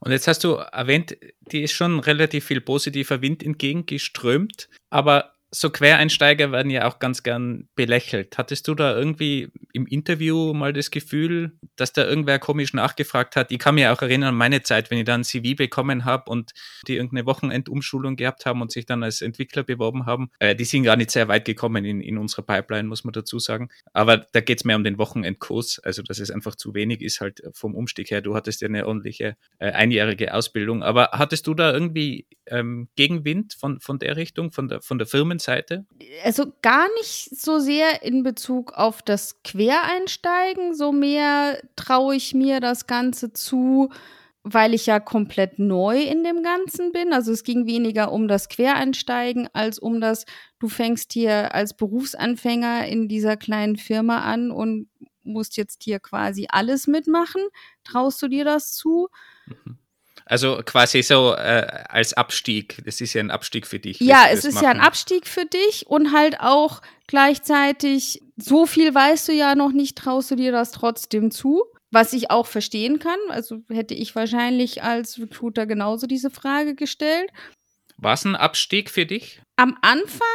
Und 0.00 0.12
jetzt 0.12 0.26
hast 0.26 0.44
du 0.44 0.54
erwähnt, 0.54 1.16
die 1.52 1.62
ist 1.62 1.72
schon 1.72 2.00
relativ 2.00 2.46
viel 2.46 2.60
positiver 2.60 3.20
Wind 3.20 3.42
entgegengeströmt, 3.42 4.68
aber 4.90 5.34
so 5.50 5.70
Quereinsteiger 5.70 6.52
werden 6.52 6.70
ja 6.70 6.86
auch 6.86 6.98
ganz 6.98 7.22
gern 7.22 7.68
belächelt. 7.74 8.36
Hattest 8.36 8.68
du 8.68 8.74
da 8.74 8.96
irgendwie 8.96 9.50
im 9.72 9.86
Interview 9.86 10.52
mal 10.52 10.72
das 10.72 10.90
Gefühl, 10.90 11.52
dass 11.76 11.92
da 11.92 12.06
irgendwer 12.06 12.38
komisch 12.38 12.74
nachgefragt 12.74 13.34
hat? 13.34 13.50
Ich 13.50 13.58
kann 13.58 13.74
mich 13.74 13.86
auch 13.86 14.02
erinnern 14.02 14.30
an 14.30 14.34
meine 14.34 14.62
Zeit, 14.62 14.90
wenn 14.90 14.98
ich 14.98 15.04
dann 15.04 15.22
ein 15.22 15.24
CV 15.24 15.56
bekommen 15.56 16.04
habe 16.04 16.30
und 16.30 16.52
die 16.86 16.96
irgendeine 16.96 17.24
Wochenendumschulung 17.26 18.16
gehabt 18.16 18.44
haben 18.44 18.60
und 18.60 18.70
sich 18.70 18.84
dann 18.84 19.02
als 19.02 19.22
Entwickler 19.22 19.62
beworben 19.62 20.04
haben. 20.04 20.30
Äh, 20.38 20.54
die 20.54 20.64
sind 20.64 20.82
gar 20.82 20.96
nicht 20.96 21.10
sehr 21.10 21.28
weit 21.28 21.46
gekommen 21.46 21.84
in, 21.84 22.02
in 22.02 22.18
unserer 22.18 22.42
Pipeline, 22.42 22.86
muss 22.86 23.04
man 23.04 23.12
dazu 23.12 23.38
sagen. 23.38 23.70
Aber 23.94 24.26
da 24.32 24.40
geht 24.40 24.58
es 24.58 24.64
mehr 24.64 24.76
um 24.76 24.84
den 24.84 24.98
Wochenendkurs, 24.98 25.78
also 25.78 26.02
dass 26.02 26.18
es 26.18 26.30
einfach 26.30 26.56
zu 26.56 26.74
wenig 26.74 27.00
ist 27.00 27.20
halt 27.22 27.40
vom 27.54 27.74
Umstieg 27.74 28.10
her. 28.10 28.20
Du 28.20 28.34
hattest 28.34 28.60
ja 28.60 28.68
eine 28.68 28.86
ordentliche 28.86 29.36
äh, 29.58 29.70
einjährige 29.70 30.34
Ausbildung. 30.34 30.82
Aber 30.82 31.10
hattest 31.12 31.46
du 31.46 31.54
da 31.54 31.72
irgendwie 31.72 32.26
ähm, 32.46 32.88
Gegenwind 32.96 33.54
von, 33.54 33.80
von 33.80 33.98
der 33.98 34.16
Richtung, 34.16 34.52
von 34.52 34.68
der, 34.68 34.82
von 34.82 34.98
der 34.98 35.06
Firmen 35.06 35.37
Seite? 35.38 35.86
Also 36.24 36.52
gar 36.62 36.86
nicht 36.98 37.30
so 37.36 37.58
sehr 37.58 38.02
in 38.02 38.22
Bezug 38.22 38.72
auf 38.72 39.02
das 39.02 39.42
Quereinsteigen, 39.42 40.74
so 40.74 40.92
mehr 40.92 41.60
traue 41.76 42.16
ich 42.16 42.34
mir 42.34 42.60
das 42.60 42.86
Ganze 42.86 43.32
zu, 43.32 43.90
weil 44.42 44.74
ich 44.74 44.86
ja 44.86 45.00
komplett 45.00 45.58
neu 45.58 46.00
in 46.00 46.24
dem 46.24 46.42
Ganzen 46.42 46.92
bin. 46.92 47.12
Also 47.12 47.32
es 47.32 47.44
ging 47.44 47.66
weniger 47.66 48.12
um 48.12 48.28
das 48.28 48.48
Quereinsteigen 48.48 49.48
als 49.52 49.78
um 49.78 50.00
das, 50.00 50.24
du 50.58 50.68
fängst 50.68 51.12
hier 51.12 51.54
als 51.54 51.74
Berufsanfänger 51.74 52.86
in 52.86 53.08
dieser 53.08 53.36
kleinen 53.36 53.76
Firma 53.76 54.20
an 54.20 54.50
und 54.50 54.88
musst 55.22 55.56
jetzt 55.56 55.82
hier 55.82 56.00
quasi 56.00 56.46
alles 56.48 56.86
mitmachen. 56.86 57.42
Traust 57.84 58.22
du 58.22 58.28
dir 58.28 58.44
das 58.44 58.72
zu? 58.72 59.08
Mhm. 59.46 59.78
Also 60.28 60.60
quasi 60.64 61.02
so 61.02 61.34
äh, 61.34 61.66
als 61.88 62.12
Abstieg. 62.12 62.82
Das 62.84 63.00
ist 63.00 63.14
ja 63.14 63.20
ein 63.20 63.30
Abstieg 63.30 63.66
für 63.66 63.78
dich. 63.78 63.98
Ja, 64.00 64.26
es 64.30 64.44
ist 64.44 64.56
machen. 64.56 64.64
ja 64.64 64.70
ein 64.70 64.80
Abstieg 64.80 65.26
für 65.26 65.46
dich 65.46 65.86
und 65.86 66.12
halt 66.12 66.40
auch 66.40 66.82
gleichzeitig, 67.06 68.22
so 68.36 68.66
viel 68.66 68.94
weißt 68.94 69.28
du 69.28 69.32
ja 69.32 69.54
noch 69.54 69.72
nicht, 69.72 69.96
traust 69.96 70.30
du 70.30 70.36
dir 70.36 70.52
das 70.52 70.70
trotzdem 70.70 71.30
zu. 71.30 71.64
Was 71.90 72.12
ich 72.12 72.30
auch 72.30 72.46
verstehen 72.46 72.98
kann. 72.98 73.18
Also 73.30 73.62
hätte 73.70 73.94
ich 73.94 74.14
wahrscheinlich 74.14 74.82
als 74.82 75.18
Recruiter 75.18 75.64
genauso 75.64 76.06
diese 76.06 76.28
Frage 76.28 76.74
gestellt. 76.74 77.30
War 77.96 78.12
es 78.12 78.26
ein 78.26 78.36
Abstieg 78.36 78.90
für 78.90 79.06
dich? 79.06 79.40
Am 79.56 79.78
Anfang 79.80 80.28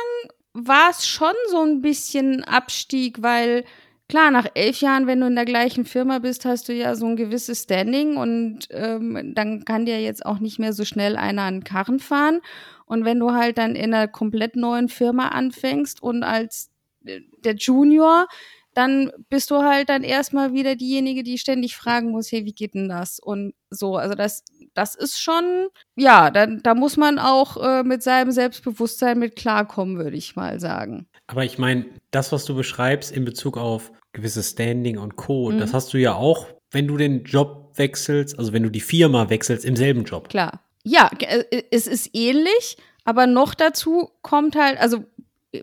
war 0.54 0.90
es 0.90 1.08
schon 1.08 1.36
so 1.52 1.62
ein 1.62 1.82
bisschen 1.82 2.44
Abstieg, 2.44 3.22
weil 3.22 3.66
klar, 4.14 4.30
nach 4.30 4.46
elf 4.54 4.80
Jahren, 4.80 5.08
wenn 5.08 5.22
du 5.22 5.26
in 5.26 5.34
der 5.34 5.44
gleichen 5.44 5.86
Firma 5.86 6.20
bist, 6.20 6.46
hast 6.46 6.70
du 6.70 6.74
ja 6.74 6.94
so 6.94 7.08
ein 7.08 7.16
gewisses 7.16 7.64
Standing 7.64 8.16
und 8.16 8.68
ähm, 8.70 9.34
dann 9.34 9.66
kann 9.66 9.88
dir 9.88 10.00
jetzt 10.00 10.24
auch 10.24 10.38
nicht 10.38 10.60
mehr 10.60 10.72
so 10.72 10.86
schnell 10.86 11.18
einer 11.18 11.50
den 11.50 11.64
Karren 11.64 11.98
fahren. 11.98 12.42
Und 12.86 13.06
wenn 13.06 13.20
du 13.20 13.32
halt 13.32 13.58
dann 13.58 13.76
in 13.76 13.92
einer 13.92 14.08
komplett 14.08 14.56
neuen 14.56 14.88
Firma 14.88 15.30
anfängst 15.30 16.04
und 16.04 16.22
als 16.22 16.70
äh, 17.06 17.22
der 17.44 17.56
Junior, 17.56 18.28
dann 18.76 19.12
bist 19.30 19.50
du 19.50 19.64
halt 19.64 19.90
dann 19.90 20.04
erstmal 20.04 20.54
wieder 20.54 20.76
diejenige, 20.76 21.24
die 21.24 21.40
ständig 21.40 21.76
fragen 21.76 22.12
muss, 22.12 22.32
hey, 22.32 22.46
wie 22.46 22.54
geht 22.54 22.76
denn 22.76 22.90
das? 22.90 23.18
Und 23.18 23.56
so, 23.72 23.98
also 23.98 24.14
das, 24.14 24.44
das 24.76 24.94
ist 24.94 25.20
schon, 25.20 25.70
ja, 25.96 26.30
da, 26.30 26.46
da 26.46 26.76
muss 26.76 26.98
man 26.98 27.18
auch 27.18 27.58
äh, 27.58 27.82
mit 27.82 28.04
seinem 28.04 28.32
Selbstbewusstsein 28.32 29.18
mit 29.18 29.36
klarkommen, 29.36 29.98
würde 29.98 30.18
ich 30.18 30.36
mal 30.36 30.60
sagen. 30.60 31.08
Aber 31.26 31.44
ich 31.44 31.58
meine, 31.58 31.88
das, 32.12 32.32
was 32.32 32.46
du 32.46 32.54
beschreibst 32.54 33.12
in 33.12 33.26
Bezug 33.26 33.58
auf 33.58 33.92
gewisses 34.14 34.52
Standing 34.52 34.98
und 34.98 35.16
Co. 35.16 35.52
Mhm. 35.52 35.60
Das 35.60 35.74
hast 35.74 35.94
du 35.94 35.98
ja 35.98 36.16
auch, 36.16 36.48
wenn 36.72 36.88
du 36.88 36.98
den 36.98 37.24
Job 37.24 37.74
wechselst, 37.76 38.38
also 38.38 38.54
wenn 38.54 38.64
du 38.64 38.70
die 38.70 38.82
Firma 38.82 39.30
wechselst 39.30 39.66
im 39.66 39.76
selben 39.76 40.06
Job. 40.06 40.30
Klar. 40.30 40.62
Ja, 40.84 41.10
äh, 41.20 41.64
es 41.72 41.88
ist 41.88 42.10
ähnlich, 42.14 42.78
aber 43.04 43.28
noch 43.28 43.54
dazu 43.54 44.10
kommt 44.22 44.56
halt, 44.56 44.80
also 44.80 45.04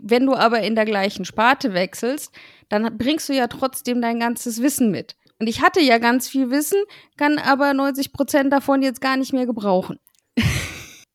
wenn 0.01 0.27
du 0.27 0.35
aber 0.35 0.61
in 0.63 0.75
der 0.75 0.85
gleichen 0.85 1.25
Sparte 1.25 1.75
wechselst, 1.75 2.33
dann 2.69 2.97
bringst 2.97 3.29
du 3.29 3.33
ja 3.33 3.49
trotzdem 3.49 4.01
dein 4.01 4.21
ganzes 4.21 4.63
Wissen 4.63 4.91
mit. 4.91 5.17
Und 5.39 5.49
ich 5.49 5.63
hatte 5.63 5.81
ja 5.81 5.99
ganz 5.99 6.29
viel 6.29 6.51
Wissen, 6.51 6.79
kann 7.17 7.39
aber 7.39 7.73
90 7.73 8.13
Prozent 8.13 8.53
davon 8.53 8.83
jetzt 8.83 9.01
gar 9.01 9.17
nicht 9.17 9.33
mehr 9.33 9.47
gebrauchen. 9.47 9.99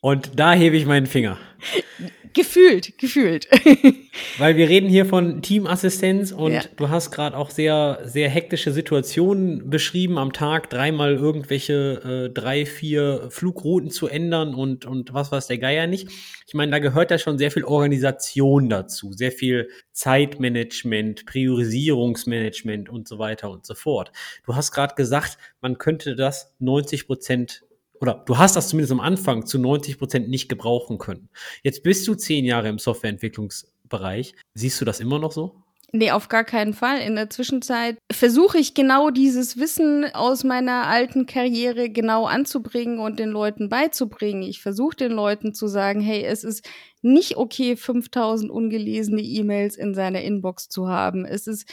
Und 0.01 0.39
da 0.39 0.53
hebe 0.53 0.75
ich 0.75 0.85
meinen 0.85 1.05
Finger. 1.05 1.37
Gefühlt, 2.35 2.97
gefühlt. 2.97 3.47
Weil 4.37 4.57
wir 4.57 4.67
reden 4.67 4.89
hier 4.89 5.05
von 5.05 5.41
Teamassistenz 5.41 6.33
und 6.33 6.51
ja. 6.51 6.61
du 6.75 6.89
hast 6.89 7.11
gerade 7.11 7.37
auch 7.37 7.49
sehr, 7.49 8.01
sehr 8.03 8.29
hektische 8.29 8.73
Situationen 8.73 9.69
beschrieben, 9.69 10.17
am 10.17 10.33
Tag 10.33 10.69
dreimal 10.69 11.13
irgendwelche 11.13 12.27
äh, 12.27 12.33
drei, 12.33 12.65
vier 12.65 13.27
Flugrouten 13.29 13.89
zu 13.89 14.07
ändern 14.07 14.53
und, 14.53 14.85
und 14.85 15.13
was 15.13 15.31
weiß 15.31 15.47
der 15.47 15.59
Geier 15.59 15.87
nicht. 15.87 16.09
Ich 16.45 16.53
meine, 16.53 16.71
da 16.71 16.79
gehört 16.79 17.09
ja 17.09 17.17
schon 17.17 17.37
sehr 17.37 17.51
viel 17.51 17.63
Organisation 17.63 18.67
dazu, 18.69 19.13
sehr 19.13 19.31
viel 19.31 19.69
Zeitmanagement, 19.93 21.25
Priorisierungsmanagement 21.25 22.89
und 22.89 23.07
so 23.07 23.17
weiter 23.17 23.49
und 23.49 23.65
so 23.65 23.75
fort. 23.75 24.11
Du 24.45 24.55
hast 24.55 24.73
gerade 24.73 24.95
gesagt, 24.95 25.37
man 25.61 25.77
könnte 25.77 26.17
das 26.17 26.53
90 26.59 27.07
Prozent 27.07 27.61
oder 28.01 28.23
du 28.25 28.37
hast 28.37 28.55
das 28.55 28.69
zumindest 28.69 28.91
am 28.91 28.99
Anfang 28.99 29.45
zu 29.45 29.59
90 29.59 29.97
Prozent 29.97 30.29
nicht 30.29 30.49
gebrauchen 30.49 30.97
können. 30.97 31.29
Jetzt 31.63 31.83
bist 31.83 32.07
du 32.07 32.15
zehn 32.15 32.45
Jahre 32.45 32.69
im 32.69 32.79
Softwareentwicklungsbereich. 32.79 34.35
Siehst 34.53 34.79
du 34.81 34.85
das 34.85 34.99
immer 34.99 35.19
noch 35.19 35.31
so? 35.31 35.55
Nee, 35.91 36.11
auf 36.11 36.27
gar 36.27 36.43
keinen 36.43 36.73
Fall. 36.73 36.99
In 36.99 37.15
der 37.15 37.29
Zwischenzeit 37.29 37.97
versuche 38.11 38.57
ich 38.57 38.73
genau 38.73 39.11
dieses 39.11 39.57
Wissen 39.57 40.05
aus 40.13 40.43
meiner 40.43 40.87
alten 40.87 41.25
Karriere 41.25 41.89
genau 41.89 42.25
anzubringen 42.25 42.99
und 42.99 43.17
den 43.17 43.29
Leuten 43.29 43.69
beizubringen. 43.69 44.43
Ich 44.43 44.61
versuche 44.61 44.97
den 44.97 45.13
Leuten 45.13 45.53
zu 45.53 45.67
sagen, 45.67 46.01
hey, 46.01 46.23
es 46.23 46.43
ist 46.43 46.67
nicht 47.01 47.37
okay, 47.37 47.77
5000 47.77 48.51
ungelesene 48.51 49.21
E-Mails 49.21 49.77
in 49.77 49.93
seiner 49.93 50.21
Inbox 50.21 50.67
zu 50.67 50.89
haben. 50.89 51.23
Es 51.23 51.47
ist 51.47 51.71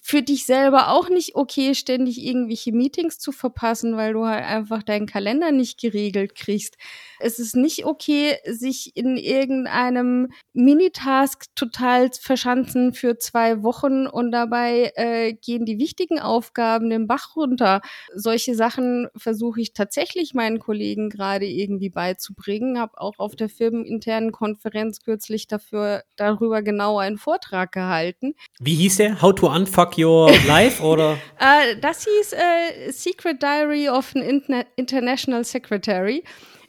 für 0.00 0.22
dich 0.22 0.46
selber 0.46 0.88
auch 0.90 1.08
nicht 1.08 1.34
okay, 1.34 1.74
ständig 1.74 2.18
irgendwelche 2.24 2.72
Meetings 2.72 3.18
zu 3.18 3.32
verpassen, 3.32 3.96
weil 3.96 4.12
du 4.14 4.26
halt 4.26 4.44
einfach 4.44 4.82
deinen 4.82 5.06
Kalender 5.06 5.52
nicht 5.52 5.80
geregelt 5.80 6.34
kriegst. 6.34 6.76
Es 7.20 7.38
ist 7.38 7.56
nicht 7.56 7.84
okay, 7.84 8.36
sich 8.46 8.96
in 8.96 9.16
irgendeinem 9.16 10.28
Minitask 10.52 11.44
total 11.54 12.10
verschanzen 12.18 12.94
für 12.94 13.18
zwei 13.18 13.62
Wochen 13.62 14.06
und 14.06 14.32
dabei 14.32 14.92
äh, 14.94 15.32
gehen 15.34 15.64
die 15.64 15.78
wichtigen 15.78 16.18
Aufgaben 16.18 16.88
den 16.90 17.06
Bach 17.06 17.36
runter. 17.36 17.80
Solche 18.14 18.54
Sachen 18.54 19.08
versuche 19.16 19.60
ich 19.60 19.72
tatsächlich 19.72 20.34
meinen 20.34 20.60
Kollegen 20.60 21.10
gerade 21.10 21.46
irgendwie 21.46 21.90
beizubringen. 21.90 22.78
Habe 22.78 22.98
auch 23.00 23.18
auf 23.18 23.36
der 23.36 23.48
firmeninternen 23.48 24.32
Konferenz 24.32 25.00
kürzlich 25.02 25.46
dafür 25.46 26.04
darüber 26.16 26.62
genau 26.62 26.98
einen 26.98 27.18
Vortrag 27.18 27.72
gehalten. 27.72 28.34
Wie 28.60 28.74
hieß 28.76 28.98
der? 28.98 29.20
How 29.20 29.34
to 29.34 29.46
unfuck 29.48 29.80
Fuck 29.80 29.98
Your 29.98 30.30
Life 30.46 30.82
oder? 30.82 31.18
äh, 31.38 31.76
das 31.80 32.04
hieß 32.04 32.32
äh, 32.34 32.92
Secret 32.92 33.42
Diary 33.42 33.88
of 33.88 34.14
an 34.14 34.22
Interna 34.22 34.64
International 34.76 35.44
Secretary, 35.44 36.22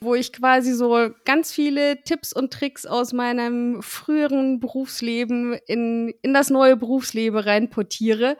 wo 0.04 0.16
ich 0.16 0.34
quasi 0.34 0.74
so 0.74 1.10
ganz 1.26 1.54
viele 1.54 2.02
Tipps 2.04 2.34
und 2.34 2.52
Tricks 2.52 2.86
aus 2.86 3.14
meinem 3.14 3.82
früheren 3.82 4.60
Berufsleben 4.60 5.54
in, 5.68 6.14
in 6.22 6.34
das 6.34 6.50
neue 6.50 6.76
Berufsleben 6.76 7.38
reinportiere 7.38 8.38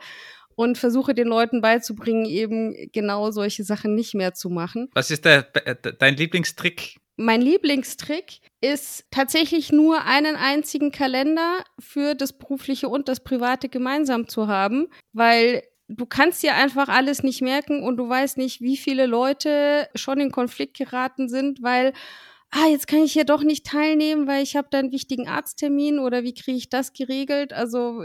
und 0.54 0.76
versuche 0.76 1.14
den 1.14 1.28
Leuten 1.28 1.60
beizubringen, 1.60 2.26
eben 2.26 2.74
genau 2.92 3.30
solche 3.30 3.64
Sachen 3.64 3.94
nicht 3.94 4.14
mehr 4.14 4.34
zu 4.34 4.50
machen. 4.50 4.88
Was 4.94 5.10
ist 5.10 5.24
der, 5.24 5.42
dein 5.42 6.16
Lieblingstrick? 6.16 6.96
Mein 7.16 7.40
Lieblingstrick 7.42 8.40
ist 8.60 9.04
tatsächlich 9.10 9.70
nur 9.70 10.04
einen 10.04 10.34
einzigen 10.34 10.90
Kalender 10.90 11.62
für 11.78 12.14
das 12.14 12.32
berufliche 12.32 12.88
und 12.88 13.08
das 13.08 13.22
private 13.22 13.68
gemeinsam 13.68 14.28
zu 14.28 14.48
haben, 14.48 14.88
weil 15.12 15.62
du 15.96 16.06
kannst 16.06 16.42
dir 16.42 16.54
einfach 16.54 16.88
alles 16.88 17.22
nicht 17.22 17.42
merken 17.42 17.82
und 17.82 17.96
du 17.96 18.08
weißt 18.08 18.38
nicht, 18.38 18.60
wie 18.60 18.76
viele 18.76 19.06
Leute 19.06 19.88
schon 19.94 20.20
in 20.20 20.30
Konflikt 20.32 20.76
geraten 20.76 21.28
sind, 21.28 21.62
weil 21.62 21.92
ah, 22.50 22.66
jetzt 22.68 22.86
kann 22.86 23.02
ich 23.02 23.12
hier 23.12 23.24
doch 23.24 23.42
nicht 23.42 23.66
teilnehmen, 23.66 24.26
weil 24.26 24.42
ich 24.42 24.56
habe 24.56 24.68
da 24.70 24.78
einen 24.78 24.92
wichtigen 24.92 25.28
Arzttermin 25.28 25.98
oder 25.98 26.22
wie 26.22 26.34
kriege 26.34 26.58
ich 26.58 26.68
das 26.68 26.92
geregelt? 26.92 27.52
Also 27.52 28.02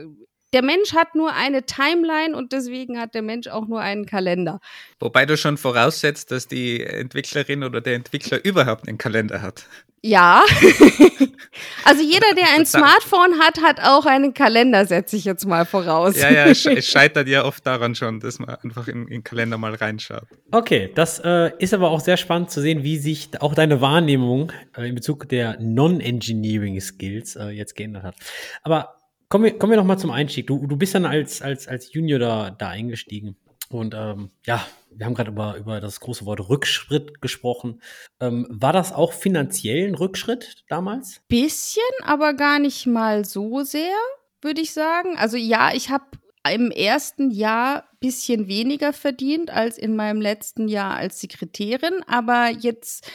der 0.53 0.63
Mensch 0.63 0.93
hat 0.93 1.15
nur 1.15 1.33
eine 1.33 1.65
Timeline 1.65 2.35
und 2.35 2.53
deswegen 2.53 2.99
hat 2.99 3.13
der 3.13 3.21
Mensch 3.21 3.47
auch 3.47 3.67
nur 3.67 3.81
einen 3.81 4.05
Kalender. 4.05 4.59
Wobei 4.99 5.25
du 5.25 5.37
schon 5.37 5.57
voraussetzt, 5.57 6.31
dass 6.31 6.47
die 6.47 6.83
Entwicklerin 6.83 7.63
oder 7.63 7.81
der 7.81 7.95
Entwickler 7.95 8.43
überhaupt 8.43 8.87
einen 8.87 8.97
Kalender 8.97 9.41
hat. 9.41 9.65
Ja. 10.01 10.43
also 11.83 12.01
jeder, 12.01 12.33
der 12.35 12.53
ein 12.55 12.65
Smartphone 12.65 13.39
hat, 13.39 13.61
hat 13.61 13.81
auch 13.81 14.05
einen 14.05 14.33
Kalender, 14.33 14.85
setze 14.85 15.17
ich 15.17 15.25
jetzt 15.25 15.45
mal 15.45 15.65
voraus. 15.65 16.15
Ja, 16.17 16.29
ja, 16.29 16.45
es 16.45 16.87
scheitert 16.87 17.27
ja 17.27 17.43
oft 17.43 17.65
daran 17.65 17.95
schon, 17.95 18.19
dass 18.19 18.39
man 18.39 18.49
einfach 18.63 18.87
in, 18.87 19.03
in 19.03 19.09
den 19.09 19.23
Kalender 19.23 19.57
mal 19.57 19.73
reinschaut. 19.73 20.27
Okay, 20.51 20.91
das 20.93 21.19
äh, 21.19 21.51
ist 21.59 21.73
aber 21.73 21.89
auch 21.89 21.99
sehr 21.99 22.17
spannend 22.17 22.51
zu 22.51 22.61
sehen, 22.61 22.83
wie 22.83 22.97
sich 22.97 23.29
auch 23.41 23.53
deine 23.53 23.81
Wahrnehmung 23.81 24.51
äh, 24.77 24.87
in 24.87 24.95
Bezug 24.95 25.27
der 25.29 25.57
Non-Engineering 25.59 26.79
Skills 26.79 27.35
äh, 27.35 27.49
jetzt 27.49 27.75
geändert 27.75 28.03
hat. 28.03 28.15
Aber 28.63 28.96
Kommen 29.29 29.43
wir, 29.43 29.57
kommen 29.57 29.71
wir 29.71 29.77
noch 29.77 29.85
mal 29.85 29.97
zum 29.97 30.11
Einstieg. 30.11 30.47
Du, 30.47 30.65
du 30.67 30.77
bist 30.77 30.95
dann 30.95 31.05
als, 31.05 31.41
als, 31.41 31.67
als 31.67 31.91
Junior 31.91 32.19
da, 32.19 32.49
da 32.51 32.69
eingestiegen. 32.69 33.35
Und 33.69 33.93
ähm, 33.93 34.31
ja, 34.45 34.65
wir 34.91 35.05
haben 35.05 35.13
gerade 35.13 35.31
über, 35.31 35.57
über 35.57 35.81
das 35.81 35.99
große 35.99 36.25
Wort 36.25 36.47
Rückschritt 36.47 37.21
gesprochen. 37.21 37.81
Ähm, 38.21 38.47
war 38.49 38.71
das 38.71 38.93
auch 38.93 39.11
finanziell 39.11 39.87
ein 39.87 39.95
Rückschritt 39.95 40.63
damals? 40.69 41.21
Bisschen, 41.27 41.83
aber 42.03 42.33
gar 42.33 42.59
nicht 42.59 42.87
mal 42.87 43.25
so 43.25 43.63
sehr, 43.63 43.97
würde 44.41 44.61
ich 44.61 44.71
sagen. 44.71 45.17
Also 45.17 45.35
ja, 45.35 45.73
ich 45.73 45.89
habe 45.89 46.05
im 46.49 46.71
ersten 46.71 47.29
Jahr 47.29 47.83
bisschen 47.99 48.47
weniger 48.47 48.93
verdient 48.93 49.49
als 49.49 49.77
in 49.77 49.95
meinem 49.95 50.21
letzten 50.21 50.67
Jahr 50.67 50.95
als 50.95 51.19
Sekretärin, 51.19 52.03
aber 52.05 52.49
jetzt 52.49 53.11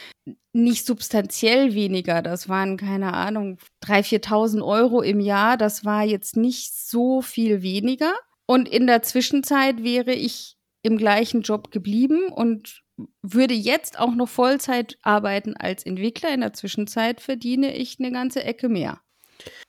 nicht 0.53 0.85
substanziell 0.85 1.73
weniger. 1.73 2.21
Das 2.21 2.47
waren, 2.47 2.77
keine 2.77 3.13
Ahnung, 3.13 3.57
3.000, 3.83 4.25
4.000 4.25 4.65
Euro 4.65 5.01
im 5.01 5.19
Jahr. 5.19 5.57
Das 5.57 5.83
war 5.83 6.03
jetzt 6.03 6.37
nicht 6.37 6.73
so 6.75 7.21
viel 7.21 7.61
weniger. 7.61 8.13
Und 8.45 8.69
in 8.69 8.87
der 8.87 9.01
Zwischenzeit 9.01 9.83
wäre 9.83 10.13
ich 10.13 10.55
im 10.83 10.97
gleichen 10.97 11.41
Job 11.41 11.71
geblieben 11.71 12.27
und 12.29 12.81
würde 13.21 13.53
jetzt 13.53 13.97
auch 13.99 14.13
noch 14.13 14.29
Vollzeit 14.29 14.97
arbeiten 15.01 15.55
als 15.57 15.85
Entwickler. 15.85 16.33
In 16.33 16.41
der 16.41 16.53
Zwischenzeit 16.53 17.21
verdiene 17.21 17.75
ich 17.75 17.97
eine 17.99 18.11
ganze 18.11 18.43
Ecke 18.43 18.69
mehr. 18.69 19.01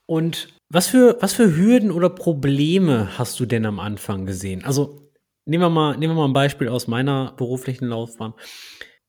Und 0.07 0.49
was 0.69 0.89
für, 0.89 1.17
was 1.21 1.33
für 1.33 1.57
Hürden 1.57 1.91
oder 1.91 2.11
Probleme 2.11 3.17
hast 3.17 3.41
du 3.41 3.47
denn 3.47 3.65
am 3.65 3.81
Anfang 3.81 4.27
gesehen? 4.27 4.65
Also 4.65 5.11
nehmen 5.47 5.63
wir 5.63 5.71
mal, 5.71 5.97
nehmen 5.97 6.15
wir 6.15 6.21
mal 6.21 6.29
ein 6.29 6.35
Beispiel 6.35 6.69
aus 6.69 6.87
meiner 6.87 7.33
beruflichen 7.37 7.87
Laufbahn. 7.87 8.35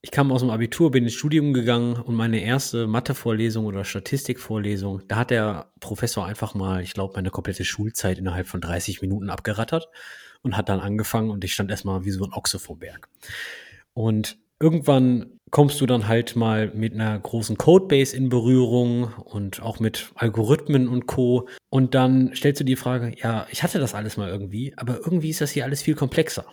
Ich 0.06 0.12
kam 0.12 0.32
aus 0.32 0.42
dem 0.42 0.52
Abitur, 0.52 0.92
bin 0.92 1.06
ins 1.06 1.16
Studium 1.16 1.52
gegangen 1.52 1.96
und 1.96 2.14
meine 2.14 2.40
erste 2.40 2.86
Mathevorlesung 2.86 3.66
oder 3.66 3.84
Statistikvorlesung, 3.84 5.02
da 5.08 5.16
hat 5.16 5.32
der 5.32 5.72
Professor 5.80 6.28
einfach 6.28 6.54
mal, 6.54 6.84
ich 6.84 6.94
glaube, 6.94 7.16
meine 7.16 7.32
komplette 7.32 7.66
Schulzeit 7.66 8.20
innerhalb 8.20 8.46
von 8.46 8.62
30 8.62 9.02
Minuten 9.02 9.32
abgerattert 9.32 9.88
und 10.44 10.56
hat 10.56 10.70
dann 10.70 10.80
angefangen 10.80 11.32
und 11.32 11.44
ich 11.44 11.56
stand 11.56 11.72
erstmal 11.72 12.06
wie 12.06 12.12
so 12.12 12.24
ein 12.24 12.34
Ochse 12.34 12.60
vor 12.60 12.78
Berg. 12.78 13.10
Und 13.96 14.38
irgendwann 14.60 15.40
kommst 15.50 15.82
du 15.82 15.88
dann 15.88 16.08
halt 16.08 16.36
mal 16.36 16.72
mit 16.76 16.94
einer 16.94 17.18
großen 17.18 17.58
Codebase 17.58 18.16
in 18.16 18.30
Berührung 18.30 19.12
und 19.24 19.64
auch 19.64 19.80
mit 19.80 20.12
Algorithmen 20.14 20.88
und 20.88 21.08
Co. 21.08 21.50
Und 21.72 21.96
dann 21.96 22.32
stellst 22.36 22.60
du 22.60 22.64
die 22.64 22.76
Frage, 22.76 23.16
ja, 23.18 23.48
ich 23.50 23.64
hatte 23.64 23.80
das 23.80 23.96
alles 23.96 24.18
mal 24.18 24.30
irgendwie, 24.30 24.72
aber 24.78 25.00
irgendwie 25.00 25.32
ist 25.32 25.42
das 25.42 25.50
hier 25.50 25.64
alles 25.64 25.82
viel 25.82 25.96
komplexer. 25.96 26.46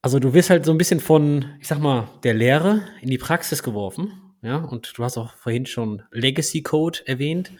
Also 0.00 0.18
du 0.18 0.32
wirst 0.32 0.50
halt 0.50 0.64
so 0.64 0.72
ein 0.72 0.78
bisschen 0.78 1.00
von, 1.00 1.56
ich 1.60 1.66
sag 1.66 1.80
mal, 1.80 2.08
der 2.22 2.34
Lehre 2.34 2.82
in 3.00 3.10
die 3.10 3.18
Praxis 3.18 3.62
geworfen. 3.62 4.12
Ja, 4.42 4.58
und 4.58 4.96
du 4.96 5.02
hast 5.02 5.18
auch 5.18 5.34
vorhin 5.34 5.66
schon 5.66 6.02
Legacy 6.12 6.62
Code 6.62 7.00
erwähnt. 7.06 7.50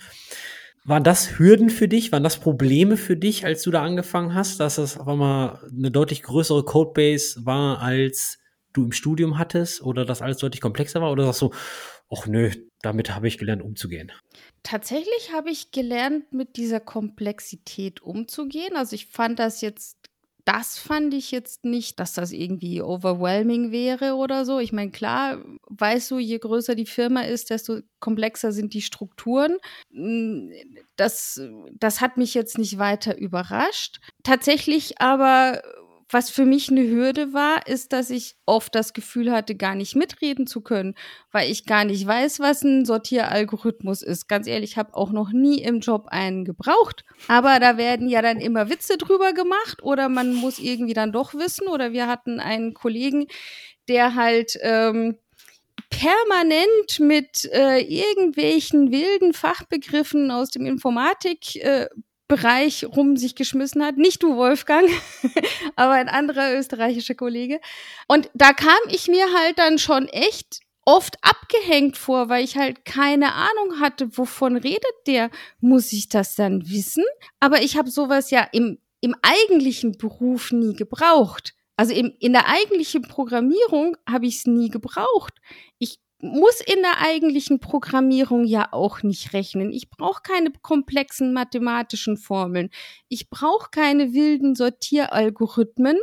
Waren 0.84 1.02
das 1.02 1.38
Hürden 1.38 1.70
für 1.70 1.88
dich? 1.88 2.12
Waren 2.12 2.22
das 2.22 2.38
Probleme 2.38 2.96
für 2.96 3.16
dich, 3.16 3.44
als 3.44 3.62
du 3.62 3.70
da 3.72 3.82
angefangen 3.82 4.34
hast, 4.34 4.60
dass 4.60 4.76
das 4.76 4.96
auf 4.96 5.08
einmal 5.08 5.58
eine 5.68 5.90
deutlich 5.90 6.22
größere 6.22 6.64
Codebase 6.64 7.44
war 7.44 7.80
als 7.80 8.38
du 8.72 8.84
im 8.84 8.92
Studium 8.92 9.38
hattest 9.38 9.82
oder 9.82 10.04
das 10.04 10.22
alles 10.22 10.38
deutlich 10.38 10.60
komplexer 10.60 11.00
war? 11.00 11.10
Oder 11.10 11.24
sagst 11.24 11.42
du, 11.42 11.50
ach 12.10 12.26
nö, 12.26 12.50
damit 12.80 13.14
habe 13.14 13.26
ich 13.26 13.38
gelernt 13.38 13.62
umzugehen? 13.62 14.12
Tatsächlich 14.62 15.32
habe 15.32 15.50
ich 15.50 15.72
gelernt, 15.72 16.32
mit 16.32 16.56
dieser 16.56 16.80
Komplexität 16.80 18.00
umzugehen. 18.00 18.76
Also 18.76 18.94
ich 18.94 19.06
fand 19.06 19.38
das 19.38 19.60
jetzt 19.60 19.97
das 20.48 20.78
fand 20.78 21.12
ich 21.12 21.30
jetzt 21.30 21.66
nicht, 21.66 22.00
dass 22.00 22.14
das 22.14 22.32
irgendwie 22.32 22.80
overwhelming 22.80 23.70
wäre 23.70 24.14
oder 24.14 24.46
so. 24.46 24.58
Ich 24.58 24.72
meine, 24.72 24.90
klar, 24.90 25.44
weißt 25.68 26.10
du, 26.10 26.18
je 26.18 26.38
größer 26.38 26.74
die 26.74 26.86
Firma 26.86 27.20
ist, 27.20 27.50
desto 27.50 27.80
komplexer 28.00 28.50
sind 28.50 28.72
die 28.72 28.80
Strukturen. 28.80 29.58
Hm, 29.92 30.50
das, 30.96 31.38
das 31.74 32.00
hat 32.00 32.16
mich 32.16 32.32
jetzt 32.32 32.56
nicht 32.56 32.78
weiter 32.78 33.18
überrascht. 33.18 34.00
Tatsächlich 34.22 35.02
aber 35.02 35.60
was 36.10 36.30
für 36.30 36.44
mich 36.44 36.70
eine 36.70 36.88
Hürde 36.88 37.34
war, 37.34 37.66
ist, 37.66 37.92
dass 37.92 38.10
ich 38.10 38.36
oft 38.46 38.74
das 38.74 38.94
Gefühl 38.94 39.30
hatte, 39.30 39.54
gar 39.54 39.74
nicht 39.74 39.94
mitreden 39.94 40.46
zu 40.46 40.62
können, 40.62 40.94
weil 41.32 41.50
ich 41.50 41.66
gar 41.66 41.84
nicht 41.84 42.06
weiß, 42.06 42.40
was 42.40 42.62
ein 42.62 42.86
Sortieralgorithmus 42.86 44.02
ist. 44.02 44.26
Ganz 44.26 44.46
ehrlich, 44.46 44.72
ich 44.72 44.76
habe 44.78 44.94
auch 44.94 45.10
noch 45.10 45.30
nie 45.32 45.60
im 45.60 45.80
Job 45.80 46.06
einen 46.08 46.44
gebraucht. 46.44 47.04
Aber 47.28 47.60
da 47.60 47.76
werden 47.76 48.08
ja 48.08 48.22
dann 48.22 48.40
immer 48.40 48.70
Witze 48.70 48.96
drüber 48.96 49.32
gemacht 49.32 49.82
oder 49.82 50.08
man 50.08 50.34
muss 50.34 50.58
irgendwie 50.58 50.94
dann 50.94 51.12
doch 51.12 51.34
wissen. 51.34 51.68
Oder 51.68 51.92
wir 51.92 52.06
hatten 52.06 52.40
einen 52.40 52.72
Kollegen, 52.72 53.26
der 53.88 54.14
halt 54.14 54.58
ähm, 54.62 55.18
permanent 55.90 57.00
mit 57.00 57.44
äh, 57.52 57.80
irgendwelchen 57.80 58.92
wilden 58.92 59.32
Fachbegriffen 59.32 60.30
aus 60.30 60.50
dem 60.50 60.66
Informatik 60.66 61.56
äh, 61.56 61.88
Bereich 62.28 62.84
rum 62.84 63.16
sich 63.16 63.34
geschmissen 63.34 63.82
hat. 63.82 63.96
Nicht 63.96 64.22
du, 64.22 64.36
Wolfgang, 64.36 64.88
aber 65.76 65.94
ein 65.94 66.08
anderer 66.08 66.54
österreichischer 66.56 67.14
Kollege. 67.14 67.60
Und 68.06 68.30
da 68.34 68.52
kam 68.52 68.78
ich 68.90 69.08
mir 69.08 69.26
halt 69.34 69.58
dann 69.58 69.78
schon 69.78 70.06
echt 70.08 70.60
oft 70.84 71.16
abgehängt 71.22 71.96
vor, 71.96 72.28
weil 72.28 72.44
ich 72.44 72.56
halt 72.56 72.84
keine 72.84 73.34
Ahnung 73.34 73.80
hatte, 73.80 74.16
wovon 74.16 74.56
redet 74.56 74.84
der. 75.06 75.30
Muss 75.60 75.92
ich 75.92 76.08
das 76.08 76.34
dann 76.34 76.70
wissen? 76.70 77.04
Aber 77.40 77.62
ich 77.62 77.76
habe 77.76 77.90
sowas 77.90 78.30
ja 78.30 78.46
im, 78.52 78.78
im 79.00 79.14
eigentlichen 79.22 79.98
Beruf 79.98 80.52
nie 80.52 80.74
gebraucht. 80.74 81.54
Also 81.76 81.92
im, 81.92 82.12
in 82.18 82.32
der 82.32 82.48
eigentlichen 82.48 83.02
Programmierung 83.02 83.96
habe 84.08 84.26
ich 84.26 84.38
es 84.38 84.46
nie 84.46 84.68
gebraucht. 84.68 85.34
Ich 85.78 86.00
muss 86.20 86.60
in 86.60 86.82
der 86.82 87.00
eigentlichen 87.00 87.60
Programmierung 87.60 88.44
ja 88.44 88.68
auch 88.72 89.02
nicht 89.02 89.32
rechnen. 89.32 89.72
Ich 89.72 89.88
brauche 89.88 90.22
keine 90.22 90.50
komplexen 90.62 91.32
mathematischen 91.32 92.16
Formeln. 92.16 92.70
Ich 93.08 93.30
brauche 93.30 93.70
keine 93.70 94.12
wilden 94.12 94.54
Sortieralgorithmen. 94.56 95.98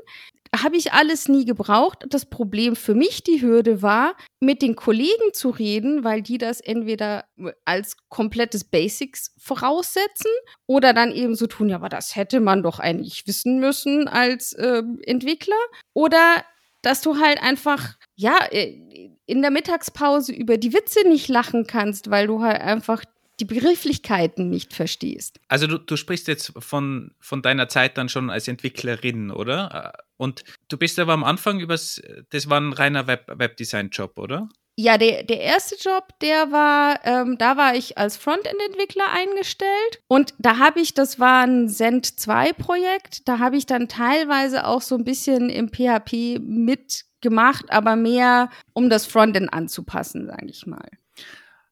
Habe 0.56 0.78
ich 0.78 0.94
alles 0.94 1.28
nie 1.28 1.44
gebraucht. 1.44 2.06
Das 2.08 2.30
Problem 2.30 2.78
für 2.78 2.96
mich, 2.96 3.24
die 3.24 3.42
Hürde 3.42 3.82
war, 3.82 4.16
mit 4.40 4.62
den 4.62 4.78
Kollegen 4.78 5.34
zu 5.34 5.50
reden, 5.50 6.06
weil 6.06 6.22
die 6.22 6.38
das 6.38 6.62
entweder 6.62 7.26
als 7.66 7.98
komplettes 8.08 8.64
Basics 8.64 9.34
voraussetzen 9.38 10.32
oder 10.66 10.94
dann 10.94 11.12
eben 11.12 11.36
so 11.36 11.48
tun, 11.48 11.68
ja, 11.68 11.76
aber 11.76 11.90
das 11.90 12.16
hätte 12.16 12.40
man 12.40 12.64
doch 12.64 12.80
eigentlich 12.80 13.28
wissen 13.28 13.60
müssen 13.60 14.08
als 14.08 14.54
äh, 14.54 14.82
Entwickler. 15.04 15.60
Oder 15.94 16.46
dass 16.82 17.02
du 17.02 17.18
halt 17.18 17.42
einfach, 17.42 17.96
ja, 18.16 18.38
äh, 18.52 19.10
in 19.26 19.42
der 19.42 19.52
Mittagspause 19.52 20.34
über 20.34 20.58
die 20.58 20.74
Witze 20.74 21.08
nicht 21.08 21.28
lachen 21.28 21.68
kannst, 21.68 22.10
weil 22.10 22.28
du 22.28 22.42
halt 22.42 22.62
einfach 22.62 23.04
die 23.40 23.46
Begrifflichkeiten 23.46 24.50
nicht 24.50 24.74
verstehst. 24.74 25.40
Also 25.48 25.68
du, 25.68 25.78
du 25.78 25.98
sprichst 25.98 26.28
jetzt 26.28 26.54
von, 26.60 27.12
von 27.20 27.42
deiner 27.42 27.68
Zeit 27.68 27.98
dann 27.98 28.08
schon 28.08 28.30
als 28.30 28.48
Entwicklerin, 28.48 29.30
oder? 29.30 29.94
Und 30.18 30.44
du 30.70 30.78
bist 30.78 31.00
aber 31.00 31.14
am 31.14 31.24
Anfang 31.24 31.60
übers, 31.60 32.02
das 32.30 32.50
war 32.50 32.62
ein 32.62 32.72
reiner 32.72 33.08
Web, 33.08 33.26
Webdesign-Job, 33.28 34.18
oder? 34.18 34.48
Ja, 34.78 34.98
der, 34.98 35.24
der 35.24 35.40
erste 35.40 35.76
Job, 35.76 36.20
der 36.22 36.52
war, 36.52 37.00
ähm, 37.06 37.38
da 37.38 37.56
war 37.56 37.76
ich 37.76 37.98
als 37.98 38.18
Frontend-Entwickler 38.18 39.10
eingestellt 39.10 40.02
und 40.08 40.34
da 40.38 40.58
habe 40.58 40.82
ich, 40.82 40.94
das 40.94 41.18
war 41.18 41.46
ein 41.46 41.70
Send 41.70 42.06
2-Projekt, 42.08 43.28
da 43.28 43.40
habe 43.40 43.56
ich 43.56 43.66
dann 43.66 43.88
teilweise 43.88 44.68
auch 44.68 44.82
so 44.82 44.96
ein 44.96 45.06
bisschen 45.06 45.50
im 45.50 45.70
PHP 45.70 46.40
mitgemacht, 47.16 47.72
aber 47.72 47.96
mehr, 47.96 48.50
um 48.74 48.90
das 48.90 49.06
Frontend 49.06 49.54
anzupassen, 49.54 50.28
sage 50.28 50.48
ich 50.48 50.66
mal. 50.66 50.90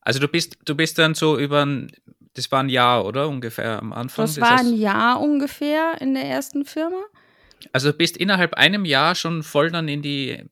Also 0.01 0.19
du 0.19 0.27
bist, 0.27 0.57
du 0.65 0.75
bist 0.75 0.97
dann 0.97 1.15
so 1.15 1.37
über 1.37 1.65
ein, 1.65 1.91
das 2.33 2.51
war 2.51 2.61
ein 2.61 2.69
Jahr, 2.69 3.05
oder? 3.05 3.29
Ungefähr 3.29 3.79
am 3.79 3.93
Anfang? 3.93 4.25
Das, 4.25 4.35
das 4.35 4.49
war 4.49 4.59
ein 4.59 4.73
Jahr 4.73 5.21
ungefähr 5.21 6.01
in 6.01 6.13
der 6.13 6.25
ersten 6.25 6.65
Firma. 6.65 7.01
Also 7.71 7.91
du 7.91 7.97
bist 7.97 8.17
innerhalb 8.17 8.55
einem 8.55 8.85
Jahr 8.85 9.15
schon 9.15 9.43
voll 9.43 9.71
dann 9.71 9.87
in 9.87 10.01
die 10.01 10.43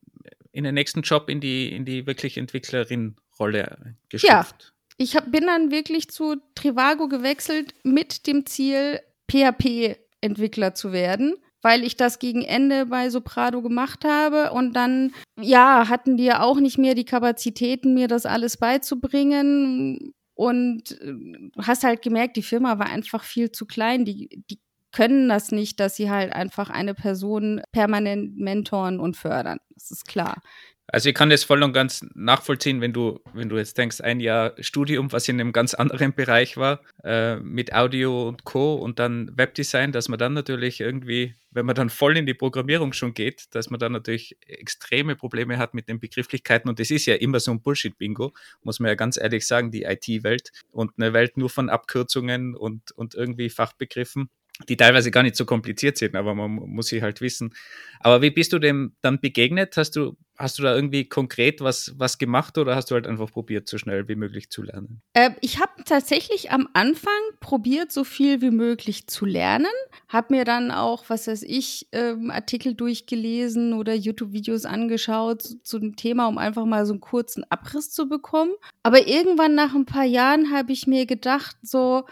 in 0.54 0.64
den 0.64 0.74
nächsten 0.74 1.00
Job 1.00 1.30
in 1.30 1.40
die, 1.40 1.72
in 1.72 1.86
die 1.86 2.06
wirklich 2.06 2.36
Entwicklerin-Rolle 2.36 3.96
geschafft. 4.10 4.56
Ja, 4.60 4.94
ich 4.98 5.16
hab, 5.16 5.32
bin 5.32 5.46
dann 5.46 5.70
wirklich 5.70 6.10
zu 6.10 6.36
Trivago 6.54 7.08
gewechselt 7.08 7.74
mit 7.84 8.26
dem 8.26 8.44
Ziel, 8.44 9.00
PHP-Entwickler 9.30 10.74
zu 10.74 10.92
werden, 10.92 11.36
weil 11.62 11.84
ich 11.84 11.96
das 11.96 12.18
gegen 12.18 12.42
Ende 12.42 12.86
bei 12.86 13.08
Soprado 13.08 13.62
gemacht 13.62 14.04
habe 14.04 14.52
und 14.52 14.74
dann, 14.74 15.12
ja, 15.40 15.88
hatten 15.88 16.16
die 16.16 16.32
auch 16.32 16.58
nicht 16.60 16.78
mehr 16.78 16.94
die 16.94 17.04
Kapazitäten, 17.04 17.94
mir 17.94 18.08
das 18.08 18.26
alles 18.26 18.56
beizubringen 18.56 20.12
und 20.34 21.00
äh, 21.00 21.14
hast 21.62 21.84
halt 21.84 22.02
gemerkt, 22.02 22.36
die 22.36 22.42
Firma 22.42 22.78
war 22.78 22.86
einfach 22.86 23.24
viel 23.24 23.52
zu 23.52 23.66
klein. 23.66 24.04
Die, 24.04 24.42
die 24.50 24.58
können 24.92 25.28
das 25.28 25.52
nicht, 25.52 25.80
dass 25.80 25.96
sie 25.96 26.10
halt 26.10 26.32
einfach 26.32 26.68
eine 26.70 26.94
Person 26.94 27.62
permanent 27.72 28.36
mentoren 28.38 29.00
und 29.00 29.16
fördern. 29.16 29.58
Das 29.74 29.90
ist 29.90 30.06
klar. 30.06 30.42
Also 30.88 31.08
ich 31.08 31.14
kann 31.14 31.30
das 31.30 31.44
voll 31.44 31.62
und 31.62 31.72
ganz 31.72 32.04
nachvollziehen, 32.14 32.80
wenn 32.80 32.92
du, 32.92 33.20
wenn 33.32 33.48
du 33.48 33.56
jetzt 33.56 33.78
denkst, 33.78 34.00
ein 34.00 34.20
Jahr 34.20 34.54
Studium, 34.58 35.12
was 35.12 35.28
in 35.28 35.40
einem 35.40 35.52
ganz 35.52 35.74
anderen 35.74 36.12
Bereich 36.12 36.56
war, 36.56 36.80
äh, 37.04 37.36
mit 37.36 37.72
Audio 37.72 38.28
und 38.28 38.44
Co. 38.44 38.74
und 38.74 38.98
dann 38.98 39.30
Webdesign, 39.36 39.92
dass 39.92 40.08
man 40.08 40.18
dann 40.18 40.34
natürlich 40.34 40.80
irgendwie, 40.80 41.34
wenn 41.50 41.66
man 41.66 41.76
dann 41.76 41.88
voll 41.88 42.16
in 42.16 42.26
die 42.26 42.34
Programmierung 42.34 42.92
schon 42.92 43.14
geht, 43.14 43.54
dass 43.54 43.70
man 43.70 43.78
dann 43.78 43.92
natürlich 43.92 44.36
extreme 44.46 45.16
Probleme 45.16 45.56
hat 45.56 45.72
mit 45.72 45.88
den 45.88 46.00
Begrifflichkeiten 46.00 46.68
und 46.68 46.78
das 46.78 46.90
ist 46.90 47.06
ja 47.06 47.14
immer 47.14 47.40
so 47.40 47.52
ein 47.52 47.62
Bullshit-Bingo, 47.62 48.32
muss 48.62 48.80
man 48.80 48.88
ja 48.88 48.94
ganz 48.94 49.16
ehrlich 49.16 49.46
sagen, 49.46 49.70
die 49.70 49.84
IT-Welt 49.84 50.50
und 50.72 50.92
eine 50.98 51.12
Welt 51.12 51.36
nur 51.36 51.48
von 51.48 51.70
Abkürzungen 51.70 52.56
und, 52.56 52.92
und 52.92 53.14
irgendwie 53.14 53.50
Fachbegriffen 53.50 54.28
die 54.68 54.76
teilweise 54.76 55.10
gar 55.10 55.22
nicht 55.22 55.36
so 55.36 55.44
kompliziert 55.44 55.96
sind, 55.96 56.14
aber 56.14 56.34
man 56.34 56.50
muss 56.50 56.88
sie 56.88 57.02
halt 57.02 57.20
wissen. 57.20 57.54
Aber 58.00 58.20
wie 58.22 58.30
bist 58.30 58.52
du 58.52 58.58
dem 58.58 58.94
dann 59.00 59.20
begegnet? 59.20 59.76
Hast 59.76 59.96
du, 59.96 60.16
hast 60.36 60.58
du 60.58 60.62
da 60.62 60.74
irgendwie 60.74 61.08
konkret 61.08 61.60
was, 61.60 61.94
was 61.98 62.18
gemacht 62.18 62.58
oder 62.58 62.74
hast 62.74 62.90
du 62.90 62.94
halt 62.96 63.06
einfach 63.06 63.30
probiert, 63.30 63.68
so 63.68 63.78
schnell 63.78 64.08
wie 64.08 64.16
möglich 64.16 64.50
zu 64.50 64.62
lernen? 64.62 65.02
Äh, 65.14 65.30
ich 65.40 65.60
habe 65.60 65.70
tatsächlich 65.84 66.50
am 66.50 66.68
Anfang 66.72 67.12
probiert, 67.40 67.92
so 67.92 68.02
viel 68.04 68.40
wie 68.40 68.50
möglich 68.50 69.06
zu 69.06 69.24
lernen. 69.24 69.66
Habe 70.08 70.34
mir 70.34 70.44
dann 70.44 70.70
auch, 70.70 71.04
was 71.08 71.28
weiß 71.28 71.44
ich, 71.44 71.88
ähm, 71.92 72.30
Artikel 72.30 72.74
durchgelesen 72.74 73.72
oder 73.72 73.94
YouTube-Videos 73.94 74.64
angeschaut 74.64 75.42
zu, 75.42 75.62
zu 75.62 75.78
dem 75.78 75.96
Thema, 75.96 76.26
um 76.26 76.38
einfach 76.38 76.64
mal 76.64 76.86
so 76.86 76.92
einen 76.92 77.00
kurzen 77.00 77.44
Abriss 77.50 77.90
zu 77.90 78.08
bekommen. 78.08 78.52
Aber 78.82 79.06
irgendwann 79.06 79.54
nach 79.54 79.74
ein 79.74 79.86
paar 79.86 80.04
Jahren 80.04 80.52
habe 80.52 80.72
ich 80.72 80.86
mir 80.86 81.06
gedacht, 81.06 81.56
so, 81.62 82.04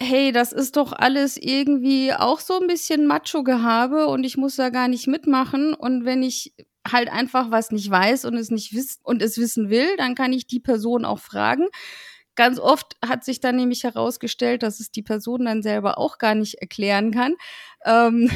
hey, 0.00 0.32
das 0.32 0.52
ist 0.52 0.76
doch 0.76 0.92
alles 0.92 1.36
irgendwie 1.36 2.12
auch 2.12 2.40
so 2.40 2.58
ein 2.58 2.66
bisschen 2.66 3.06
Macho-Gehabe 3.06 4.06
und 4.06 4.24
ich 4.24 4.36
muss 4.36 4.56
da 4.56 4.70
gar 4.70 4.88
nicht 4.88 5.06
mitmachen. 5.06 5.74
Und 5.74 6.04
wenn 6.04 6.22
ich 6.22 6.54
halt 6.90 7.10
einfach 7.10 7.50
was 7.50 7.70
nicht 7.70 7.90
weiß 7.90 8.24
und 8.24 8.34
es 8.34 8.50
nicht 8.50 8.72
wiss 8.72 8.98
und 9.02 9.20
es 9.20 9.36
wissen 9.36 9.68
will, 9.68 9.96
dann 9.98 10.14
kann 10.14 10.32
ich 10.32 10.46
die 10.46 10.60
Person 10.60 11.04
auch 11.04 11.18
fragen. 11.18 11.68
Ganz 12.34 12.58
oft 12.58 12.96
hat 13.06 13.24
sich 13.24 13.40
dann 13.40 13.56
nämlich 13.56 13.84
herausgestellt, 13.84 14.62
dass 14.62 14.80
es 14.80 14.90
die 14.90 15.02
Person 15.02 15.44
dann 15.44 15.62
selber 15.62 15.98
auch 15.98 16.16
gar 16.16 16.34
nicht 16.34 16.54
erklären 16.54 17.10
kann. 17.10 17.34
Ähm 17.84 18.30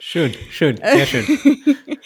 schön, 0.00 0.34
schön, 0.50 0.78
sehr 0.78 1.06
schön. 1.06 1.26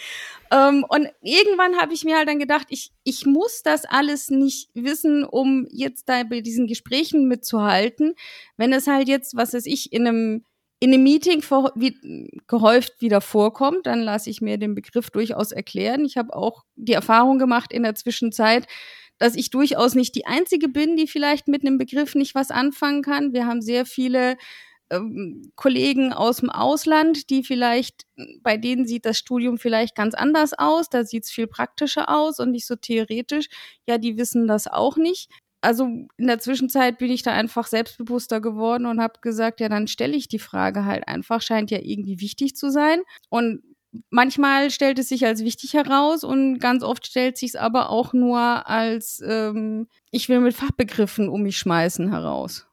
Ähm, 0.53 0.85
und 0.87 1.07
irgendwann 1.21 1.77
habe 1.77 1.93
ich 1.93 2.03
mir 2.03 2.17
halt 2.17 2.27
dann 2.27 2.37
gedacht, 2.37 2.67
ich, 2.69 2.91
ich 3.03 3.25
muss 3.25 3.63
das 3.63 3.85
alles 3.85 4.29
nicht 4.29 4.69
wissen, 4.75 5.23
um 5.23 5.65
jetzt 5.71 6.07
da 6.07 6.23
bei 6.23 6.41
diesen 6.41 6.67
Gesprächen 6.67 7.27
mitzuhalten. 7.27 8.13
Wenn 8.55 8.71
es 8.71 8.85
halt 8.85 9.07
jetzt, 9.07 9.35
was 9.35 9.53
weiß 9.53 9.65
ich, 9.65 9.91
in 9.91 10.07
einem 10.07 10.45
in 10.79 10.93
einem 10.93 11.03
Meeting 11.03 11.41
vor, 11.41 11.71
wie, 11.75 11.95
gehäuft 12.45 12.99
wieder 12.99 13.21
vorkommt, 13.21 13.85
dann 13.85 14.01
lasse 14.01 14.29
ich 14.29 14.41
mir 14.41 14.57
den 14.57 14.75
Begriff 14.75 15.09
durchaus 15.11 15.53
erklären. 15.53 16.03
Ich 16.03 16.17
habe 16.17 16.35
auch 16.35 16.65
die 16.75 16.91
Erfahrung 16.91 17.39
gemacht 17.39 17.71
in 17.71 17.83
der 17.83 17.95
Zwischenzeit, 17.95 18.67
dass 19.17 19.35
ich 19.37 19.49
durchaus 19.49 19.95
nicht 19.95 20.13
die 20.13 20.25
Einzige 20.25 20.67
bin, 20.67 20.97
die 20.97 21.07
vielleicht 21.07 21.47
mit 21.47 21.65
einem 21.65 21.77
Begriff 21.77 22.15
nicht 22.15 22.35
was 22.35 22.51
anfangen 22.51 23.01
kann. 23.01 23.31
Wir 23.31 23.45
haben 23.47 23.61
sehr 23.61 23.85
viele 23.85 24.35
ähm, 24.93 25.51
Kollegen 25.55 26.13
aus 26.13 26.37
dem 26.37 26.49
Ausland, 26.49 27.29
die 27.29 27.43
vielleicht, 27.43 28.05
bei 28.41 28.57
denen 28.57 28.85
sieht 28.85 29.05
das 29.05 29.17
Studium 29.17 29.57
vielleicht 29.57 29.95
ganz 29.95 30.13
anders 30.13 30.53
aus, 30.53 30.89
da 30.89 31.03
sieht 31.03 31.23
es 31.23 31.31
viel 31.31 31.47
praktischer 31.47 32.09
aus 32.09 32.39
und 32.39 32.51
nicht 32.51 32.67
so 32.67 32.75
theoretisch. 32.75 33.47
Ja, 33.87 33.97
die 33.97 34.17
wissen 34.17 34.47
das 34.47 34.67
auch 34.67 34.97
nicht. 34.97 35.29
Also 35.61 35.85
in 35.85 36.27
der 36.27 36.39
Zwischenzeit 36.39 36.97
bin 36.97 37.09
ich 37.09 37.23
da 37.23 37.31
einfach 37.31 37.67
selbstbewusster 37.67 38.41
geworden 38.41 38.85
und 38.85 39.01
habe 39.01 39.19
gesagt, 39.21 39.61
ja, 39.61 39.69
dann 39.69 39.87
stelle 39.87 40.15
ich 40.15 40.27
die 40.27 40.39
Frage 40.39 40.83
halt 40.83 41.07
einfach, 41.07 41.41
scheint 41.41 41.71
ja 41.71 41.79
irgendwie 41.81 42.19
wichtig 42.19 42.55
zu 42.55 42.69
sein. 42.69 43.01
Und 43.29 43.61
manchmal 44.09 44.71
stellt 44.71 44.99
es 44.99 45.09
sich 45.09 45.25
als 45.25 45.43
wichtig 45.43 45.73
heraus 45.73 46.23
und 46.23 46.59
ganz 46.59 46.83
oft 46.83 47.05
stellt 47.05 47.37
sich 47.37 47.51
es 47.51 47.55
aber 47.55 47.89
auch 47.89 48.13
nur 48.13 48.67
als 48.67 49.21
ähm, 49.25 49.87
ich 50.11 50.29
will 50.29 50.39
mit 50.39 50.53
Fachbegriffen 50.53 51.29
um 51.29 51.43
mich 51.43 51.57
schmeißen 51.57 52.09
heraus. 52.09 52.67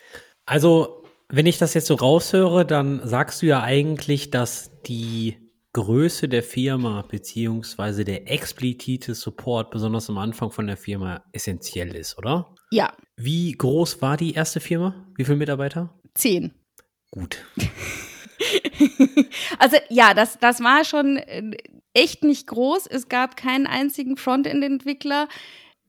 Also 0.46 0.99
wenn 1.30 1.46
ich 1.46 1.58
das 1.58 1.74
jetzt 1.74 1.86
so 1.86 1.94
raushöre, 1.94 2.64
dann 2.66 3.06
sagst 3.06 3.42
du 3.42 3.46
ja 3.46 3.62
eigentlich, 3.62 4.30
dass 4.30 4.70
die 4.82 5.36
Größe 5.72 6.28
der 6.28 6.42
Firma 6.42 7.02
beziehungsweise 7.02 8.04
der 8.04 8.30
explizite 8.30 9.14
Support, 9.14 9.70
besonders 9.70 10.10
am 10.10 10.18
Anfang 10.18 10.50
von 10.50 10.66
der 10.66 10.76
Firma, 10.76 11.22
essentiell 11.32 11.94
ist, 11.94 12.18
oder? 12.18 12.54
Ja. 12.72 12.92
Wie 13.16 13.52
groß 13.52 14.02
war 14.02 14.16
die 14.16 14.34
erste 14.34 14.58
Firma? 14.60 15.06
Wie 15.16 15.24
viele 15.24 15.36
Mitarbeiter? 15.36 15.94
Zehn. 16.14 16.52
Gut. 17.12 17.44
also 19.58 19.76
ja, 19.88 20.14
das, 20.14 20.38
das 20.38 20.60
war 20.60 20.84
schon 20.84 21.16
äh, 21.18 21.56
echt 21.94 22.24
nicht 22.24 22.48
groß. 22.48 22.86
Es 22.86 23.08
gab 23.08 23.36
keinen 23.36 23.66
einzigen 23.66 24.16
Frontend-Entwickler 24.16 25.28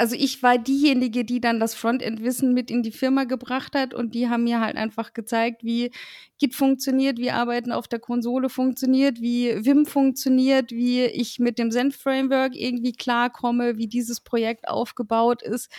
also 0.02 0.16
ich 0.18 0.42
war 0.42 0.58
diejenige, 0.58 1.24
die 1.24 1.40
dann 1.40 1.60
das 1.60 1.76
Frontend-Wissen 1.76 2.56
mit 2.56 2.72
in 2.72 2.82
die 2.82 2.92
Firma 2.92 3.26
gebracht 3.26 3.76
hat 3.76 3.94
und 3.94 4.16
die 4.16 4.30
haben 4.30 4.46
mir 4.46 4.60
halt 4.60 4.76
einfach 4.76 5.14
gezeigt, 5.14 5.64
wie 5.64 5.92
Git 6.40 6.56
funktioniert, 6.56 7.20
wie 7.20 7.30
Arbeiten 7.30 7.72
auf 7.72 7.88
der 7.88 8.00
Konsole 8.00 8.50
funktioniert, 8.50 9.22
wie 9.22 9.64
Vim 9.64 9.86
funktioniert, 9.86 10.72
wie 10.72 11.04
ich 11.04 11.38
mit 11.38 11.60
dem 11.60 11.70
Zen-Framework 11.70 12.56
irgendwie 12.56 12.94
klarkomme, 12.94 13.78
wie 13.78 13.86
dieses 13.86 14.22
Projekt 14.22 14.68
aufgebaut 14.68 15.44
ist. 15.44 15.72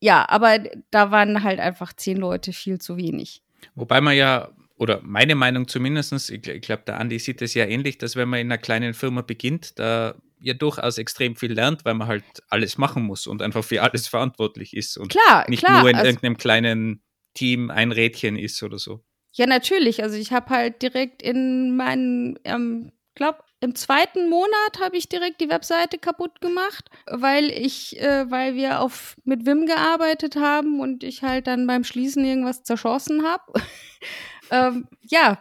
Ja, 0.00 0.26
aber 0.26 0.58
da 0.90 1.10
waren 1.10 1.42
halt 1.42 1.60
einfach 1.60 1.92
zehn 1.92 2.16
Leute 2.16 2.54
viel 2.54 2.78
zu 2.78 2.96
wenig. 2.96 3.42
Wobei 3.74 4.00
man 4.00 4.16
ja 4.16 4.52
oder 4.78 5.00
meine 5.02 5.34
Meinung 5.34 5.68
zumindest, 5.68 6.30
ich, 6.30 6.46
ich 6.46 6.62
glaube, 6.62 6.84
der 6.86 6.98
Andi 6.98 7.18
sieht 7.18 7.42
es 7.42 7.52
ja 7.52 7.66
ähnlich, 7.66 7.98
dass 7.98 8.16
wenn 8.16 8.30
man 8.30 8.40
in 8.40 8.46
einer 8.46 8.58
kleinen 8.58 8.94
Firma 8.94 9.20
beginnt, 9.20 9.78
da 9.78 10.14
ja 10.40 10.54
durchaus 10.54 10.98
extrem 10.98 11.36
viel 11.36 11.52
lernt, 11.52 11.84
weil 11.84 11.94
man 11.94 12.08
halt 12.08 12.24
alles 12.48 12.78
machen 12.78 13.02
muss 13.02 13.26
und 13.26 13.42
einfach 13.42 13.64
für 13.64 13.82
alles 13.82 14.06
verantwortlich 14.08 14.76
ist 14.76 14.96
und 14.96 15.08
klar, 15.08 15.48
nicht 15.48 15.64
klar, 15.64 15.80
nur 15.80 15.90
in 15.90 15.96
also, 15.96 16.06
irgendeinem 16.06 16.36
kleinen 16.36 17.02
Team 17.34 17.70
ein 17.70 17.92
Rädchen 17.92 18.36
ist 18.36 18.62
oder 18.62 18.78
so. 18.78 19.04
Ja, 19.32 19.46
natürlich. 19.46 20.02
Also 20.02 20.16
ich 20.16 20.32
habe 20.32 20.48
halt 20.48 20.80
direkt 20.80 21.22
in 21.22 21.76
meinen, 21.76 22.38
ähm, 22.44 22.92
glaube 23.14 23.40
im 23.60 23.74
zweiten 23.74 24.28
Monat 24.28 24.80
habe 24.80 24.96
ich 24.96 25.08
direkt 25.08 25.40
die 25.40 25.48
Webseite 25.48 25.98
kaputt 25.98 26.40
gemacht, 26.40 26.90
weil 27.06 27.50
ich, 27.50 27.98
äh, 28.00 28.30
weil 28.30 28.54
wir 28.54 28.80
auf 28.80 29.16
mit 29.24 29.46
Wim 29.46 29.66
gearbeitet 29.66 30.36
haben 30.36 30.80
und 30.80 31.02
ich 31.02 31.22
halt 31.22 31.46
dann 31.46 31.66
beim 31.66 31.82
Schließen 31.82 32.24
irgendwas 32.24 32.64
zerschossen 32.64 33.24
habe. 33.24 33.52
ähm, 34.50 34.88
ja, 35.02 35.38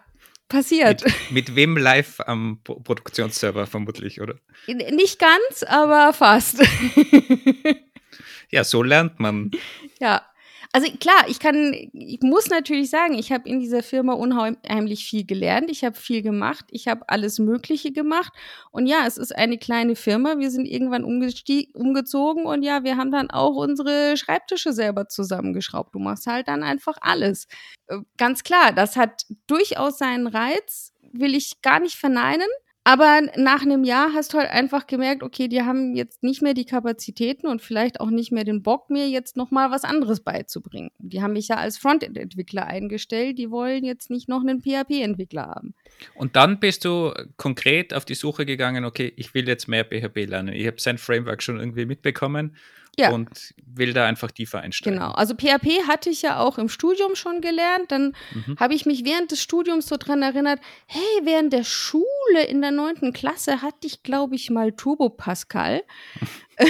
passiert. 0.48 1.04
Mit, 1.04 1.32
mit, 1.32 1.56
wem 1.56 1.78
live 1.78 2.20
am 2.22 2.60
Produktionsserver 2.64 3.68
vermutlich, 3.68 4.22
oder? 4.22 4.36
Nicht 4.68 5.20
ganz, 5.20 5.64
aber 5.64 6.14
fast. 6.14 6.62
ja, 8.50 8.64
so 8.64 8.84
lernt 8.84 9.20
man. 9.20 9.52
Ja. 10.00 10.22
Also 10.76 10.92
klar, 11.00 11.30
ich 11.30 11.40
kann, 11.40 11.74
ich 11.94 12.20
muss 12.22 12.50
natürlich 12.50 12.90
sagen, 12.90 13.14
ich 13.14 13.32
habe 13.32 13.48
in 13.48 13.62
dieser 13.62 13.82
Firma 13.82 14.12
unheimlich 14.12 15.06
viel 15.06 15.26
gelernt. 15.26 15.72
Ich 15.72 15.86
habe 15.86 15.96
viel 15.96 16.22
gemacht. 16.22 16.66
Ich 16.70 16.90
habe 16.90 17.08
alles 17.08 17.40
Mögliche 17.40 17.94
gemacht. 17.94 18.34
Und 18.72 18.86
ja, 18.86 19.08
es 19.08 19.18
ist 19.18 19.34
eine 19.34 19.58
kleine 19.58 19.96
Firma. 19.96 20.38
Wir 20.38 20.52
sind 20.52 20.66
irgendwann 20.66 21.06
umgezogen 21.06 22.46
und 22.46 22.62
ja, 22.62 22.84
wir 22.84 22.98
haben 22.98 23.10
dann 23.10 23.32
auch 23.32 23.56
unsere 23.56 24.18
Schreibtische 24.18 24.74
selber 24.74 25.08
zusammengeschraubt. 25.08 25.96
Du 25.96 26.00
machst 26.00 26.28
halt 26.28 26.50
dann 26.50 26.62
einfach 26.62 26.98
alles. 27.00 27.48
Äh, 27.88 28.00
ganz 28.18 28.44
klar, 28.44 28.74
das 28.74 28.98
hat 28.98 29.22
durchaus 29.48 29.98
seinen 29.98 30.28
Reiz, 30.28 30.92
will 31.14 31.36
ich 31.36 31.62
gar 31.62 31.80
nicht 31.80 31.96
verneinen. 31.96 32.50
Aber 32.88 33.22
nach 33.36 33.64
einem 33.64 33.84
Jahr 33.84 34.14
hast 34.14 34.32
du 34.32 34.38
halt 34.38 34.52
einfach 34.52 34.86
gemerkt, 34.86 35.24
okay, 35.24 35.48
die 35.48 35.64
haben 35.64 35.96
jetzt 35.96 36.22
nicht 36.22 36.44
mehr 36.44 36.54
die 36.54 36.66
Kapazitäten 36.66 37.48
und 37.48 37.64
vielleicht 37.64 38.00
auch 38.00 38.12
nicht 38.12 38.32
mehr 38.32 38.44
den 38.44 38.62
Bock, 38.62 38.92
mir 38.92 39.10
jetzt 39.10 39.36
nochmal 39.36 39.72
was 39.72 39.84
anderes 39.84 40.20
beizubringen. 40.20 40.92
Die 41.00 41.24
haben 41.24 41.34
mich 41.34 41.48
ja 41.48 41.56
als 41.56 41.80
Frontend-Entwickler 41.80 42.68
eingestellt, 42.68 43.40
die 43.40 43.50
wollen 43.50 43.84
jetzt 43.84 44.12
nicht 44.12 44.30
noch 44.30 44.42
einen 44.42 44.62
PHP-Entwickler 44.62 45.48
haben. 45.48 45.74
Und 46.14 46.36
dann 46.36 46.60
bist 46.60 46.86
du 46.86 47.12
konkret 47.38 47.92
auf 47.92 48.06
die 48.06 48.14
Suche 48.14 48.46
gegangen, 48.46 48.86
okay, 48.86 49.12
ich 49.16 49.34
will 49.34 49.48
jetzt 49.48 49.68
mehr 49.68 49.84
PHP 49.84 50.26
lernen. 50.26 50.54
Ich 50.54 50.68
habe 50.68 50.80
sein 50.80 51.00
Framework 51.00 51.42
schon 51.42 51.60
irgendwie 51.60 51.88
mitbekommen 51.88 52.56
ja. 52.98 53.12
und 53.12 53.54
will 53.66 53.94
da 53.94 54.06
einfach 54.06 54.32
tiefer 54.32 54.62
einsteigen. 54.62 55.00
Genau, 55.00 55.12
also 55.12 55.36
PHP 55.36 55.88
hatte 55.88 56.10
ich 56.10 56.22
ja 56.22 56.40
auch 56.40 56.58
im 56.58 56.70
Studium 56.70 57.16
schon 57.16 57.42
gelernt. 57.42 57.92
Dann 57.92 58.16
mhm. 58.34 58.58
habe 58.60 58.74
ich 58.74 58.86
mich 58.86 59.06
während 59.06 59.32
des 59.32 59.42
Studiums 59.42 59.88
so 59.88 59.98
dran 59.98 60.22
erinnert, 60.22 60.60
hey, 60.86 61.02
während 61.24 61.54
der 61.54 61.64
Schule 61.64 62.06
in 62.48 62.62
der 62.62 62.72
neunten 62.72 63.14
Klasse 63.14 63.62
hatte 63.62 63.88
ich, 63.88 64.04
glaube 64.04 64.36
ich, 64.36 64.50
mal 64.50 64.72
Turbo 64.72 65.10
Pascal. 65.10 65.84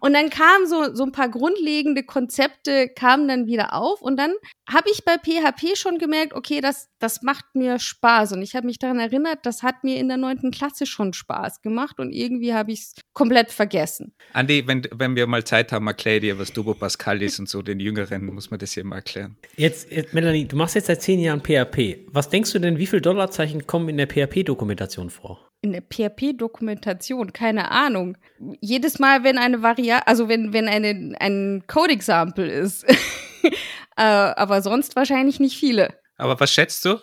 Und 0.00 0.14
dann 0.14 0.30
kamen 0.30 0.66
so, 0.66 0.94
so 0.94 1.04
ein 1.04 1.12
paar 1.12 1.28
grundlegende 1.28 2.02
Konzepte 2.02 2.88
kamen 2.88 3.28
dann 3.28 3.46
wieder 3.46 3.74
auf 3.74 4.02
und 4.02 4.16
dann 4.16 4.32
habe 4.68 4.88
ich 4.90 5.04
bei 5.04 5.16
PHP 5.18 5.76
schon 5.76 5.98
gemerkt, 5.98 6.32
okay, 6.32 6.60
das, 6.60 6.88
das 6.98 7.22
macht 7.22 7.44
mir 7.54 7.78
Spaß. 7.78 8.32
Und 8.32 8.42
ich 8.42 8.54
habe 8.54 8.66
mich 8.66 8.78
daran 8.78 8.98
erinnert, 8.98 9.40
das 9.44 9.62
hat 9.62 9.84
mir 9.84 9.98
in 9.98 10.08
der 10.08 10.16
neunten 10.16 10.50
Klasse 10.50 10.86
schon 10.86 11.12
Spaß 11.12 11.60
gemacht 11.60 12.00
und 12.00 12.12
irgendwie 12.12 12.54
habe 12.54 12.72
ich 12.72 12.80
es 12.80 12.94
komplett 13.12 13.50
vergessen. 13.50 14.14
Andi, 14.32 14.66
wenn, 14.66 14.86
wenn 14.92 15.16
wir 15.16 15.26
mal 15.26 15.44
Zeit 15.44 15.72
haben, 15.72 15.86
erklär 15.86 16.20
dir, 16.20 16.38
was 16.38 16.52
Turbo 16.52 16.74
Pascal 16.74 17.22
ist 17.22 17.38
und 17.38 17.48
so, 17.48 17.62
den 17.62 17.80
Jüngeren 17.80 18.26
muss 18.26 18.50
man 18.50 18.58
das 18.58 18.72
hier 18.72 18.84
mal 18.84 18.96
erklären. 18.96 19.36
Jetzt, 19.56 19.90
jetzt, 19.90 20.14
Melanie, 20.14 20.46
du 20.46 20.56
machst 20.56 20.74
jetzt 20.74 20.86
seit 20.86 21.02
zehn 21.02 21.20
Jahren 21.20 21.40
PHP. 21.40 22.06
Was 22.08 22.28
denkst 22.30 22.52
du 22.52 22.58
denn, 22.58 22.78
wie 22.78 22.86
viele 22.86 23.02
Dollarzeichen 23.02 23.66
kommen 23.66 23.88
in 23.88 23.98
der 23.98 24.06
PHP-Dokumentation 24.06 25.10
vor? 25.10 25.43
In 25.64 25.72
der 25.72 25.80
PHP-Dokumentation, 25.80 27.32
keine 27.32 27.70
Ahnung. 27.70 28.18
Jedes 28.60 28.98
Mal, 28.98 29.24
wenn 29.24 29.38
eine 29.38 29.62
Variable, 29.62 30.06
also 30.06 30.28
wenn, 30.28 30.52
wenn 30.52 30.68
eine, 30.68 31.16
ein 31.18 31.64
Code-Example 31.66 32.46
ist. 32.46 32.84
äh, 33.96 34.02
aber 34.02 34.60
sonst 34.60 34.94
wahrscheinlich 34.94 35.40
nicht 35.40 35.56
viele. 35.56 35.98
Aber 36.18 36.38
was 36.38 36.52
schätzt 36.52 36.84
du? 36.84 36.98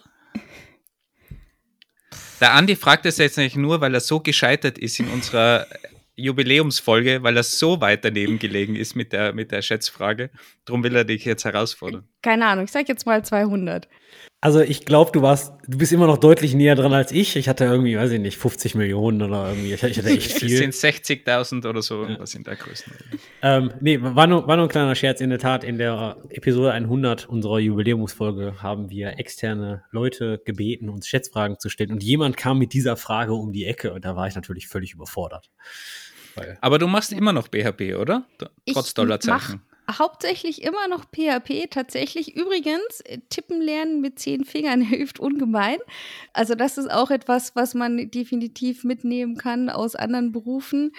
Der 2.39 2.53
Andi 2.53 2.75
fragt 2.75 3.07
es 3.07 3.17
jetzt 3.17 3.37
nicht 3.37 3.55
nur, 3.55 3.81
weil 3.81 3.95
er 3.95 3.99
so 3.99 4.19
gescheitert 4.19 4.77
ist 4.77 4.99
in 4.99 5.07
unserer 5.09 5.65
Jubiläumsfolge, 6.15 7.23
weil 7.23 7.37
er 7.37 7.43
so 7.43 7.81
weit 7.81 8.05
daneben 8.05 8.37
gelegen 8.37 8.75
ist 8.75 8.95
mit 8.95 9.11
der, 9.11 9.33
mit 9.33 9.51
der 9.51 9.63
Schätzfrage. 9.63 10.29
Darum 10.65 10.83
will 10.83 10.95
er 10.95 11.03
dich 11.03 11.25
jetzt 11.25 11.45
herausfordern. 11.45 12.07
Keine 12.21 12.45
Ahnung, 12.45 12.65
ich 12.65 12.71
sag 12.71 12.87
jetzt 12.87 13.07
mal 13.07 13.25
200. 13.25 13.87
Also 14.43 14.59
ich 14.59 14.85
glaube, 14.85 15.11
du 15.11 15.21
warst, 15.21 15.53
du 15.67 15.77
bist 15.77 15.91
immer 15.91 16.07
noch 16.07 16.17
deutlich 16.17 16.55
näher 16.55 16.73
dran 16.73 16.93
als 16.93 17.11
ich. 17.11 17.35
Ich 17.35 17.47
hatte 17.47 17.65
irgendwie, 17.65 17.95
weiß 17.95 18.09
ich 18.09 18.19
nicht, 18.19 18.39
50 18.39 18.73
Millionen 18.73 19.21
oder 19.21 19.49
irgendwie. 19.49 19.71
Ich, 19.71 19.83
ich 19.83 19.99
hatte 19.99 20.09
echt 20.09 20.31
viel. 20.31 20.51
Es 20.51 20.81
sind 20.81 20.95
60.000 20.95 21.69
oder 21.69 21.83
so, 21.83 22.07
ja. 22.07 22.19
was 22.19 22.33
in 22.33 22.43
der 22.43 22.55
Größe. 22.55 22.85
Ähm, 23.43 23.71
nee, 23.81 23.99
war 24.01 24.25
nur, 24.25 24.47
war 24.47 24.55
nur 24.57 24.65
ein 24.65 24.69
kleiner 24.69 24.95
Scherz. 24.95 25.21
In 25.21 25.29
der 25.29 25.37
Tat, 25.37 25.63
in 25.63 25.77
der 25.77 26.17
Episode 26.29 26.71
100 26.71 27.29
unserer 27.29 27.59
Jubiläumsfolge 27.59 28.63
haben 28.63 28.89
wir 28.89 29.19
externe 29.19 29.83
Leute 29.91 30.41
gebeten, 30.43 30.89
uns 30.89 31.07
Schätzfragen 31.07 31.59
zu 31.59 31.69
stellen. 31.69 31.91
Und 31.91 32.01
jemand 32.01 32.35
kam 32.35 32.57
mit 32.57 32.73
dieser 32.73 32.97
Frage 32.97 33.35
um 33.35 33.53
die 33.53 33.65
Ecke 33.65 33.93
und 33.93 34.03
da 34.05 34.15
war 34.15 34.25
ich 34.25 34.33
natürlich 34.33 34.67
völlig 34.67 34.93
überfordert. 34.93 35.51
Aber 36.61 36.79
du 36.79 36.87
machst 36.87 37.13
immer 37.13 37.31
noch 37.31 37.47
BHP, 37.47 37.93
oder? 37.93 38.25
Trotz 38.65 38.95
Dollarzeichen 38.95 39.61
hauptsächlich 39.89 40.63
immer 40.63 40.87
noch 40.87 41.05
PHP. 41.05 41.67
Tatsächlich 41.69 42.35
übrigens, 42.35 43.01
äh, 43.05 43.19
Tippen 43.29 43.61
lernen 43.61 44.01
mit 44.01 44.19
zehn 44.19 44.45
Fingern 44.45 44.81
hilft 44.81 45.19
ungemein. 45.19 45.79
Also 46.33 46.55
das 46.55 46.77
ist 46.77 46.91
auch 46.91 47.11
etwas, 47.11 47.55
was 47.55 47.73
man 47.73 48.11
definitiv 48.11 48.83
mitnehmen 48.83 49.37
kann 49.37 49.69
aus 49.69 49.95
anderen 49.95 50.31
Berufen. 50.31 50.91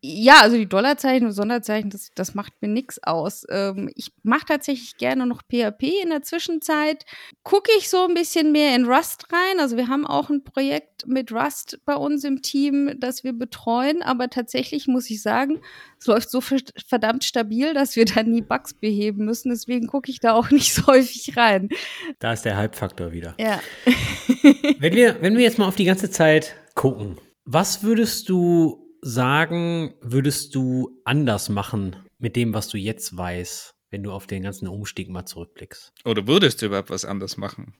Ja, 0.00 0.42
also 0.42 0.56
die 0.56 0.68
Dollarzeichen 0.68 1.26
und 1.26 1.32
Sonderzeichen, 1.32 1.90
das, 1.90 2.10
das 2.14 2.36
macht 2.36 2.52
mir 2.60 2.68
nichts 2.68 3.02
aus. 3.02 3.44
Ähm, 3.50 3.90
ich 3.96 4.12
mache 4.22 4.46
tatsächlich 4.46 4.96
gerne 4.96 5.26
noch 5.26 5.42
PHP. 5.42 6.02
In 6.04 6.10
der 6.10 6.22
Zwischenzeit 6.22 7.04
gucke 7.42 7.70
ich 7.76 7.88
so 7.88 8.06
ein 8.06 8.14
bisschen 8.14 8.52
mehr 8.52 8.76
in 8.76 8.84
Rust 8.84 9.24
rein. 9.32 9.58
Also 9.58 9.76
wir 9.76 9.88
haben 9.88 10.06
auch 10.06 10.30
ein 10.30 10.44
Projekt 10.44 11.08
mit 11.08 11.32
Rust 11.32 11.80
bei 11.84 11.96
uns 11.96 12.22
im 12.22 12.42
Team, 12.42 12.94
das 13.00 13.24
wir 13.24 13.32
betreuen. 13.32 14.02
Aber 14.02 14.30
tatsächlich 14.30 14.86
muss 14.86 15.10
ich 15.10 15.20
sagen, 15.20 15.60
es 15.98 16.06
läuft 16.06 16.30
so 16.30 16.40
verdammt 16.40 17.24
stabil, 17.24 17.74
dass 17.74 17.96
wir 17.96 18.04
da 18.04 18.22
nie 18.22 18.42
Bugs 18.42 18.74
beheben 18.74 19.24
müssen. 19.24 19.50
Deswegen 19.50 19.88
gucke 19.88 20.12
ich 20.12 20.20
da 20.20 20.34
auch 20.34 20.50
nicht 20.52 20.74
so 20.74 20.86
häufig 20.86 21.36
rein. 21.36 21.70
Da 22.20 22.34
ist 22.34 22.44
der 22.44 22.56
Halbfaktor 22.56 23.10
wieder. 23.10 23.34
Ja. 23.40 23.58
wenn, 24.78 24.94
wir, 24.94 25.20
wenn 25.22 25.36
wir 25.36 25.42
jetzt 25.42 25.58
mal 25.58 25.66
auf 25.66 25.76
die 25.76 25.86
ganze 25.86 26.08
Zeit 26.08 26.54
gucken, 26.76 27.16
was 27.44 27.82
würdest 27.82 28.28
du 28.28 28.87
sagen, 29.00 29.94
würdest 30.00 30.54
du 30.54 31.00
anders 31.04 31.48
machen 31.48 31.96
mit 32.18 32.36
dem, 32.36 32.54
was 32.54 32.68
du 32.68 32.76
jetzt 32.76 33.16
weißt, 33.16 33.74
wenn 33.90 34.02
du 34.02 34.12
auf 34.12 34.26
den 34.26 34.42
ganzen 34.42 34.68
Umstieg 34.68 35.08
mal 35.08 35.26
zurückblickst? 35.26 35.92
Oder 36.04 36.26
würdest 36.26 36.60
du 36.60 36.66
überhaupt 36.66 36.90
was 36.90 37.04
anders 37.04 37.36
machen? 37.36 37.74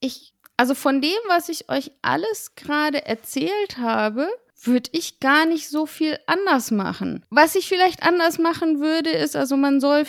Ich, 0.00 0.34
also 0.56 0.74
von 0.74 1.00
dem, 1.00 1.18
was 1.28 1.48
ich 1.48 1.68
euch 1.68 1.92
alles 2.02 2.54
gerade 2.54 3.04
erzählt 3.04 3.78
habe, 3.78 4.28
würde 4.64 4.90
ich 4.92 5.20
gar 5.20 5.46
nicht 5.46 5.68
so 5.68 5.86
viel 5.86 6.18
anders 6.26 6.70
machen. 6.70 7.24
Was 7.30 7.54
ich 7.54 7.68
vielleicht 7.68 8.02
anders 8.02 8.38
machen 8.38 8.80
würde, 8.80 9.10
ist, 9.10 9.36
also 9.36 9.56
man 9.56 9.80
soll 9.80 10.04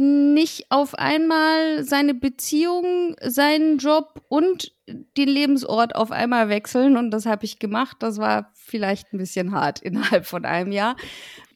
nicht 0.00 0.66
auf 0.70 0.94
einmal 0.94 1.84
seine 1.84 2.14
Beziehung, 2.14 3.14
seinen 3.22 3.78
Job 3.78 4.22
und 4.28 4.72
den 5.16 5.28
Lebensort 5.28 5.94
auf 5.94 6.10
einmal 6.10 6.48
wechseln. 6.48 6.96
Und 6.96 7.10
das 7.10 7.26
habe 7.26 7.44
ich 7.44 7.58
gemacht. 7.58 7.98
Das 8.00 8.18
war 8.18 8.50
vielleicht 8.54 9.12
ein 9.12 9.18
bisschen 9.18 9.52
hart 9.52 9.78
innerhalb 9.82 10.26
von 10.26 10.44
einem 10.44 10.72
Jahr. 10.72 10.96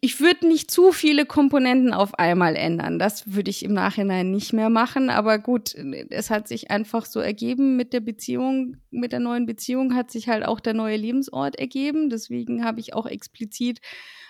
Ich 0.00 0.20
würde 0.20 0.46
nicht 0.46 0.70
zu 0.70 0.92
viele 0.92 1.24
Komponenten 1.24 1.94
auf 1.94 2.18
einmal 2.18 2.56
ändern. 2.56 2.98
Das 2.98 3.32
würde 3.34 3.50
ich 3.50 3.64
im 3.64 3.72
Nachhinein 3.72 4.30
nicht 4.30 4.52
mehr 4.52 4.68
machen. 4.68 5.08
Aber 5.08 5.38
gut, 5.38 5.74
es 6.10 6.30
hat 6.30 6.46
sich 6.46 6.70
einfach 6.70 7.06
so 7.06 7.20
ergeben 7.20 7.76
mit 7.76 7.92
der 7.92 8.00
Beziehung, 8.00 8.76
mit 8.90 9.12
der 9.12 9.20
neuen 9.20 9.46
Beziehung 9.46 9.94
hat 9.94 10.10
sich 10.10 10.28
halt 10.28 10.44
auch 10.44 10.60
der 10.60 10.74
neue 10.74 10.96
Lebensort 10.96 11.56
ergeben. 11.56 12.10
Deswegen 12.10 12.64
habe 12.64 12.80
ich 12.80 12.94
auch 12.94 13.06
explizit 13.06 13.80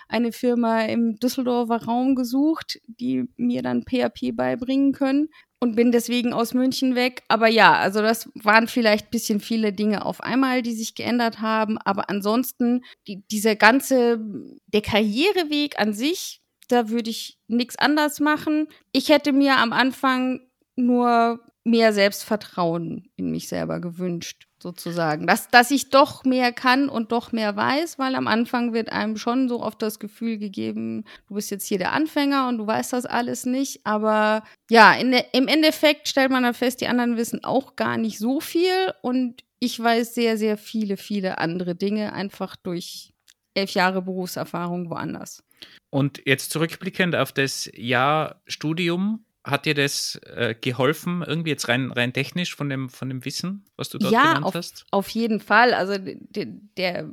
eine 0.07 0.31
Firma 0.31 0.83
im 0.85 1.19
Düsseldorfer 1.19 1.83
Raum 1.85 2.15
gesucht, 2.15 2.79
die 2.87 3.25
mir 3.37 3.61
dann 3.61 3.83
PHP 3.83 4.35
beibringen 4.35 4.93
können 4.93 5.29
und 5.59 5.75
bin 5.75 5.91
deswegen 5.91 6.33
aus 6.33 6.53
München 6.53 6.95
weg. 6.95 7.23
Aber 7.27 7.47
ja, 7.47 7.73
also 7.75 8.01
das 8.01 8.29
waren 8.35 8.67
vielleicht 8.67 9.11
bisschen 9.11 9.39
viele 9.39 9.73
Dinge 9.73 10.05
auf 10.05 10.21
einmal, 10.21 10.61
die 10.61 10.73
sich 10.73 10.95
geändert 10.95 11.41
haben. 11.41 11.77
Aber 11.79 12.09
ansonsten, 12.09 12.83
die, 13.07 13.23
dieser 13.31 13.55
ganze, 13.55 14.19
der 14.67 14.81
Karriereweg 14.81 15.79
an 15.79 15.93
sich, 15.93 16.41
da 16.67 16.89
würde 16.89 17.09
ich 17.09 17.37
nichts 17.47 17.77
anders 17.77 18.19
machen. 18.19 18.67
Ich 18.91 19.09
hätte 19.09 19.31
mir 19.31 19.57
am 19.57 19.73
Anfang 19.73 20.41
nur 20.75 21.39
mehr 21.63 21.93
Selbstvertrauen 21.93 23.09
in 23.15 23.31
mich 23.31 23.47
selber 23.47 23.79
gewünscht 23.79 24.47
sozusagen. 24.65 25.27
Dass, 25.27 25.47
dass 25.49 25.69
ich 25.69 25.91
doch 25.91 26.23
mehr 26.23 26.51
kann 26.51 26.89
und 26.89 27.11
doch 27.11 27.31
mehr 27.31 27.55
weiß, 27.55 27.99
weil 27.99 28.15
am 28.15 28.27
Anfang 28.27 28.73
wird 28.73 28.91
einem 28.91 29.15
schon 29.15 29.47
so 29.47 29.61
oft 29.61 29.79
das 29.79 29.99
Gefühl 29.99 30.39
gegeben, 30.39 31.05
du 31.27 31.35
bist 31.35 31.51
jetzt 31.51 31.67
hier 31.67 31.77
der 31.77 31.93
Anfänger 31.93 32.47
und 32.47 32.57
du 32.57 32.65
weißt 32.65 32.91
das 32.93 33.05
alles 33.05 33.45
nicht. 33.45 33.85
Aber 33.85 34.43
ja, 34.71 34.95
der, 35.03 35.35
im 35.35 35.47
Endeffekt 35.47 36.07
stellt 36.07 36.31
man 36.31 36.41
dann 36.41 36.55
fest, 36.55 36.81
die 36.81 36.87
anderen 36.87 37.15
wissen 37.15 37.43
auch 37.43 37.75
gar 37.75 37.97
nicht 37.97 38.17
so 38.17 38.39
viel 38.39 38.91
und 39.03 39.43
ich 39.59 39.79
weiß 39.79 40.15
sehr, 40.15 40.35
sehr 40.37 40.57
viele, 40.57 40.97
viele 40.97 41.37
andere 41.37 41.75
Dinge 41.75 42.13
einfach 42.13 42.55
durch 42.55 43.13
elf 43.53 43.69
Jahre 43.71 44.01
Berufserfahrung 44.01 44.89
woanders. 44.89 45.43
Und 45.91 46.23
jetzt 46.25 46.49
zurückblickend 46.49 47.15
auf 47.15 47.31
das 47.31 47.69
Jahr 47.75 48.41
Studium, 48.47 49.24
hat 49.45 49.67
dir 49.67 49.75
das 49.75 50.19
äh, 50.35 50.55
geholfen, 50.59 51.23
irgendwie 51.25 51.51
jetzt 51.51 51.69
rein, 51.69 51.91
rein 51.91 52.13
technisch 52.13 52.55
von 52.55 52.67
dem, 52.67 52.89
von 52.89 53.09
dem 53.09 53.23
Wissen, 53.25 53.63
was 53.77 53.89
du 53.89 53.99
dort 53.99 54.11
ja, 54.11 54.23
gelernt 54.23 54.45
auf, 54.45 54.55
hast? 54.55 54.85
auf 54.89 55.07
jeden 55.09 55.39
Fall. 55.39 55.75
Also 55.75 55.97
der, 55.99 57.07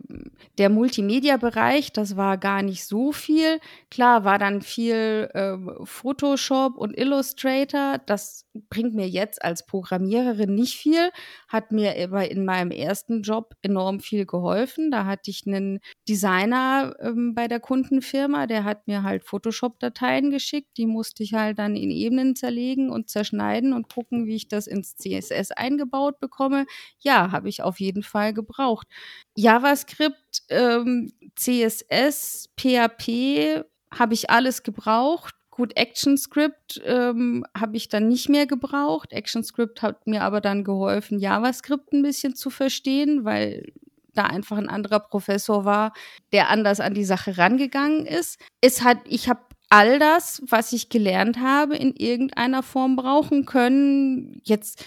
der 0.57 0.70
Multimedia-Bereich, 0.70 1.93
das 1.93 2.16
war 2.16 2.39
gar 2.39 2.62
nicht 2.62 2.87
so 2.87 3.12
viel. 3.12 3.61
Klar, 3.91 4.24
war 4.24 4.39
dann 4.39 4.62
viel 4.62 5.28
äh, 5.35 5.59
Photoshop 5.85 6.78
und 6.78 6.97
Illustrator. 6.97 7.99
Das 8.07 8.47
bringt 8.70 8.95
mir 8.95 9.09
jetzt 9.09 9.43
als 9.43 9.66
Programmiererin 9.66 10.55
nicht 10.55 10.76
viel, 10.76 11.11
hat 11.49 11.70
mir 11.70 11.95
aber 12.03 12.30
in 12.30 12.45
meinem 12.45 12.70
ersten 12.70 13.22
Job 13.22 13.55
enorm 13.61 14.01
viel 14.01 14.24
geholfen. 14.24 14.91
Da 14.91 15.05
hatte 15.05 15.30
ich 15.30 15.47
einen 15.47 15.80
Designer 16.09 16.95
ähm, 17.01 17.35
bei 17.35 17.47
der 17.47 17.61
Kundenfirma, 17.61 18.47
der 18.47 18.64
hat 18.64 18.87
mir 18.87 19.03
halt 19.03 19.24
Photoshop-Dateien 19.24 20.30
geschickt. 20.30 20.78
Die 20.78 20.87
musste 20.87 21.22
ich 21.22 21.35
halt 21.35 21.59
dann 21.59 21.76
in 21.76 21.91
Ebenen 21.91 22.22
Ebenen 22.23 22.37
zerlegen 22.37 22.91
und 22.91 23.09
zerschneiden 23.11 23.73
und 23.73 23.93
gucken, 23.93 24.27
wie 24.27 24.37
ich 24.37 24.49
das 24.49 24.66
ins 24.66 24.97
CSS 24.97 25.51
eingebaut 25.51 26.20
bekomme. 26.20 26.66
Ja, 27.01 27.33
habe 27.33 27.49
ich 27.49 27.62
auf 27.62 27.81
jeden 27.81 28.03
Fall 28.03 28.33
gebraucht. 28.33 28.87
JavaScript, 29.37 30.43
ähm, 30.49 31.12
CSS, 31.37 32.49
PHP 32.59 33.64
habe 33.93 34.14
ich 34.14 34.31
alles 34.31 34.62
gebraucht. 34.62 35.35
Gut, 35.51 35.77
ActionScript 35.77 36.81
ähm, 36.85 37.45
habe 37.57 37.77
ich 37.77 37.89
dann 37.89 38.09
nicht 38.09 38.29
mehr 38.31 38.47
gebraucht. 38.47 39.12
ActionScript 39.12 39.83
hat 39.83 40.07
mir 40.07 40.23
aber 40.23 40.41
dann 40.41 40.64
geholfen, 40.64 41.18
JavaScript 41.18 41.93
ein 41.93 42.03
bisschen 42.03 42.35
zu 42.35 42.49
verstehen, 42.49 43.25
weil 43.25 43.73
da 44.14 44.25
einfach 44.25 44.59
ein 44.59 44.68
anderer 44.68 45.01
Professor 45.01 45.64
war, 45.64 45.93
der 46.33 46.49
anders 46.49 46.81
an 46.81 46.95
die 46.95 47.05
Sache 47.05 47.37
rangegangen 47.39 48.07
ist. 48.07 48.39
Es 48.61 48.83
hat, 48.83 48.99
ich 49.07 49.29
habe 49.29 49.41
all 49.73 49.99
das, 49.99 50.43
was 50.47 50.75
ich 50.75 50.91
gelernt 50.91 51.39
habe, 51.41 51.77
in 51.77 51.97
irgendeiner 51.97 52.62
Form 52.62 52.95
brauchen 52.95 53.47
können. 53.47 54.43
Jetzt 54.45 54.85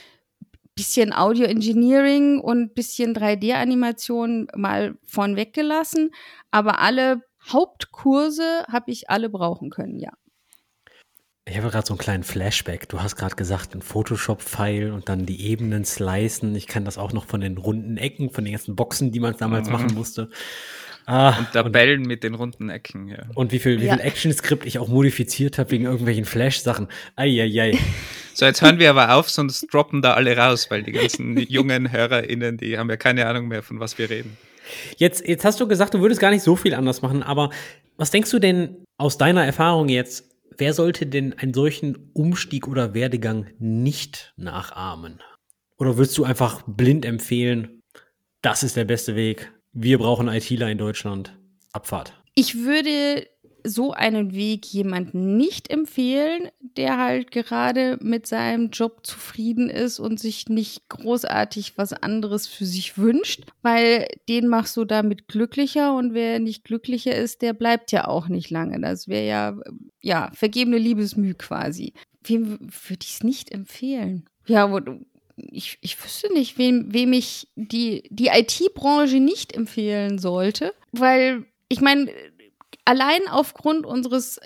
bisschen 0.76 1.12
Audio 1.12 1.46
Engineering 1.46 2.40
und 2.40 2.76
bisschen 2.76 3.16
3D-Animation 3.16 4.48
mal 4.56 4.96
von 5.04 5.36
weggelassen, 5.36 6.12
aber 6.52 6.80
alle 6.82 7.22
Hauptkurse 7.52 8.66
habe 8.72 8.92
ich 8.92 9.10
alle 9.10 9.30
brauchen 9.30 9.72
können, 9.72 10.00
ja. 10.00 10.12
Ich 11.48 11.58
habe 11.58 11.70
gerade 11.70 11.86
so 11.86 11.94
einen 11.94 12.00
kleinen 12.00 12.24
Flashback. 12.24 12.90
Du 12.90 13.02
hast 13.02 13.16
gerade 13.16 13.36
gesagt, 13.36 13.76
ein 13.76 13.82
Photoshop-File 13.84 14.92
und 14.92 15.10
dann 15.10 15.26
die 15.28 15.48
Ebenen 15.48 15.86
slicen. 15.86 16.56
Ich 16.56 16.66
kann 16.66 16.86
das 16.86 16.98
auch 16.98 17.14
noch 17.14 17.28
von 17.28 17.40
den 17.40 17.58
runden 17.58 17.98
Ecken, 17.98 18.32
von 18.32 18.44
den 18.44 18.54
ganzen 18.54 18.76
Boxen, 18.76 19.12
die 19.12 19.20
man 19.20 19.38
damals 19.38 19.68
mhm. 19.68 19.74
machen 19.74 19.94
musste. 19.94 20.30
Ah, 21.06 21.38
und 21.38 21.52
Tabellen 21.52 22.02
und, 22.02 22.08
mit 22.08 22.24
den 22.24 22.34
runden 22.34 22.70
Ecken, 22.70 23.08
ja. 23.08 23.24
Und 23.36 23.52
wie 23.52 23.60
viel, 23.60 23.80
wie 23.80 23.86
ja. 23.86 23.96
viel 23.96 24.06
Action-Skript 24.06 24.66
ich 24.66 24.80
auch 24.80 24.88
modifiziert 24.88 25.58
habe 25.58 25.72
wegen 25.72 25.86
irgendwelchen 25.86 26.26
Flash-Sachen. 26.26 26.88
Eieiei. 27.16 27.78
So, 28.34 28.46
jetzt 28.46 28.62
hören 28.62 28.80
wir 28.80 28.90
aber 28.90 29.16
auf, 29.16 29.30
sonst 29.30 29.68
droppen 29.72 30.02
da 30.02 30.16
alle 30.16 30.36
raus, 30.36 30.70
weil 30.70 30.84
die 30.84 30.92
ganzen 30.92 31.38
jungen 31.50 31.92
HörerInnen, 31.92 32.58
die 32.58 32.78
haben 32.78 32.90
ja 32.90 32.98
keine 32.98 33.28
Ahnung 33.28 33.48
mehr, 33.48 33.64
von 33.64 33.80
was 33.80 33.98
wir 33.98 34.10
reden. 34.10 34.36
Jetzt, 34.98 35.28
jetzt 35.28 35.46
hast 35.46 35.60
du 35.62 35.68
gesagt, 35.68 35.94
du 35.94 36.02
würdest 36.02 36.20
gar 36.20 36.32
nicht 36.32 36.44
so 36.44 36.56
viel 36.56 36.74
anders 36.74 37.02
machen, 37.02 37.22
aber 37.22 37.52
was 37.98 38.12
denkst 38.12 38.32
du 38.32 38.40
denn 38.40 38.84
aus 38.98 39.18
deiner 39.18 39.46
Erfahrung 39.46 39.90
jetzt, 39.90 40.32
wer 40.58 40.74
sollte 40.74 41.06
denn 41.06 41.34
einen 41.34 41.54
solchen 41.54 42.12
Umstieg 42.14 42.68
oder 42.68 42.94
Werdegang 42.94 43.48
nicht 43.60 44.34
nachahmen? 44.38 45.22
Oder 45.78 45.98
würdest 45.98 46.18
du 46.18 46.24
einfach 46.24 46.64
blind 46.66 47.06
empfehlen, 47.06 47.82
das 48.42 48.64
ist 48.64 48.76
der 48.76 48.86
beste 48.86 49.16
Weg, 49.16 49.52
wir 49.76 49.98
brauchen 49.98 50.30
ITler 50.30 50.72
in 50.72 50.78
Deutschland, 50.78 51.38
Abfahrt? 51.74 52.14
Ich 52.34 52.56
würde 52.64 53.28
so 53.66 53.92
einen 53.92 54.34
Weg 54.34 54.66
jemanden 54.68 55.36
nicht 55.36 55.70
empfehlen, 55.70 56.50
der 56.62 56.98
halt 56.98 57.32
gerade 57.32 57.98
mit 58.02 58.26
seinem 58.26 58.70
Job 58.70 59.06
zufrieden 59.06 59.70
ist 59.70 60.00
und 60.00 60.20
sich 60.20 60.48
nicht 60.48 60.88
großartig 60.88 61.78
was 61.78 61.92
anderes 61.92 62.48
für 62.48 62.66
sich 62.66 62.98
wünscht, 62.98 63.44
weil 63.64 64.08
den 64.30 64.48
machst 64.48 64.78
du 64.78 64.86
damit 64.86 65.28
glücklicher 65.28 65.96
und 65.96 66.14
wer 66.14 66.40
nicht 66.40 66.64
glücklicher 66.64 67.16
ist, 67.16 67.42
der 67.42 67.54
bleibt 67.54 67.92
ja 67.92 68.08
auch 68.08 68.30
nicht 68.30 68.52
lange. 68.52 68.80
Das 68.80 69.10
wäre 69.10 69.28
ja, 69.28 69.58
ja, 70.00 70.32
vergebene 70.34 70.78
Liebesmüh 70.78 71.34
quasi. 71.34 71.94
Wem 72.24 72.60
würde 72.60 73.04
ich 73.04 73.16
es 73.16 73.24
nicht 73.24 73.52
empfehlen? 73.52 74.30
Ja, 74.48 74.72
ich, 75.38 75.78
ich 75.82 76.04
wüsste 76.04 76.32
nicht, 76.34 76.58
wem, 76.58 76.94
wem 76.94 77.14
ich 77.14 77.48
die, 77.56 78.04
die 78.10 78.28
IT-Branche 78.28 79.20
nicht 79.20 79.54
empfehlen 79.54 80.18
sollte, 80.18 80.74
weil 80.92 81.46
ich 81.68 81.82
meine, 81.82 82.12
allein 82.86 83.28
aufgrund 83.30 83.86
unseres 83.86 84.40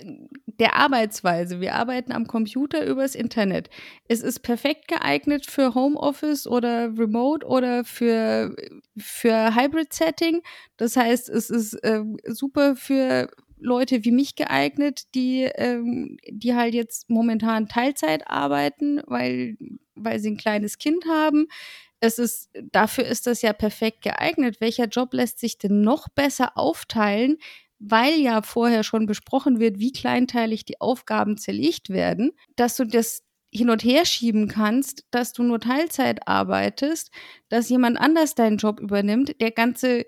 der 0.59 0.75
Arbeitsweise. 0.75 1.61
Wir 1.61 1.75
arbeiten 1.75 2.11
am 2.11 2.27
Computer 2.27 2.85
übers 2.85 3.15
Internet. 3.15 3.69
Es 4.07 4.21
ist 4.21 4.41
perfekt 4.41 4.87
geeignet 4.87 5.45
für 5.45 5.73
Homeoffice 5.73 6.47
oder 6.47 6.97
Remote 6.97 7.45
oder 7.45 7.85
für, 7.85 8.55
für 8.97 9.55
Hybrid-Setting. 9.55 10.41
Das 10.77 10.97
heißt, 10.97 11.29
es 11.29 11.49
ist 11.49 11.75
äh, 11.75 12.03
super 12.25 12.75
für 12.75 13.29
Leute 13.59 14.05
wie 14.05 14.11
mich 14.11 14.35
geeignet, 14.35 15.13
die, 15.15 15.43
ähm, 15.55 16.17
die 16.29 16.55
halt 16.55 16.73
jetzt 16.73 17.09
momentan 17.09 17.67
Teilzeit 17.67 18.27
arbeiten, 18.27 19.01
weil, 19.05 19.57
weil 19.95 20.19
sie 20.19 20.31
ein 20.31 20.37
kleines 20.37 20.77
Kind 20.77 21.05
haben. 21.05 21.47
Es 21.99 22.17
ist, 22.17 22.49
dafür 22.71 23.05
ist 23.05 23.27
das 23.27 23.41
ja 23.41 23.53
perfekt 23.53 24.01
geeignet. 24.01 24.61
Welcher 24.61 24.85
Job 24.85 25.13
lässt 25.13 25.39
sich 25.39 25.57
denn 25.57 25.81
noch 25.81 26.07
besser 26.09 26.57
aufteilen, 26.57 27.37
weil 27.79 28.19
ja 28.19 28.41
vorher 28.41 28.83
schon 28.83 29.05
besprochen 29.05 29.59
wird, 29.59 29.79
wie 29.79 29.91
kleinteilig 29.91 30.65
die 30.65 30.79
Aufgaben 30.81 31.37
zerlegt 31.37 31.89
werden, 31.89 32.31
dass 32.55 32.77
du 32.77 32.85
das 32.85 33.23
hin 33.51 33.69
und 33.69 33.83
her 33.83 34.05
schieben 34.05 34.47
kannst, 34.47 35.05
dass 35.11 35.33
du 35.33 35.43
nur 35.43 35.59
Teilzeit 35.59 36.27
arbeitest, 36.27 37.11
dass 37.49 37.69
jemand 37.69 37.99
anders 37.99 38.35
deinen 38.35 38.57
Job 38.57 38.79
übernimmt, 38.79 39.41
der 39.41 39.51
ganze 39.51 40.05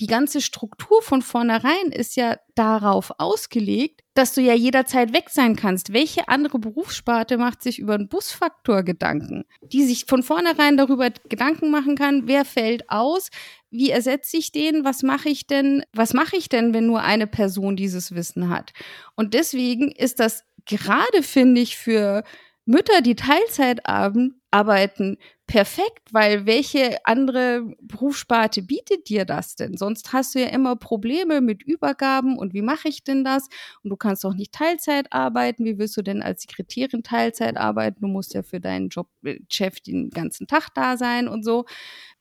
die 0.00 0.06
ganze 0.06 0.40
Struktur 0.40 1.02
von 1.02 1.20
vornherein 1.20 1.92
ist 1.92 2.16
ja 2.16 2.38
darauf 2.54 3.12
ausgelegt, 3.18 4.00
dass 4.14 4.32
du 4.32 4.40
ja 4.40 4.54
jederzeit 4.54 5.12
weg 5.12 5.28
sein 5.28 5.56
kannst. 5.56 5.92
Welche 5.92 6.26
andere 6.28 6.58
Berufssparte 6.58 7.36
macht 7.36 7.62
sich 7.62 7.78
über 7.78 7.94
einen 7.94 8.08
Busfaktor 8.08 8.82
Gedanken, 8.82 9.44
die 9.60 9.84
sich 9.84 10.06
von 10.06 10.22
vornherein 10.22 10.78
darüber 10.78 11.10
Gedanken 11.28 11.70
machen 11.70 11.96
kann, 11.96 12.22
wer 12.26 12.46
fällt 12.46 12.88
aus, 12.88 13.28
wie 13.70 13.90
ersetze 13.90 14.38
ich 14.38 14.52
den, 14.52 14.84
was 14.84 15.02
mache 15.02 15.28
ich 15.28 15.46
denn, 15.46 15.84
was 15.92 16.14
mache 16.14 16.36
ich 16.36 16.48
denn, 16.48 16.72
wenn 16.72 16.86
nur 16.86 17.02
eine 17.02 17.26
Person 17.26 17.76
dieses 17.76 18.14
Wissen 18.14 18.48
hat? 18.48 18.72
Und 19.16 19.34
deswegen 19.34 19.92
ist 19.92 20.18
das 20.18 20.44
gerade, 20.64 21.22
finde 21.22 21.60
ich, 21.60 21.76
für 21.76 22.24
Mütter, 22.70 23.00
die 23.00 23.16
Teilzeit 23.16 23.80
arbeiten, 23.86 25.18
perfekt, 25.48 26.12
weil 26.12 26.46
welche 26.46 27.04
andere 27.04 27.64
Berufssparte 27.82 28.62
bietet 28.62 29.08
dir 29.08 29.24
das 29.24 29.56
denn? 29.56 29.76
Sonst 29.76 30.12
hast 30.12 30.36
du 30.36 30.40
ja 30.40 30.50
immer 30.50 30.76
Probleme 30.76 31.40
mit 31.40 31.64
Übergaben 31.64 32.38
und 32.38 32.54
wie 32.54 32.62
mache 32.62 32.88
ich 32.88 33.02
denn 33.02 33.24
das? 33.24 33.48
Und 33.82 33.90
du 33.90 33.96
kannst 33.96 34.22
doch 34.22 34.34
nicht 34.34 34.52
Teilzeit 34.52 35.12
arbeiten. 35.12 35.64
Wie 35.64 35.78
willst 35.78 35.96
du 35.96 36.02
denn 36.02 36.22
als 36.22 36.42
Sekretärin 36.42 37.02
Teilzeit 37.02 37.56
arbeiten? 37.56 38.02
Du 38.02 38.06
musst 38.06 38.34
ja 38.34 38.44
für 38.44 38.60
deinen 38.60 38.88
Job, 38.88 39.08
äh, 39.24 39.40
den 39.84 40.10
ganzen 40.10 40.46
Tag 40.46 40.68
da 40.72 40.96
sein 40.96 41.26
und 41.26 41.44
so. 41.44 41.64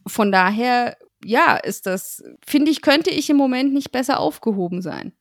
Von 0.08 0.32
daher, 0.32 0.98
ja, 1.24 1.58
ist 1.58 1.86
das, 1.86 2.24
finde 2.44 2.72
ich, 2.72 2.82
könnte 2.82 3.12
ich 3.12 3.30
im 3.30 3.38
Moment 3.38 3.72
nicht 3.72 3.92
besser 3.92 4.20
aufgehoben 4.20 4.82
sein. 4.82 5.14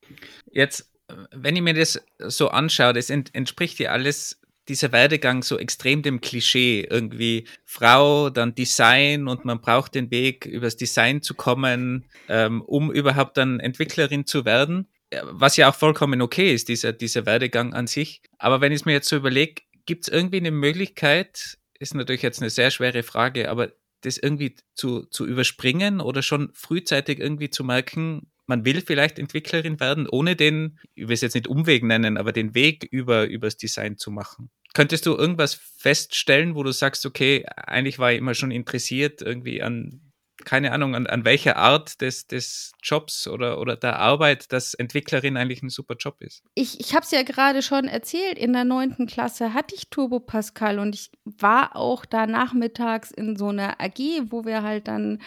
Jetzt, 0.51 0.91
wenn 1.33 1.55
ich 1.55 1.63
mir 1.63 1.75
das 1.75 2.01
so 2.19 2.49
anschaue, 2.49 2.95
das 2.95 3.11
ent 3.11 3.35
entspricht 3.35 3.79
ja 3.79 3.91
alles 3.91 4.41
dieser 4.69 4.93
Werdegang 4.93 5.43
so 5.43 5.59
extrem 5.59 6.03
dem 6.03 6.21
Klischee. 6.21 6.87
Irgendwie 6.89 7.47
Frau, 7.65 8.31
dann 8.31 8.55
Design 8.55 9.29
und 9.29 9.45
man 9.45 9.61
braucht 9.61 9.95
den 9.95 10.11
Weg, 10.11 10.47
übers 10.47 10.77
Design 10.77 11.23
zu 11.23 11.35
kommen, 11.35 12.05
ähm, 12.29 12.63
um 12.63 12.93
überhaupt 12.93 13.37
dann 13.37 13.61
Entwicklerin 13.61 14.27
zu 14.27 14.45
werden. 14.45 14.87
Was 15.23 15.57
ja 15.57 15.71
auch 15.71 15.75
vollkommen 15.75 16.21
okay 16.21 16.53
ist, 16.53 16.69
dieser, 16.69 16.93
dieser 16.93 17.25
Werdegang 17.25 17.73
an 17.73 17.87
sich. 17.87 18.21
Aber 18.39 18.61
wenn 18.61 18.73
ich 18.73 18.81
es 18.81 18.85
mir 18.85 18.93
jetzt 18.93 19.09
so 19.09 19.17
überlege, 19.17 19.63
gibt 19.87 20.07
es 20.07 20.13
irgendwie 20.13 20.37
eine 20.37 20.51
Möglichkeit, 20.51 21.59
ist 21.79 21.95
natürlich 21.95 22.23
jetzt 22.23 22.43
eine 22.43 22.51
sehr 22.51 22.71
schwere 22.71 23.03
Frage, 23.03 23.51
aber 23.51 23.73
das 24.03 24.19
irgendwie 24.19 24.55
zu, 24.75 25.07
zu 25.07 25.27
überspringen 25.27 26.01
oder 26.01 26.23
schon 26.23 26.51
frühzeitig 26.53 27.19
irgendwie 27.19 27.51
zu 27.51 27.65
merken, 27.65 28.31
man 28.49 28.65
will 28.65 28.81
vielleicht 28.81 29.19
Entwicklerin 29.19 29.79
werden, 29.79 30.09
ohne 30.09 30.35
den, 30.35 30.79
ich 30.95 31.07
will 31.07 31.15
es 31.15 31.21
jetzt 31.21 31.35
nicht 31.35 31.47
Umweg 31.47 31.85
nennen, 31.85 32.17
aber 32.17 32.33
den 32.33 32.55
Weg 32.55 32.85
über, 32.91 33.27
übers 33.27 33.57
Design 33.57 33.99
zu 33.99 34.11
machen. 34.11 34.51
Könntest 34.75 35.07
du 35.07 35.17
irgendwas 35.17 35.55
feststellen, 35.55 36.55
wo 36.55 36.63
du 36.63 36.73
sagst, 36.73 37.07
okay, 37.07 37.45
eigentlich 37.57 37.99
war 37.99 38.13
ich 38.13 38.19
immer 38.19 38.35
schon 38.35 38.51
interessiert 38.51 39.23
irgendwie 39.23 39.63
an, 39.63 40.01
keine 40.45 40.73
Ahnung, 40.73 40.95
an, 40.95 41.07
an 41.07 41.25
welcher 41.25 41.57
Art 41.57 42.01
des, 42.01 42.27
des 42.27 42.73
Jobs 42.83 43.27
oder, 43.27 43.61
oder 43.61 43.77
der 43.77 43.99
Arbeit, 43.99 44.53
dass 44.53 44.75
Entwicklerin 44.75 45.37
eigentlich 45.37 45.63
ein 45.63 45.69
super 45.69 45.97
Job 45.99 46.17
ist? 46.21 46.43
Ich, 46.55 46.81
ich 46.81 46.95
habe 46.95 47.05
es 47.05 47.11
ja 47.11 47.23
gerade 47.23 47.63
schon 47.63 47.87
erzählt, 47.87 48.39
in 48.39 48.53
der 48.53 48.65
neunten 48.65 49.07
Klasse 49.07 49.55
hatte 49.55 49.75
ich 49.75 49.89
Turbo 49.91 50.21
Pascal 50.21 50.79
und 50.79 50.95
ich 50.95 51.11
war 51.25 51.77
auch 51.77 52.05
da 52.05 52.27
nachmittags 52.27 53.11
in 53.11 53.37
so 53.37 53.49
einer 53.49 53.81
AG, 53.81 53.99
wo 54.31 54.45
wir 54.45 54.63
halt 54.63 54.89
dann 54.89 55.21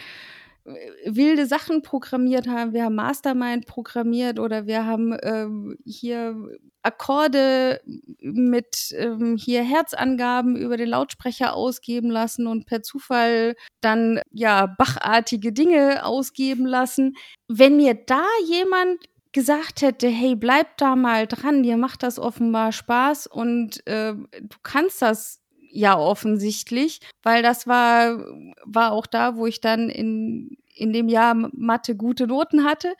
wilde 0.64 1.46
Sachen 1.46 1.82
programmiert 1.82 2.46
haben. 2.46 2.72
Wir 2.72 2.84
haben 2.84 2.94
Mastermind 2.94 3.66
programmiert 3.66 4.38
oder 4.38 4.66
wir 4.66 4.86
haben 4.86 5.16
ähm, 5.22 5.76
hier 5.84 6.36
Akkorde 6.82 7.80
mit 8.20 8.92
ähm, 8.96 9.36
hier 9.36 9.62
Herzangaben 9.62 10.56
über 10.56 10.76
den 10.76 10.88
Lautsprecher 10.88 11.54
ausgeben 11.54 12.10
lassen 12.10 12.46
und 12.46 12.66
per 12.66 12.82
Zufall 12.82 13.54
dann 13.80 14.20
ja 14.30 14.66
bachartige 14.66 15.52
Dinge 15.52 16.04
ausgeben 16.04 16.66
lassen. 16.66 17.16
Wenn 17.48 17.76
mir 17.76 17.94
da 17.94 18.24
jemand 18.46 18.98
gesagt 19.32 19.82
hätte, 19.82 20.08
hey, 20.08 20.34
bleib 20.34 20.76
da 20.76 20.94
mal 20.94 21.26
dran, 21.26 21.62
dir 21.62 21.76
macht 21.76 22.02
das 22.02 22.18
offenbar 22.18 22.72
Spaß 22.72 23.26
und 23.26 23.86
äh, 23.86 24.14
du 24.14 24.56
kannst 24.62 25.02
das 25.02 25.41
ja 25.72 25.98
offensichtlich, 25.98 27.00
weil 27.22 27.42
das 27.42 27.66
war, 27.66 28.18
war 28.64 28.92
auch 28.92 29.06
da, 29.06 29.36
wo 29.36 29.46
ich 29.46 29.60
dann 29.60 29.88
in, 29.88 30.56
in 30.74 30.92
dem 30.92 31.08
Jahr 31.08 31.34
Mathe 31.34 31.96
gute 31.96 32.26
Noten 32.26 32.64
hatte. 32.64 32.94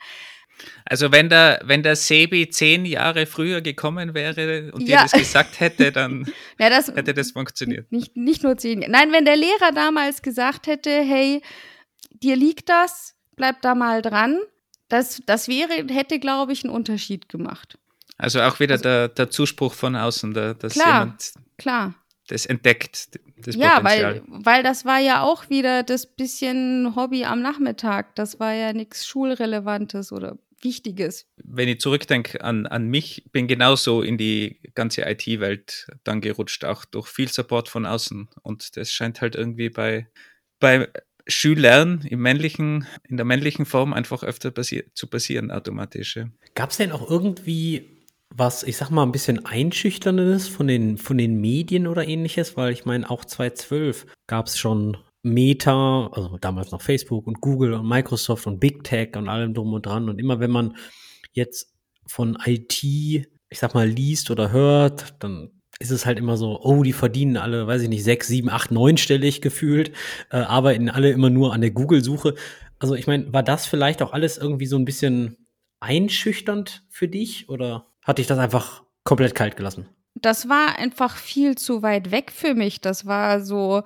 Also 0.85 1.11
wenn 1.11 1.29
der, 1.29 1.61
wenn 1.63 1.83
der 1.83 1.95
Sebi 1.95 2.49
zehn 2.49 2.85
Jahre 2.85 3.25
früher 3.25 3.61
gekommen 3.61 4.13
wäre 4.13 4.71
und 4.71 4.81
ja. 4.81 4.97
dir 4.97 5.03
das 5.03 5.11
gesagt 5.11 5.59
hätte, 5.59 5.91
dann 5.91 6.31
ja, 6.59 6.69
das, 6.69 6.87
hätte 6.87 7.13
das 7.13 7.31
funktioniert. 7.31 7.91
Nicht, 7.91 8.15
nicht 8.15 8.43
nur 8.43 8.57
zehn 8.57 8.81
Jahre. 8.81 8.91
Nein, 8.91 9.11
wenn 9.11 9.25
der 9.25 9.35
Lehrer 9.35 9.71
damals 9.73 10.21
gesagt 10.21 10.67
hätte, 10.67 10.89
hey, 10.89 11.41
dir 12.11 12.35
liegt 12.35 12.69
das, 12.69 13.15
bleib 13.35 13.61
da 13.61 13.75
mal 13.75 14.01
dran, 14.01 14.39
das, 14.89 15.21
das 15.25 15.47
wäre, 15.47 15.87
hätte, 15.89 16.19
glaube 16.19 16.53
ich, 16.53 16.63
einen 16.63 16.73
Unterschied 16.73 17.29
gemacht. 17.29 17.77
Also 18.17 18.41
auch 18.41 18.59
wieder 18.59 18.73
also, 18.73 18.83
der, 18.83 19.07
der 19.09 19.29
Zuspruch 19.31 19.73
von 19.73 19.95
außen, 19.95 20.33
der, 20.33 20.53
dass 20.53 20.73
klar, 20.73 20.99
jemand 20.99 21.33
klar 21.57 21.95
das 22.33 22.47
entdeckt, 22.47 23.09
das 23.37 23.55
ja, 23.55 23.79
Potenzial. 23.79 24.23
weil, 24.27 24.43
weil 24.43 24.63
das 24.63 24.85
war 24.85 24.99
ja 24.99 25.21
auch 25.21 25.51
wieder 25.51 25.83
das 25.83 26.07
bisschen 26.07 26.95
Hobby 26.95 27.25
am 27.25 27.43
Nachmittag. 27.43 28.15
Das 28.15 28.39
war 28.39 28.53
ja 28.53 28.73
nichts 28.73 29.05
Schulrelevantes 29.05 30.11
oder 30.11 30.39
Wichtiges. 30.61 31.27
Wenn 31.37 31.69
ich 31.69 31.79
zurückdenke 31.79 32.43
an, 32.43 32.65
an 32.65 32.87
mich, 32.87 33.25
bin 33.31 33.47
genauso 33.47 34.01
in 34.01 34.17
die 34.17 34.61
ganze 34.73 35.03
IT-Welt 35.03 35.87
dann 36.03 36.21
gerutscht, 36.21 36.65
auch 36.65 36.85
durch 36.85 37.07
viel 37.07 37.29
Support 37.29 37.69
von 37.69 37.85
außen. 37.85 38.29
Und 38.41 38.77
das 38.77 38.91
scheint 38.91 39.21
halt 39.21 39.35
irgendwie 39.35 39.69
bei, 39.69 40.07
bei 40.59 40.89
Schülern 41.27 42.01
im 42.09 42.19
männlichen, 42.19 42.87
in 43.07 43.17
der 43.17 43.25
männlichen 43.27 43.67
Form 43.67 43.93
einfach 43.93 44.23
öfter 44.23 44.49
passi 44.49 44.85
zu 44.95 45.05
passieren 45.05 45.51
automatisch. 45.51 46.19
Gab 46.55 46.71
es 46.71 46.77
denn 46.77 46.91
auch 46.91 47.07
irgendwie 47.11 47.92
was, 48.35 48.63
ich 48.63 48.77
sag 48.77 48.89
mal, 48.89 49.03
ein 49.03 49.11
bisschen 49.11 49.45
einschüchterndes 49.45 50.47
von 50.47 50.67
den, 50.67 50.97
von 50.97 51.17
den 51.17 51.39
Medien 51.39 51.87
oder 51.87 52.07
ähnliches, 52.07 52.57
weil 52.57 52.73
ich 52.73 52.85
meine, 52.85 53.09
auch 53.09 53.25
2012 53.25 54.07
gab 54.27 54.47
es 54.47 54.57
schon 54.57 54.97
Meta, 55.21 56.07
also 56.07 56.37
damals 56.37 56.71
noch 56.71 56.81
Facebook 56.81 57.27
und 57.27 57.41
Google 57.41 57.73
und 57.73 57.87
Microsoft 57.87 58.47
und 58.47 58.59
Big 58.59 58.83
Tech 58.83 59.15
und 59.15 59.29
allem 59.29 59.53
drum 59.53 59.73
und 59.73 59.85
dran. 59.85 60.09
Und 60.09 60.19
immer 60.19 60.39
wenn 60.39 60.51
man 60.51 60.75
jetzt 61.31 61.73
von 62.07 62.37
IT, 62.43 62.83
ich 62.83 63.59
sag 63.59 63.73
mal, 63.73 63.87
liest 63.87 64.31
oder 64.31 64.51
hört, 64.51 65.15
dann 65.19 65.51
ist 65.79 65.91
es 65.91 66.05
halt 66.05 66.17
immer 66.17 66.37
so, 66.37 66.59
oh, 66.61 66.83
die 66.83 66.93
verdienen 66.93 67.37
alle, 67.37 67.67
weiß 67.67 67.83
ich 67.83 67.89
nicht, 67.89 68.03
sechs, 68.03 68.27
sieben, 68.27 68.49
acht, 68.49 68.71
neunstellig 68.71 69.41
gefühlt, 69.41 69.91
äh, 70.31 70.37
arbeiten 70.37 70.89
alle 70.89 71.11
immer 71.11 71.29
nur 71.29 71.53
an 71.53 71.61
der 71.61 71.71
Google-Suche. 71.71 72.35
Also 72.79 72.95
ich 72.95 73.07
meine, 73.07 73.31
war 73.31 73.43
das 73.43 73.65
vielleicht 73.65 74.01
auch 74.01 74.11
alles 74.11 74.37
irgendwie 74.37 74.65
so 74.65 74.77
ein 74.77 74.85
bisschen 74.85 75.37
einschüchternd 75.79 76.83
für 76.89 77.07
dich 77.07 77.49
oder 77.49 77.92
hat 78.03 78.17
dich 78.17 78.27
das 78.27 78.39
einfach 78.39 78.83
komplett 79.03 79.35
kalt 79.35 79.55
gelassen? 79.57 79.87
Das 80.15 80.47
war 80.47 80.77
einfach 80.77 81.17
viel 81.17 81.57
zu 81.57 81.81
weit 81.81 82.11
weg 82.11 82.31
für 82.31 82.53
mich. 82.53 82.81
Das 82.81 83.05
war 83.05 83.41
so, 83.41 83.81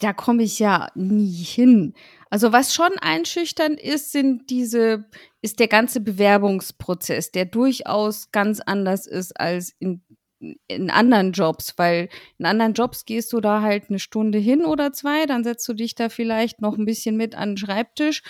da 0.00 0.12
komme 0.12 0.42
ich 0.42 0.58
ja 0.58 0.88
nie 0.94 1.30
hin. 1.30 1.94
Also 2.30 2.52
was 2.52 2.74
schon 2.74 2.90
einschüchternd 3.00 3.80
ist, 3.80 4.12
sind 4.12 4.50
diese, 4.50 5.04
ist 5.40 5.60
der 5.60 5.68
ganze 5.68 6.00
Bewerbungsprozess, 6.00 7.30
der 7.30 7.44
durchaus 7.44 8.32
ganz 8.32 8.60
anders 8.60 9.06
ist 9.06 9.38
als 9.38 9.74
in 9.78 10.02
in 10.40 10.90
anderen 10.90 11.32
Jobs, 11.32 11.74
weil 11.78 12.08
in 12.38 12.46
anderen 12.46 12.74
Jobs 12.74 13.04
gehst 13.04 13.32
du 13.32 13.40
da 13.40 13.60
halt 13.60 13.86
eine 13.88 13.98
Stunde 13.98 14.38
hin 14.38 14.64
oder 14.64 14.92
zwei, 14.92 15.26
dann 15.26 15.42
setzt 15.42 15.66
du 15.68 15.74
dich 15.74 15.94
da 15.94 16.08
vielleicht 16.08 16.60
noch 16.60 16.78
ein 16.78 16.84
bisschen 16.84 17.16
mit 17.16 17.34
an 17.34 17.50
den 17.50 17.56
Schreibtisch 17.56 18.22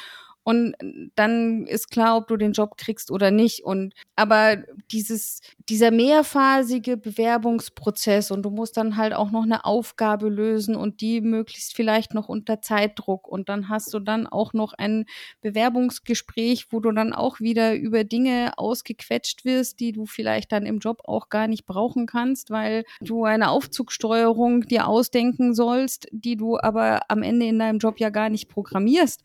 und 0.49 0.74
dann 1.14 1.66
ist 1.66 1.91
klar, 1.91 2.16
ob 2.16 2.28
du 2.28 2.39
den 2.39 2.53
Job 2.53 2.78
kriegst 2.78 3.11
oder 3.11 3.30
nicht. 3.30 3.64
Und 3.64 3.93
aber 4.16 4.57
dieses, 4.91 5.43
dieser 5.68 5.91
mehrphasige 5.91 6.97
Bewerbungsprozess 6.97 8.30
und 8.30 8.43
du 8.43 8.51
musst 8.51 8.78
dann 8.78 8.97
halt 8.97 9.12
auch 9.12 9.30
noch 9.30 9.43
eine 9.43 9.66
Aufgabe 9.66 10.30
lösen 10.30 10.74
und 10.74 11.03
die 11.03 11.20
möglichst 11.20 11.76
vielleicht 11.76 12.14
noch 12.14 12.30
unter 12.30 12.62
Zeitdruck. 12.62 13.28
Und 13.28 13.51
dann 13.51 13.68
hast 13.68 13.93
du 13.93 13.99
dann 13.99 14.26
auch 14.26 14.55
noch 14.55 14.72
ein 14.72 15.05
Bewerbungsgespräch, 15.43 16.68
wo 16.70 16.80
du 16.80 16.93
dann 16.93 17.12
auch 17.12 17.41
wieder 17.41 17.74
über 17.74 18.05
Dinge 18.05 18.53
ausgequetscht 18.57 19.45
wirst, 19.45 19.80
die 19.80 19.93
du 19.93 20.07
vielleicht 20.07 20.53
dann 20.53 20.64
im 20.64 20.78
Job 20.78 21.03
auch 21.05 21.28
gar 21.28 21.47
nicht 21.47 21.66
brauchen 21.66 22.07
kannst, 22.07 22.51
weil 22.51 22.84
du 23.03 23.24
eine 23.26 23.51
Aufzugsteuerung 23.51 24.62
dir 24.62 24.89
ausdenken 24.89 25.53
sollst, 25.53 26.09
die 26.11 26.36
du 26.36 26.59
aber 26.59 27.03
am 27.09 27.22
Ende 27.22 27.45
in 27.45 27.59
deinem 27.59 27.80
Job 27.80 28.01
ja 28.01 28.09
gar 28.09 28.30
nicht 28.30 28.49
programmierst 28.49 29.22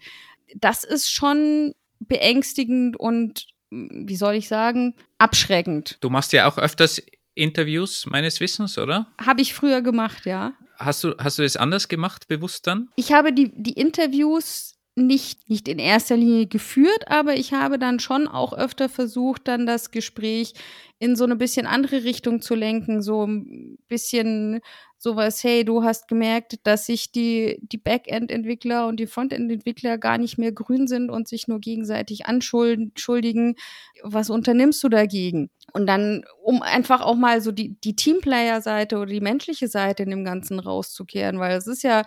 das 0.55 0.83
ist 0.83 1.11
schon 1.11 1.73
beängstigend 1.99 2.97
und, 2.97 3.47
wie 3.69 4.15
soll 4.15 4.35
ich 4.35 4.47
sagen, 4.47 4.95
abschreckend. 5.17 5.97
Du 6.01 6.09
machst 6.09 6.33
ja 6.33 6.47
auch 6.47 6.57
öfters 6.57 7.01
Interviews 7.35 8.05
meines 8.05 8.39
Wissens, 8.39 8.77
oder? 8.77 9.07
Habe 9.19 9.41
ich 9.41 9.53
früher 9.53 9.81
gemacht, 9.81 10.25
ja. 10.25 10.53
Hast 10.77 11.03
du, 11.03 11.15
hast 11.17 11.39
du 11.39 11.43
es 11.43 11.57
anders 11.57 11.87
gemacht, 11.87 12.27
bewusst 12.27 12.67
dann? 12.67 12.89
Ich 12.95 13.11
habe 13.11 13.33
die, 13.33 13.51
die 13.55 13.73
Interviews 13.73 14.73
nicht, 14.95 15.49
nicht 15.49 15.67
in 15.67 15.79
erster 15.79 16.15
Linie 16.17 16.45
geführt, 16.45 17.07
aber 17.07 17.35
ich 17.35 17.53
habe 17.53 17.79
dann 17.79 17.99
schon 17.99 18.27
auch 18.27 18.53
öfter 18.53 18.89
versucht, 18.89 19.47
dann 19.47 19.65
das 19.65 19.89
Gespräch 19.91 20.53
in 20.99 21.15
so 21.15 21.23
eine 21.23 21.35
bisschen 21.35 21.65
andere 21.65 22.03
Richtung 22.03 22.41
zu 22.41 22.53
lenken, 22.53 23.01
so 23.01 23.25
ein 23.25 23.77
bisschen 23.87 24.61
sowas, 25.03 25.43
hey, 25.43 25.65
du 25.65 25.83
hast 25.83 26.07
gemerkt, 26.07 26.65
dass 26.65 26.85
sich 26.85 27.11
die, 27.11 27.59
die 27.61 27.77
Backend-Entwickler 27.77 28.87
und 28.87 29.01
die 29.01 29.05
Frontend-Entwickler 29.05 29.97
gar 29.97 30.17
nicht 30.17 30.37
mehr 30.37 30.53
grün 30.53 30.87
sind 30.87 31.09
und 31.09 31.27
sich 31.27 31.49
nur 31.49 31.59
gegenseitig 31.59 32.25
anschuldigen. 32.25 33.55
Was 34.01 34.29
unternimmst 34.29 34.81
du 34.81 34.87
dagegen? 34.87 35.49
Und 35.73 35.87
dann, 35.87 36.23
um 36.41 36.61
einfach 36.61 37.01
auch 37.01 37.15
mal 37.15 37.41
so 37.41 37.51
die, 37.51 37.75
die 37.81 37.97
Teamplayer-Seite 37.97 38.95
oder 38.97 39.11
die 39.11 39.19
menschliche 39.19 39.67
Seite 39.67 40.03
in 40.03 40.09
dem 40.09 40.23
Ganzen 40.23 40.59
rauszukehren, 40.59 41.37
weil 41.37 41.57
es 41.57 41.67
ist 41.67 41.83
ja 41.83 42.03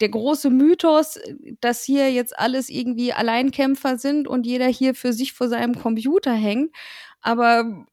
der 0.00 0.08
große 0.08 0.48
Mythos, 0.48 1.18
dass 1.60 1.84
hier 1.84 2.10
jetzt 2.10 2.38
alles 2.38 2.70
irgendwie 2.70 3.12
Alleinkämpfer 3.12 3.98
sind 3.98 4.26
und 4.26 4.46
jeder 4.46 4.68
hier 4.68 4.94
für 4.94 5.12
sich 5.12 5.34
vor 5.34 5.48
seinem 5.48 5.78
Computer 5.78 6.32
hängt. 6.32 6.74
Aber 7.20 7.84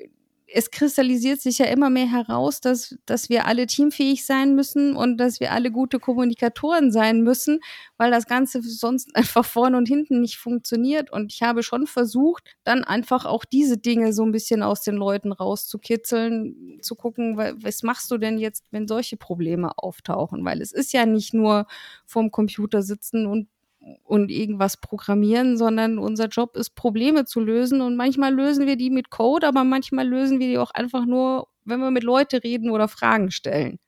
es 0.56 0.72
kristallisiert 0.72 1.42
sich 1.42 1.58
ja 1.58 1.66
immer 1.66 1.90
mehr 1.90 2.10
heraus, 2.10 2.62
dass, 2.62 2.96
dass 3.06 3.28
wir 3.28 3.46
alle 3.46 3.68
teamfähig 3.68 4.26
sein 4.26 4.56
müssen 4.56 4.96
und 4.96 5.18
dass 5.18 5.42
wir 5.42 5.52
alle 5.52 5.70
gute 5.70 6.00
Kommunikatoren 6.00 6.94
sein 6.94 7.24
müssen, 7.24 7.60
weil 7.98 8.10
das 8.10 8.26
Ganze 8.26 8.62
sonst 8.62 9.14
einfach 9.18 9.44
vorne 9.44 9.76
und 9.76 9.90
hinten 9.90 10.22
nicht 10.22 10.38
funktioniert. 10.38 11.12
Und 11.12 11.34
ich 11.34 11.42
habe 11.42 11.62
schon 11.62 11.88
versucht, 11.88 12.56
dann 12.64 12.86
einfach 12.86 13.26
auch 13.26 13.44
diese 13.44 13.78
Dinge 13.78 14.14
so 14.14 14.24
ein 14.24 14.32
bisschen 14.32 14.64
aus 14.64 14.82
den 14.82 14.96
Leuten 14.96 15.34
rauszukitzeln, 15.34 16.80
zu 16.82 16.96
gucken, 16.96 17.38
was 17.38 17.84
machst 17.84 18.10
du 18.10 18.18
denn 18.18 18.38
jetzt, 18.38 18.64
wenn 18.72 18.88
solche 18.88 19.18
Probleme 19.18 19.78
auftauchen? 19.78 20.46
Weil 20.46 20.62
es 20.62 20.72
ist 20.72 20.94
ja 20.94 21.06
nicht 21.06 21.34
nur 21.34 21.68
vorm 22.06 22.32
Computer 22.32 22.82
sitzen 22.82 23.26
und 23.26 23.50
und 24.04 24.32
irgendwas 24.32 24.78
programmieren, 24.78 25.58
sondern 25.58 26.00
unser 26.00 26.28
Job 26.28 26.56
ist, 26.56 26.76
Probleme 26.76 27.26
zu 27.26 27.40
lösen. 27.40 27.82
Und 27.82 27.96
manchmal 27.96 28.34
lösen 28.34 28.66
wir 28.66 28.76
die 28.76 28.90
mit 28.90 29.10
Code, 29.10 29.48
aber 29.48 29.64
manchmal 29.64 30.08
lösen 30.08 30.40
wir 30.40 30.48
die 30.48 30.58
auch 30.58 30.72
einfach 30.72 31.06
nur, 31.06 31.48
wenn 31.66 31.80
wir 31.80 31.92
mit 31.92 32.04
Leuten 32.04 32.40
reden 32.40 32.70
oder 32.70 32.88
Fragen 32.88 33.32
stellen. 33.32 33.80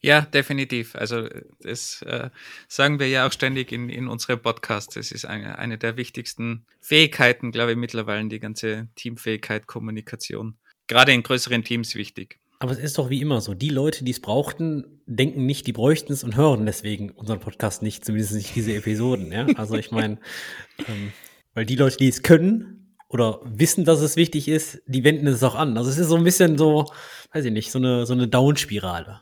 Ja, 0.00 0.22
definitiv. 0.22 0.94
Also 0.94 1.28
das 1.60 2.02
äh, 2.02 2.30
sagen 2.68 2.98
wir 2.98 3.08
ja 3.08 3.26
auch 3.26 3.32
ständig 3.32 3.72
in, 3.72 3.88
in 3.88 4.08
unserem 4.08 4.40
Podcast. 4.40 4.96
Das 4.96 5.10
ist 5.10 5.24
eine, 5.24 5.58
eine 5.58 5.78
der 5.78 5.96
wichtigsten 5.96 6.66
Fähigkeiten, 6.80 7.52
glaube 7.52 7.72
ich, 7.72 7.78
mittlerweile, 7.78 8.28
die 8.28 8.40
ganze 8.40 8.88
Teamfähigkeit, 8.94 9.66
Kommunikation. 9.66 10.58
Gerade 10.86 11.12
in 11.12 11.22
größeren 11.22 11.64
Teams 11.64 11.94
wichtig. 11.94 12.38
Aber 12.64 12.72
es 12.72 12.78
ist 12.78 12.96
doch 12.96 13.10
wie 13.10 13.20
immer 13.20 13.42
so. 13.42 13.52
Die 13.52 13.68
Leute, 13.68 14.04
die 14.04 14.10
es 14.10 14.20
brauchten, 14.20 15.02
denken 15.04 15.44
nicht, 15.44 15.66
die 15.66 15.74
bräuchten 15.74 16.14
es 16.14 16.24
und 16.24 16.34
hören 16.34 16.64
deswegen 16.64 17.10
unseren 17.10 17.38
Podcast 17.38 17.82
nicht, 17.82 18.06
zumindest 18.06 18.32
nicht 18.32 18.56
diese 18.56 18.72
Episoden. 18.72 19.30
Ja? 19.30 19.44
Also 19.56 19.74
ich 19.74 19.90
meine, 19.90 20.16
ähm, 20.88 21.12
weil 21.52 21.66
die 21.66 21.76
Leute, 21.76 21.98
die 21.98 22.08
es 22.08 22.22
können 22.22 22.96
oder 23.10 23.40
wissen, 23.44 23.84
dass 23.84 24.00
es 24.00 24.16
wichtig 24.16 24.48
ist, 24.48 24.80
die 24.86 25.04
wenden 25.04 25.26
es 25.26 25.42
auch 25.42 25.56
an. 25.56 25.76
Also 25.76 25.90
es 25.90 25.98
ist 25.98 26.08
so 26.08 26.16
ein 26.16 26.24
bisschen 26.24 26.56
so, 26.56 26.86
weiß 27.34 27.44
ich 27.44 27.52
nicht, 27.52 27.70
so 27.70 27.78
eine, 27.78 28.06
so 28.06 28.14
eine 28.14 28.28
Down-Spirale. 28.28 29.20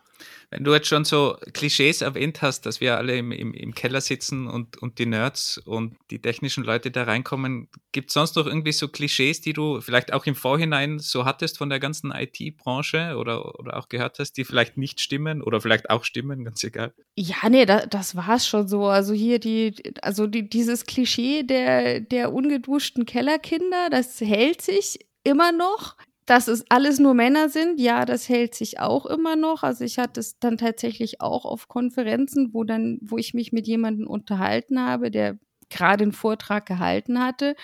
Wenn 0.53 0.65
du 0.65 0.75
jetzt 0.75 0.89
schon 0.89 1.07
so 1.07 1.39
Klischees 1.55 2.03
erwähnt 2.03 2.43
hast, 2.43 2.67
dass 2.67 2.83
wir 2.83 2.99
alle 2.99 3.17
im, 3.17 3.33
im, 3.33 3.55
im 3.55 3.75
Keller 3.75 4.03
sitzen 4.03 4.47
und, 4.47 4.77
und 4.83 4.99
die 4.99 5.07
Nerds 5.07 5.57
und 5.57 5.97
die 6.11 6.21
technischen 6.21 6.63
Leute 6.63 6.91
da 6.91 7.05
reinkommen, 7.05 7.69
gibt 7.93 8.11
es 8.11 8.15
sonst 8.15 8.37
noch 8.37 8.47
irgendwie 8.47 8.73
so 8.73 8.89
Klischees, 8.89 9.41
die 9.41 9.55
du 9.55 9.81
vielleicht 9.81 10.13
auch 10.13 10.27
im 10.27 10.35
Vorhinein 10.35 10.99
so 10.99 11.25
hattest 11.25 11.57
von 11.57 11.71
der 11.71 11.81
ganzen 11.81 12.13
IT-Branche 12.13 13.17
oder, 13.17 13.59
oder 13.59 13.79
auch 13.79 13.89
gehört 13.89 14.19
hast, 14.19 14.35
die 14.35 14.45
vielleicht 14.45 14.77
nicht 14.77 15.01
stimmen 15.01 15.41
oder 15.41 15.63
vielleicht 15.63 15.89
auch 15.89 16.05
stimmen, 16.05 16.45
ganz 16.45 16.63
egal? 16.65 16.93
Ja, 17.17 17.49
nee, 17.49 17.65
da, 17.65 17.87
das 17.87 18.15
war 18.15 18.37
es 18.37 18.47
schon 18.47 18.69
so. 18.69 18.85
Also 18.85 19.15
hier 19.15 19.39
die, 19.39 19.75
also 20.03 20.27
die, 20.27 20.51
dieses 20.51 20.85
Klischee 20.85 21.45
der, 21.45 22.01
der 22.01 22.31
ungeduschten 22.31 23.07
Kellerkinder, 23.07 23.89
das 23.91 24.21
hält 24.21 24.61
sich 24.61 24.99
immer 25.25 25.51
noch 25.51 25.97
dass 26.27 26.49
es 26.49 26.65
alles 26.69 26.99
nur 26.99 27.15
Männer 27.15 27.49
sind, 27.49 27.81
ja, 27.81 28.05
das 28.05 28.29
hält 28.29 28.55
sich 28.55 28.79
auch 28.79 29.07
immer 29.07 29.37
noch. 29.37 29.63
Also 29.63 29.85
ich 29.85 29.99
hatte 29.99 30.21
es 30.21 30.39
dann 30.39 30.57
tatsächlich 30.57 31.21
auch 31.21 31.45
auf 31.45 31.69
Konferenzen, 31.69 32.51
wo 32.53 32.65
dann, 32.65 32.99
wo 33.03 33.19
ich 33.19 33.35
mich 33.35 33.53
mit 33.53 33.67
jemandem 33.67 34.07
unterhalten 34.07 34.81
habe, 34.81 35.11
der 35.11 35.39
gerade 35.69 36.05
einen 36.05 36.13
Vortrag 36.13 36.67
gehalten 36.67 37.23
hatte 37.23 37.57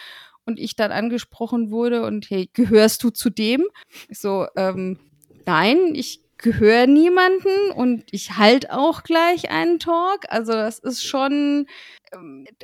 und 0.45 0.59
ich 0.59 0.77
dann 0.77 0.91
angesprochen 0.91 1.71
wurde 1.71 2.05
und 2.05 2.31
hey, 2.31 2.51
gehörst 2.53 3.05
du 3.05 3.11
zu 3.11 3.31
dem? 3.31 3.65
So, 4.11 4.47
ähm, 4.57 4.99
nein, 5.47 5.95
ich 5.95 6.23
gehöre 6.39 6.87
niemanden 6.87 7.71
und 7.75 8.05
ich 8.13 8.37
halt 8.39 8.71
auch 8.71 9.03
gleich 9.03 9.51
einen 9.51 9.79
Talk. 9.79 10.21
Also 10.29 10.53
das 10.53 10.79
ist 10.79 11.05
schon, 11.05 11.67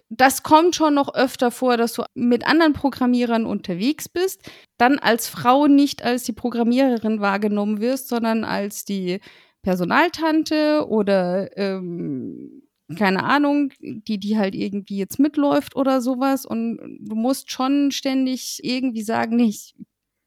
das 0.09 0.43
kommt 0.43 0.75
schon 0.75 0.95
noch 0.95 1.15
öfter 1.15 1.51
vor, 1.51 1.77
dass 1.77 1.95
du 1.95 2.05
mit 2.15 2.47
anderen 2.47 2.73
Programmierern 2.73 3.47
unterwegs 3.47 4.09
bist, 4.09 4.43
dann 4.79 4.99
als 4.99 5.29
Frau 5.29 5.67
nicht 5.67 6.03
als 6.03 6.25
die 6.25 6.33
Programmiererin 6.33 7.21
wahrgenommen 7.21 7.81
wirst, 7.81 8.09
sondern 8.09 8.45
als 8.45 8.85
die 8.85 9.21
Personaltante 9.63 10.87
oder 10.89 11.57
ähm, 11.57 12.63
keine 12.97 13.25
Ahnung, 13.25 13.73
die, 13.81 14.19
die 14.19 14.37
halt 14.39 14.55
irgendwie 14.55 14.99
jetzt 14.99 15.19
mitläuft 15.19 15.75
oder 15.75 16.01
sowas. 16.01 16.45
Und 16.45 16.99
du 17.01 17.15
musst 17.15 17.51
schon 17.51 17.91
ständig 17.91 18.61
irgendwie 18.63 19.03
sagen, 19.03 19.37
nee, 19.37 19.49
ich 19.49 19.75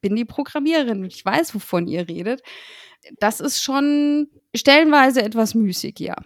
bin 0.00 0.16
die 0.16 0.24
Programmiererin, 0.24 1.04
ich 1.04 1.24
weiß, 1.24 1.54
wovon 1.54 1.86
ihr 1.86 2.08
redet 2.08 2.42
das 3.18 3.40
ist 3.40 3.62
schon 3.62 4.28
stellenweise 4.54 5.22
etwas 5.22 5.54
müßig, 5.54 5.98
ja. 6.00 6.16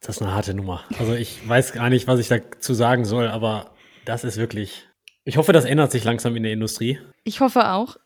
Das 0.00 0.16
ist 0.16 0.22
eine 0.22 0.34
harte 0.34 0.54
Nummer. 0.54 0.82
Also 0.98 1.14
ich 1.14 1.46
weiß 1.46 1.72
gar 1.72 1.90
nicht, 1.90 2.06
was 2.06 2.18
ich 2.20 2.28
dazu 2.28 2.72
sagen 2.72 3.04
soll, 3.04 3.28
aber 3.28 3.74
das 4.06 4.24
ist 4.24 4.38
wirklich. 4.38 4.86
Ich 5.24 5.36
hoffe, 5.36 5.52
das 5.52 5.66
ändert 5.66 5.92
sich 5.92 6.04
langsam 6.04 6.34
in 6.36 6.42
der 6.42 6.52
Industrie. 6.52 6.98
Ich 7.24 7.40
hoffe 7.40 7.70
auch. 7.70 7.96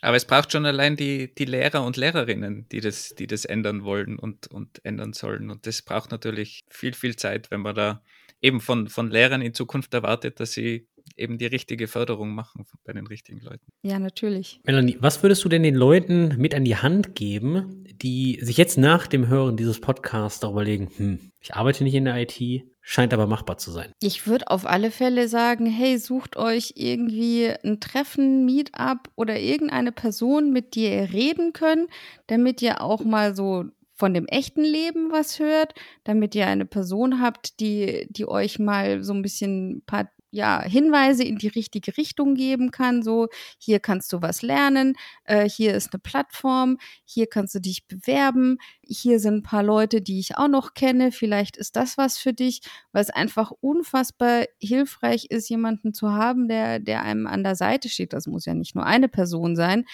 Aber 0.00 0.16
es 0.16 0.24
braucht 0.24 0.50
schon 0.50 0.64
allein 0.64 0.96
die, 0.96 1.34
die 1.34 1.44
Lehrer 1.44 1.84
und 1.84 1.98
Lehrerinnen, 1.98 2.66
die 2.70 2.80
das, 2.80 3.14
die 3.14 3.26
das 3.26 3.44
ändern 3.44 3.84
wollen 3.84 4.18
und, 4.18 4.46
und 4.46 4.82
ändern 4.82 5.12
sollen. 5.12 5.50
Und 5.50 5.66
das 5.66 5.82
braucht 5.82 6.10
natürlich 6.10 6.62
viel, 6.70 6.94
viel 6.94 7.16
Zeit, 7.16 7.50
wenn 7.50 7.60
man 7.60 7.74
da 7.74 8.02
eben 8.40 8.60
von, 8.60 8.88
von 8.88 9.10
Lehrern 9.10 9.42
in 9.42 9.52
Zukunft 9.52 9.92
erwartet, 9.92 10.40
dass 10.40 10.52
sie 10.52 10.88
eben 11.16 11.36
die 11.36 11.46
richtige 11.46 11.86
Förderung 11.86 12.34
machen 12.34 12.64
bei 12.84 12.94
den 12.94 13.06
richtigen 13.06 13.40
Leuten. 13.40 13.66
Ja, 13.82 13.98
natürlich. 13.98 14.60
Melanie, 14.64 14.96
was 15.00 15.22
würdest 15.22 15.44
du 15.44 15.50
denn 15.50 15.62
den 15.62 15.74
Leuten 15.74 16.36
mit 16.38 16.54
an 16.54 16.64
die 16.64 16.76
Hand 16.76 17.14
geben, 17.14 17.79
die 18.02 18.38
sich 18.42 18.56
jetzt 18.56 18.78
nach 18.78 19.06
dem 19.06 19.28
Hören 19.28 19.56
dieses 19.56 19.80
Podcasts 19.80 20.40
darüber 20.40 20.64
legen, 20.64 20.90
hm, 20.96 21.32
ich 21.40 21.54
arbeite 21.54 21.84
nicht 21.84 21.94
in 21.94 22.04
der 22.04 22.16
IT, 22.16 22.64
scheint 22.80 23.12
aber 23.12 23.26
machbar 23.26 23.58
zu 23.58 23.70
sein. 23.70 23.92
Ich 24.00 24.26
würde 24.26 24.48
auf 24.48 24.66
alle 24.66 24.90
Fälle 24.90 25.28
sagen, 25.28 25.66
hey, 25.66 25.98
sucht 25.98 26.36
euch 26.36 26.74
irgendwie 26.76 27.52
ein 27.62 27.80
Treffen, 27.80 28.44
Meetup 28.44 29.08
oder 29.16 29.38
irgendeine 29.38 29.92
Person, 29.92 30.52
mit 30.52 30.76
der 30.76 31.02
ihr 31.02 31.12
reden 31.12 31.52
könnt, 31.52 31.90
damit 32.26 32.62
ihr 32.62 32.80
auch 32.80 33.04
mal 33.04 33.34
so 33.34 33.64
von 33.94 34.14
dem 34.14 34.26
echten 34.26 34.64
Leben 34.64 35.12
was 35.12 35.38
hört, 35.38 35.74
damit 36.04 36.34
ihr 36.34 36.46
eine 36.46 36.64
Person 36.64 37.20
habt, 37.20 37.60
die, 37.60 38.06
die 38.08 38.26
euch 38.26 38.58
mal 38.58 39.04
so 39.04 39.12
ein 39.12 39.20
bisschen 39.20 39.76
ein 39.76 39.82
paar 39.82 40.10
ja, 40.30 40.62
Hinweise 40.62 41.24
in 41.24 41.38
die 41.38 41.48
richtige 41.48 41.96
Richtung 41.96 42.34
geben 42.34 42.70
kann. 42.70 43.02
So, 43.02 43.28
hier 43.58 43.80
kannst 43.80 44.12
du 44.12 44.22
was 44.22 44.42
lernen, 44.42 44.96
äh, 45.24 45.48
hier 45.48 45.74
ist 45.74 45.92
eine 45.92 46.00
Plattform, 46.00 46.78
hier 47.04 47.26
kannst 47.26 47.54
du 47.54 47.60
dich 47.60 47.86
bewerben, 47.86 48.58
hier 48.82 49.20
sind 49.20 49.36
ein 49.38 49.42
paar 49.42 49.62
Leute, 49.62 50.00
die 50.00 50.18
ich 50.20 50.36
auch 50.36 50.48
noch 50.48 50.74
kenne, 50.74 51.12
vielleicht 51.12 51.56
ist 51.56 51.76
das 51.76 51.98
was 51.98 52.18
für 52.18 52.32
dich, 52.32 52.60
weil 52.92 53.02
es 53.02 53.10
einfach 53.10 53.52
unfassbar 53.60 54.44
hilfreich 54.60 55.26
ist, 55.30 55.48
jemanden 55.48 55.94
zu 55.94 56.12
haben, 56.12 56.48
der, 56.48 56.78
der 56.78 57.02
einem 57.02 57.26
an 57.26 57.42
der 57.42 57.56
Seite 57.56 57.88
steht. 57.88 58.12
Das 58.12 58.26
muss 58.26 58.46
ja 58.46 58.54
nicht 58.54 58.74
nur 58.74 58.86
eine 58.86 59.08
Person 59.08 59.56
sein, 59.56 59.84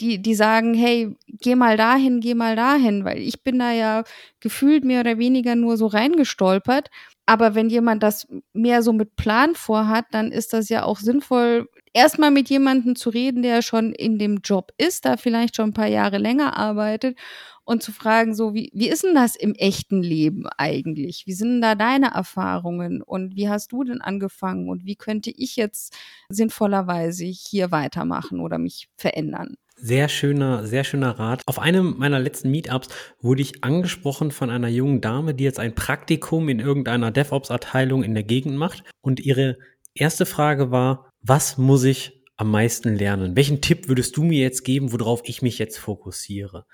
die, 0.00 0.20
die 0.20 0.34
sagen, 0.34 0.74
hey, 0.74 1.16
geh 1.28 1.54
mal 1.54 1.76
dahin, 1.76 2.20
geh 2.20 2.34
mal 2.34 2.56
dahin, 2.56 3.04
weil 3.04 3.18
ich 3.18 3.42
bin 3.42 3.58
da 3.58 3.72
ja 3.72 4.04
gefühlt 4.40 4.84
mehr 4.84 5.00
oder 5.00 5.18
weniger 5.18 5.54
nur 5.54 5.76
so 5.76 5.86
reingestolpert 5.86 6.90
aber 7.26 7.54
wenn 7.54 7.70
jemand 7.70 8.02
das 8.02 8.26
mehr 8.52 8.82
so 8.82 8.92
mit 8.92 9.16
Plan 9.16 9.54
vorhat, 9.54 10.06
dann 10.12 10.30
ist 10.32 10.52
das 10.52 10.68
ja 10.68 10.84
auch 10.84 10.98
sinnvoll, 10.98 11.68
erstmal 11.94 12.30
mit 12.30 12.50
jemandem 12.50 12.96
zu 12.96 13.10
reden, 13.10 13.42
der 13.42 13.62
schon 13.62 13.92
in 13.92 14.18
dem 14.18 14.40
Job 14.44 14.72
ist, 14.78 15.04
da 15.06 15.16
vielleicht 15.16 15.56
schon 15.56 15.70
ein 15.70 15.74
paar 15.74 15.86
Jahre 15.88 16.18
länger 16.18 16.56
arbeitet 16.56 17.16
und 17.64 17.82
zu 17.82 17.92
fragen, 17.92 18.34
so, 18.34 18.52
wie, 18.54 18.70
wie 18.74 18.88
ist 18.88 19.04
denn 19.04 19.14
das 19.14 19.36
im 19.36 19.54
echten 19.54 20.02
Leben 20.02 20.46
eigentlich? 20.58 21.24
Wie 21.26 21.32
sind 21.32 21.48
denn 21.54 21.60
da 21.62 21.74
deine 21.74 22.08
Erfahrungen 22.14 23.00
und 23.02 23.36
wie 23.36 23.48
hast 23.48 23.72
du 23.72 23.84
denn 23.84 24.00
angefangen 24.02 24.68
und 24.68 24.84
wie 24.84 24.96
könnte 24.96 25.30
ich 25.30 25.56
jetzt 25.56 25.94
sinnvollerweise 26.28 27.24
hier 27.24 27.70
weitermachen 27.70 28.40
oder 28.40 28.58
mich 28.58 28.88
verändern? 28.96 29.56
Sehr 29.76 30.08
schöner, 30.08 30.66
sehr 30.66 30.84
schöner 30.84 31.18
Rat. 31.18 31.42
Auf 31.46 31.58
einem 31.58 31.96
meiner 31.98 32.20
letzten 32.20 32.50
Meetups 32.50 32.88
wurde 33.20 33.42
ich 33.42 33.64
angesprochen 33.64 34.30
von 34.30 34.48
einer 34.50 34.68
jungen 34.68 35.00
Dame, 35.00 35.34
die 35.34 35.44
jetzt 35.44 35.58
ein 35.58 35.74
Praktikum 35.74 36.48
in 36.48 36.60
irgendeiner 36.60 37.10
DevOps-Abteilung 37.10 38.02
in 38.04 38.14
der 38.14 38.22
Gegend 38.22 38.56
macht. 38.56 38.84
Und 39.00 39.20
ihre 39.20 39.58
erste 39.94 40.26
Frage 40.26 40.70
war, 40.70 41.10
was 41.22 41.58
muss 41.58 41.84
ich 41.84 42.22
am 42.36 42.50
meisten 42.50 42.96
lernen? 42.96 43.36
Welchen 43.36 43.60
Tipp 43.60 43.88
würdest 43.88 44.16
du 44.16 44.22
mir 44.22 44.40
jetzt 44.40 44.64
geben, 44.64 44.92
worauf 44.92 45.22
ich 45.24 45.42
mich 45.42 45.58
jetzt 45.58 45.78
fokussiere? 45.78 46.66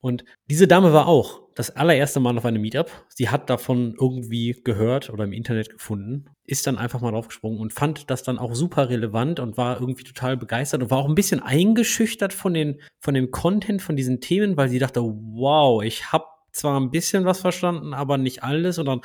Und 0.00 0.24
diese 0.50 0.68
Dame 0.68 0.92
war 0.92 1.06
auch 1.06 1.47
das 1.58 1.70
allererste 1.70 2.20
Mal 2.20 2.38
auf 2.38 2.44
einem 2.44 2.62
Meetup. 2.62 2.88
Sie 3.08 3.30
hat 3.30 3.50
davon 3.50 3.96
irgendwie 4.00 4.60
gehört 4.62 5.10
oder 5.10 5.24
im 5.24 5.32
Internet 5.32 5.70
gefunden, 5.70 6.26
ist 6.44 6.68
dann 6.68 6.78
einfach 6.78 7.00
mal 7.00 7.10
draufgesprungen 7.10 7.58
und 7.58 7.72
fand 7.72 8.08
das 8.10 8.22
dann 8.22 8.38
auch 8.38 8.54
super 8.54 8.88
relevant 8.88 9.40
und 9.40 9.56
war 9.56 9.80
irgendwie 9.80 10.04
total 10.04 10.36
begeistert 10.36 10.82
und 10.82 10.90
war 10.92 10.98
auch 10.98 11.08
ein 11.08 11.16
bisschen 11.16 11.40
eingeschüchtert 11.40 12.32
von, 12.32 12.54
den, 12.54 12.80
von 13.00 13.14
dem 13.14 13.32
Content, 13.32 13.82
von 13.82 13.96
diesen 13.96 14.20
Themen, 14.20 14.56
weil 14.56 14.68
sie 14.68 14.78
dachte, 14.78 15.00
wow, 15.02 15.82
ich 15.82 16.12
habe 16.12 16.26
zwar 16.52 16.78
ein 16.78 16.92
bisschen 16.92 17.24
was 17.24 17.40
verstanden, 17.40 17.92
aber 17.92 18.18
nicht 18.18 18.44
alles. 18.44 18.78
Und 18.78 18.86
dann 18.86 19.00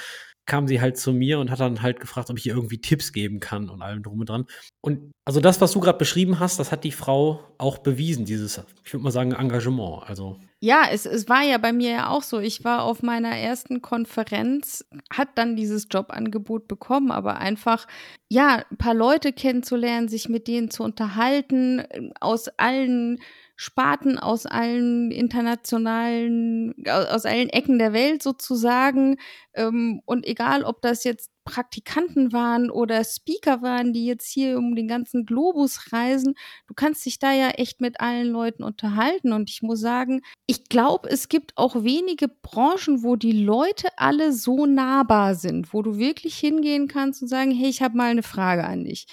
kam 0.46 0.68
sie 0.68 0.80
halt 0.80 0.98
zu 0.98 1.12
mir 1.12 1.40
und 1.40 1.50
hat 1.50 1.60
dann 1.60 1.82
halt 1.82 2.00
gefragt, 2.00 2.30
ob 2.30 2.38
ich 2.38 2.46
ihr 2.46 2.54
irgendwie 2.54 2.82
Tipps 2.82 3.14
geben 3.14 3.40
kann 3.40 3.68
und 3.70 3.82
allem 3.82 4.04
drum 4.04 4.20
und 4.20 4.30
dran. 4.30 4.46
Und 4.82 5.12
also 5.26 5.40
das, 5.40 5.62
was 5.62 5.72
du 5.72 5.80
gerade 5.80 5.98
beschrieben 5.98 6.40
hast, 6.40 6.60
das 6.60 6.72
hat 6.72 6.84
die 6.84 6.92
Frau 6.92 7.40
auch 7.58 7.78
bewiesen, 7.78 8.26
dieses, 8.26 8.62
ich 8.84 8.94
würde 8.94 9.04
mal 9.04 9.12
sagen, 9.12 9.32
Engagement. 9.32 10.04
Also 10.06 10.38
ja, 10.60 10.84
es, 10.92 11.06
es 11.06 11.28
war 11.30 11.44
ja 11.44 11.58
bei 11.58 11.74
mir 11.74 11.92
ja 11.92 12.10
auch 12.10 12.24
so. 12.24 12.40
Ich 12.40 12.64
war 12.64 12.84
auf 12.84 13.04
meiner 13.04 13.36
ersten 13.36 13.82
Konferenz, 13.82 14.86
hat 15.12 15.30
dann 15.36 15.56
dieses 15.56 15.88
Jobangebot 15.92 16.68
bekommen, 16.68 17.12
aber 17.12 17.38
einfach, 17.38 17.88
ja, 18.30 18.64
ein 18.70 18.78
paar 18.78 18.94
Leute 18.94 19.34
kennenzulernen, 19.34 20.08
sich 20.08 20.30
mit 20.30 20.48
denen 20.48 20.72
zu 20.72 20.84
unterhalten, 20.84 21.84
aus 22.20 22.48
allen 22.58 23.20
Sparten 23.56 24.18
aus 24.18 24.46
allen 24.46 25.12
internationalen, 25.12 26.74
aus 26.88 27.26
allen 27.26 27.50
Ecken 27.50 27.78
der 27.78 27.94
Welt 27.94 28.24
sozusagen. 28.24 29.18
Ähm, 29.54 30.02
und 30.06 30.26
egal, 30.26 30.64
ob 30.64 30.82
das 30.82 31.04
jetzt 31.04 31.33
Praktikanten 31.46 32.34
waren 32.34 32.70
oder 32.70 33.04
Speaker 33.04 33.62
waren, 33.62 33.94
die 33.94 34.06
jetzt 34.06 34.30
hier 34.32 34.58
um 34.58 34.76
den 34.76 34.88
ganzen 34.88 35.26
Globus 35.26 35.92
reisen, 35.92 36.36
du 36.68 36.74
kannst 36.74 37.06
dich 37.06 37.20
da 37.20 37.32
ja 37.34 37.50
echt 37.50 37.82
mit 37.82 38.00
allen 38.00 38.28
Leuten 38.28 38.64
unterhalten. 38.64 39.34
Und 39.34 39.50
ich 39.50 39.62
muss 39.62 39.80
sagen, 39.80 40.22
ich 40.48 40.66
glaube, 40.66 41.10
es 41.10 41.30
gibt 41.30 41.58
auch 41.58 41.84
wenige 41.84 42.28
Branchen, 42.28 43.04
wo 43.04 43.16
die 43.16 43.44
Leute 43.44 43.90
alle 43.98 44.34
so 44.34 44.66
nahbar 44.66 45.36
sind, 45.36 45.74
wo 45.74 45.82
du 45.82 45.98
wirklich 45.98 46.36
hingehen 46.38 46.88
kannst 46.88 47.22
und 47.22 47.28
sagen, 47.28 47.52
hey, 47.52 47.70
ich 47.70 47.82
habe 47.82 47.98
mal 47.98 48.12
eine 48.12 48.24
Frage 48.24 48.64
an 48.64 48.86
dich. 48.86 49.08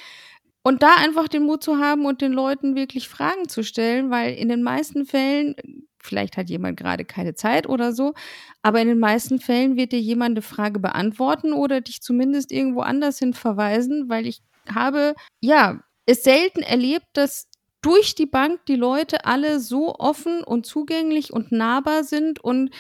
Und 0.62 0.82
da 0.82 0.94
einfach 0.96 1.28
den 1.28 1.44
Mut 1.44 1.62
zu 1.62 1.78
haben 1.78 2.04
und 2.04 2.20
den 2.20 2.32
Leuten 2.32 2.76
wirklich 2.76 3.08
Fragen 3.08 3.48
zu 3.48 3.62
stellen, 3.64 4.10
weil 4.10 4.34
in 4.34 4.48
den 4.48 4.62
meisten 4.62 5.06
Fällen, 5.06 5.54
vielleicht 6.02 6.36
hat 6.36 6.48
jemand 6.48 6.78
gerade 6.78 7.04
keine 7.04 7.34
Zeit 7.34 7.68
oder 7.68 7.92
so, 7.92 8.14
aber 8.62 8.80
in 8.80 8.88
den 8.88 8.98
meisten 8.98 9.40
Fällen 9.40 9.76
wird 9.76 9.92
dir 9.92 10.00
jemand 10.00 10.32
eine 10.32 10.42
Frage 10.42 10.80
beantworten 10.80 11.52
oder 11.52 11.80
dich 11.80 12.02
zumindest 12.02 12.52
irgendwo 12.52 12.80
anders 12.80 13.18
hin 13.18 13.34
verweisen, 13.34 14.08
weil 14.08 14.26
ich 14.26 14.42
habe, 14.68 15.14
ja, 15.40 15.82
es 16.06 16.22
selten 16.22 16.62
erlebt, 16.62 17.06
dass 17.12 17.48
durch 17.82 18.14
die 18.14 18.26
Bank 18.26 18.64
die 18.66 18.76
Leute 18.76 19.24
alle 19.24 19.60
so 19.60 19.94
offen 19.94 20.44
und 20.44 20.66
zugänglich 20.66 21.32
und 21.32 21.52
nahbar 21.52 22.04
sind 22.04 22.42
und 22.42 22.70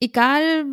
egal 0.00 0.66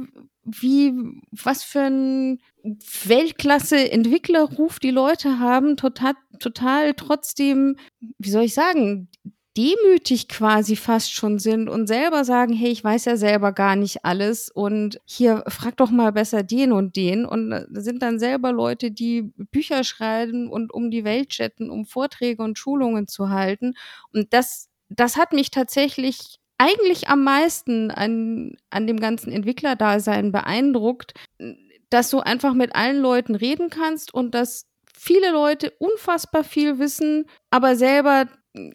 wie, 0.43 0.93
was 1.31 1.63
für 1.63 1.81
ein 1.81 2.39
Weltklasse-Entwicklerruf 2.63 4.79
die 4.79 4.91
Leute 4.91 5.39
haben, 5.39 5.77
total, 5.77 6.13
total 6.39 6.93
trotzdem, 6.93 7.77
wie 8.19 8.29
soll 8.29 8.43
ich 8.43 8.53
sagen, 8.53 9.09
demütig 9.57 10.27
quasi 10.27 10.75
fast 10.75 11.13
schon 11.13 11.39
sind 11.39 11.69
und 11.69 11.87
selber 11.87 12.25
sagen, 12.25 12.53
hey, 12.53 12.69
ich 12.71 12.83
weiß 12.83 13.05
ja 13.05 13.17
selber 13.17 13.51
gar 13.53 13.75
nicht 13.75 14.03
alles 14.05 14.49
und 14.49 14.99
hier 15.05 15.43
frag 15.47 15.77
doch 15.77 15.91
mal 15.91 16.11
besser 16.11 16.43
den 16.43 16.71
und 16.71 16.95
den 16.95 17.25
und 17.25 17.65
sind 17.71 18.01
dann 18.01 18.19
selber 18.19 18.51
Leute, 18.51 18.91
die 18.91 19.31
Bücher 19.51 19.83
schreiben 19.83 20.49
und 20.49 20.73
um 20.73 20.91
die 20.91 21.05
Welt 21.05 21.29
chatten, 21.29 21.69
um 21.69 21.85
Vorträge 21.85 22.43
und 22.43 22.57
Schulungen 22.59 23.07
zu 23.07 23.29
halten 23.29 23.73
und 24.13 24.33
das 24.33 24.69
das 24.89 25.17
hat 25.17 25.33
mich 25.33 25.51
tatsächlich 25.51 26.39
eigentlich 26.57 27.09
am 27.09 27.23
meisten 27.23 27.91
an, 27.91 28.55
an 28.69 28.87
dem 28.87 28.99
ganzen 28.99 29.31
Entwicklerdasein 29.31 30.31
beeindruckt, 30.31 31.13
dass 31.89 32.09
du 32.09 32.19
einfach 32.19 32.53
mit 32.53 32.75
allen 32.75 33.01
Leuten 33.01 33.35
reden 33.35 33.69
kannst 33.69 34.13
und 34.13 34.33
dass 34.33 34.67
viele 34.93 35.31
Leute 35.31 35.71
unfassbar 35.79 36.43
viel 36.43 36.79
wissen, 36.79 37.25
aber 37.49 37.75
selber, 37.75 38.27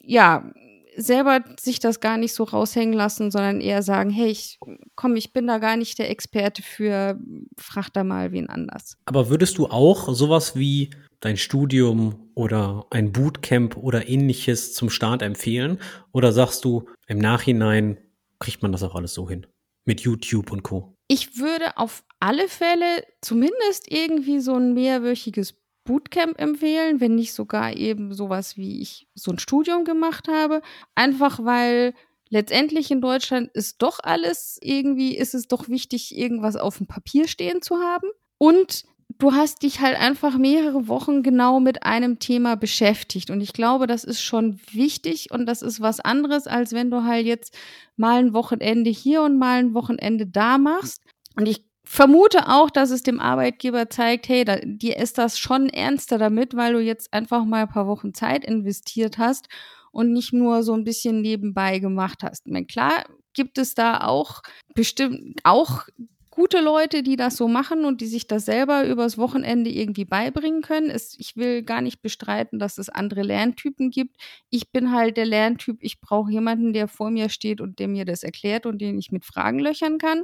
ja, 0.03 0.51
selber 0.97 1.43
sich 1.59 1.81
das 1.81 2.01
gar 2.01 2.17
nicht 2.17 2.35
so 2.35 2.45
raushängen 2.45 2.95
lassen, 2.95 3.31
sondern 3.31 3.61
eher 3.61 3.83
sagen, 3.83 4.11
hey, 4.11 4.29
ich, 4.29 4.59
komm, 4.95 5.17
ich 5.17 5.33
bin 5.33 5.47
da 5.47 5.59
gar 5.59 5.77
nicht 5.77 5.99
der 5.99 6.11
Experte 6.11 6.63
für, 6.63 7.19
frag 7.57 7.91
da 7.91 8.05
mal 8.05 8.33
wen 8.33 8.49
anders. 8.49 8.97
Aber 9.07 9.29
würdest 9.29 9.59
du 9.59 9.67
auch 9.67 10.13
sowas 10.15 10.57
wie 10.57 10.91
dein 11.21 11.37
Studium 11.37 12.31
oder 12.35 12.87
ein 12.91 13.13
Bootcamp 13.13 13.77
oder 13.77 14.09
ähnliches 14.09 14.75
zum 14.75 14.91
Start 14.91 15.23
empfehlen? 15.23 15.79
Oder 16.13 16.33
sagst 16.33 16.65
du, 16.65 16.89
im 17.07 17.19
Nachhinein 17.19 17.99
kriegt 18.39 18.63
man 18.63 18.73
das 18.73 18.83
auch 18.83 18.95
alles 18.95 19.15
so 19.15 19.29
hin? 19.29 19.47
Mit 19.85 20.01
YouTube 20.01 20.51
und 20.51 20.63
Co. 20.63 20.95
Ich 21.09 21.39
würde 21.39 21.77
auf 21.77 22.05
alle 22.21 22.49
Fälle 22.49 23.05
zumindest 23.21 23.91
irgendwie 23.91 24.41
so 24.41 24.55
ein 24.55 24.75
mehrwöchiges 24.75 25.55
Bootcamp 25.85 26.39
empfehlen, 26.39 27.01
wenn 27.01 27.15
nicht 27.15 27.33
sogar 27.33 27.75
eben 27.75 28.13
sowas 28.13 28.57
wie 28.57 28.81
ich 28.81 29.09
so 29.15 29.31
ein 29.31 29.39
Studium 29.39 29.85
gemacht 29.85 30.29
habe. 30.29 30.63
Einfach 30.95 31.45
weil 31.45 31.95
letztendlich 32.29 32.91
in 32.91 33.01
Deutschland 33.01 33.51
ist 33.55 33.83
doch 33.83 33.99
alles 34.03 34.59
irgendwie, 34.63 35.17
ist 35.17 35.35
es 35.35 35.49
doch 35.49 35.69
wichtig, 35.69 36.17
irgendwas 36.17 36.57
auf 36.57 36.79
dem 36.79 36.87
Papier 36.87 37.29
stehen 37.29 37.63
zu 37.63 37.77
haben. 37.79 38.09
Und 38.39 38.85
du 39.19 39.33
hast 39.33 39.63
dich 39.63 39.81
halt 39.81 39.99
einfach 39.99 40.39
mehrere 40.39 40.89
Wochen 40.89 41.23
genau 41.23 41.61
mit 41.61 41.83
einem 41.83 42.19
Thema 42.19 42.57
beschäftigt. 42.57 43.31
Und 43.31 43.41
ich 43.41 43.53
glaube, 43.53 43.87
das 43.87 44.05
ist 44.05 44.23
schon 44.23 44.61
wichtig 44.73 45.31
und 45.31 45.47
das 45.47 45.63
ist 45.63 45.81
was 45.81 46.01
anderes, 46.01 46.47
als 46.47 46.73
wenn 46.73 46.91
du 46.91 47.05
halt 47.05 47.27
jetzt 47.27 47.57
mal 47.97 48.19
ein 48.19 48.33
Wochenende 48.33 48.91
hier 48.91 49.23
und 49.23 49.39
mal 49.39 49.59
ein 49.59 49.75
Wochenende 49.75 50.27
da 50.27 50.59
machst. 50.59 51.03
Und 51.37 51.47
ich 51.47 51.70
vermute 51.91 52.47
auch, 52.47 52.71
dass 52.71 52.91
es 52.91 53.03
dem 53.03 53.19
Arbeitgeber 53.19 53.91
zeigt, 53.91 54.29
hey, 54.29 54.45
da, 54.45 54.59
dir 54.63 54.97
ist 54.97 55.19
das 55.19 55.41
schon 55.41 55.69
ernster 55.69 56.19
damit, 56.19 56.55
weil 56.55 56.75
du 56.75 56.79
jetzt 56.79 57.13
einfach 57.13 57.45
mal 57.45 57.63
ein 57.63 57.69
paar 57.69 57.89
Wochen 57.89 58.15
Zeit 58.15 58.45
investiert 58.45 59.19
hast 59.19 59.49
und 59.91 60.13
nicht 60.13 60.33
nur 60.33 60.63
so 60.63 60.73
ein 60.73 60.85
bisschen 60.85 61.21
nebenbei 61.21 61.81
gemacht 61.81 62.23
hast. 62.23 62.47
Ich 62.47 62.53
meine, 62.53 62.67
klar 62.67 63.07
gibt 63.33 63.59
es 63.59 63.75
da 63.75 64.03
auch 64.03 64.43
bestimmt 64.73 65.41
auch 65.43 65.89
gute 66.41 66.63
Leute, 66.63 67.03
die 67.03 67.17
das 67.17 67.37
so 67.37 67.49
machen 67.49 67.85
und 67.85 68.01
die 68.01 68.07
sich 68.07 68.27
das 68.27 68.47
selber 68.47 68.87
übers 68.87 69.19
Wochenende 69.19 69.69
irgendwie 69.69 70.07
beibringen 70.07 70.63
können. 70.63 70.89
Es, 70.89 71.15
ich 71.19 71.37
will 71.37 71.63
gar 71.63 71.83
nicht 71.83 72.01
bestreiten, 72.01 72.59
dass 72.59 72.79
es 72.79 72.89
andere 72.89 73.21
Lerntypen 73.21 73.91
gibt. 73.91 74.17
Ich 74.49 74.73
bin 74.73 74.91
halt 74.91 75.19
der 75.19 75.27
Lerntyp, 75.27 75.77
ich 75.83 76.01
brauche 76.01 76.33
jemanden, 76.33 76.73
der 76.73 76.89
vor 76.89 77.11
mir 77.11 77.29
steht 77.29 77.61
und 77.61 77.79
der 77.79 77.89
mir 77.89 78.07
das 78.07 78.23
erklärt 78.23 78.65
und 78.65 78.81
den 78.81 78.99
ich 78.99 79.13
mit 79.13 79.27
Fragen 79.27 79.59
löchern 79.59 79.99
kann. 79.99 80.23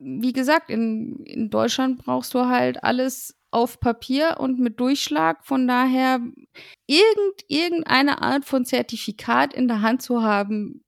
Wie 0.00 0.32
gesagt, 0.32 0.68
in, 0.68 1.22
in 1.26 1.48
Deutschland 1.48 1.98
brauchst 1.98 2.34
du 2.34 2.46
halt 2.46 2.82
alles 2.82 3.36
auf 3.52 3.78
Papier 3.78 4.38
und 4.40 4.58
mit 4.58 4.80
Durchschlag. 4.80 5.46
Von 5.46 5.68
daher, 5.68 6.18
irgend, 6.88 7.44
irgendeine 7.46 8.20
Art 8.20 8.44
von 8.44 8.64
Zertifikat 8.64 9.54
in 9.54 9.68
der 9.68 9.80
Hand 9.80 10.02
zu 10.02 10.24
haben, 10.24 10.82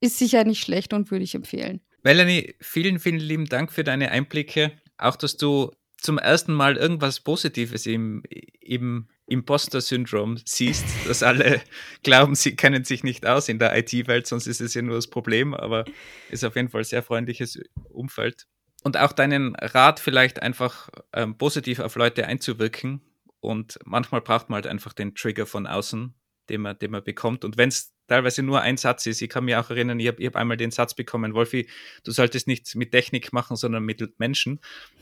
ist 0.00 0.18
sicher 0.18 0.44
nicht 0.44 0.62
schlecht 0.62 0.94
und 0.94 1.10
würde 1.10 1.24
ich 1.24 1.34
empfehlen. 1.34 1.82
Melanie, 2.08 2.54
vielen, 2.58 3.00
vielen 3.00 3.20
lieben 3.20 3.44
Dank 3.44 3.70
für 3.70 3.84
deine 3.84 4.10
Einblicke. 4.10 4.72
Auch, 4.96 5.14
dass 5.14 5.36
du 5.36 5.72
zum 5.98 6.16
ersten 6.16 6.54
Mal 6.54 6.78
irgendwas 6.78 7.20
Positives 7.20 7.84
im, 7.84 8.22
im 8.62 9.08
Imposter-Syndrom 9.26 10.38
siehst, 10.42 10.86
dass 11.06 11.22
alle 11.22 11.60
glauben, 12.02 12.34
sie 12.34 12.56
kennen 12.56 12.84
sich 12.84 13.04
nicht 13.04 13.26
aus 13.26 13.50
in 13.50 13.58
der 13.58 13.76
IT-Welt, 13.76 14.26
sonst 14.26 14.46
ist 14.46 14.62
es 14.62 14.72
ja 14.72 14.80
nur 14.80 14.94
das 14.94 15.08
Problem, 15.08 15.52
aber 15.52 15.84
ist 16.30 16.46
auf 16.46 16.56
jeden 16.56 16.70
Fall 16.70 16.80
ein 16.80 16.84
sehr 16.84 17.02
freundliches 17.02 17.60
Umfeld. 17.90 18.46
Und 18.82 18.96
auch 18.96 19.12
deinen 19.12 19.54
Rat 19.56 20.00
vielleicht 20.00 20.40
einfach 20.40 20.88
ähm, 21.12 21.36
positiv 21.36 21.78
auf 21.78 21.94
Leute 21.96 22.26
einzuwirken. 22.26 23.02
Und 23.40 23.78
manchmal 23.84 24.22
braucht 24.22 24.48
man 24.48 24.62
halt 24.62 24.66
einfach 24.66 24.94
den 24.94 25.14
Trigger 25.14 25.44
von 25.44 25.66
außen, 25.66 26.14
den 26.48 26.62
man, 26.62 26.78
den 26.78 26.90
man 26.90 27.04
bekommt. 27.04 27.44
Und 27.44 27.58
wenn 27.58 27.68
es 27.68 27.92
teilweise 28.08 28.42
nur 28.42 28.60
ein 28.60 28.76
Satz 28.76 29.06
ist. 29.06 29.22
Ich 29.22 29.28
kann 29.28 29.44
mich 29.44 29.54
auch 29.54 29.70
erinnern, 29.70 30.00
ich 30.00 30.08
habe 30.08 30.24
hab 30.26 30.36
einmal 30.36 30.56
den 30.56 30.70
Satz 30.70 30.94
bekommen, 30.94 31.34
Wolfi, 31.34 31.68
du 32.04 32.10
solltest 32.10 32.48
nichts 32.48 32.74
mit 32.74 32.90
Technik 32.90 33.32
machen, 33.32 33.56
sondern 33.56 33.84
mit 33.84 34.18
Menschen. 34.18 34.60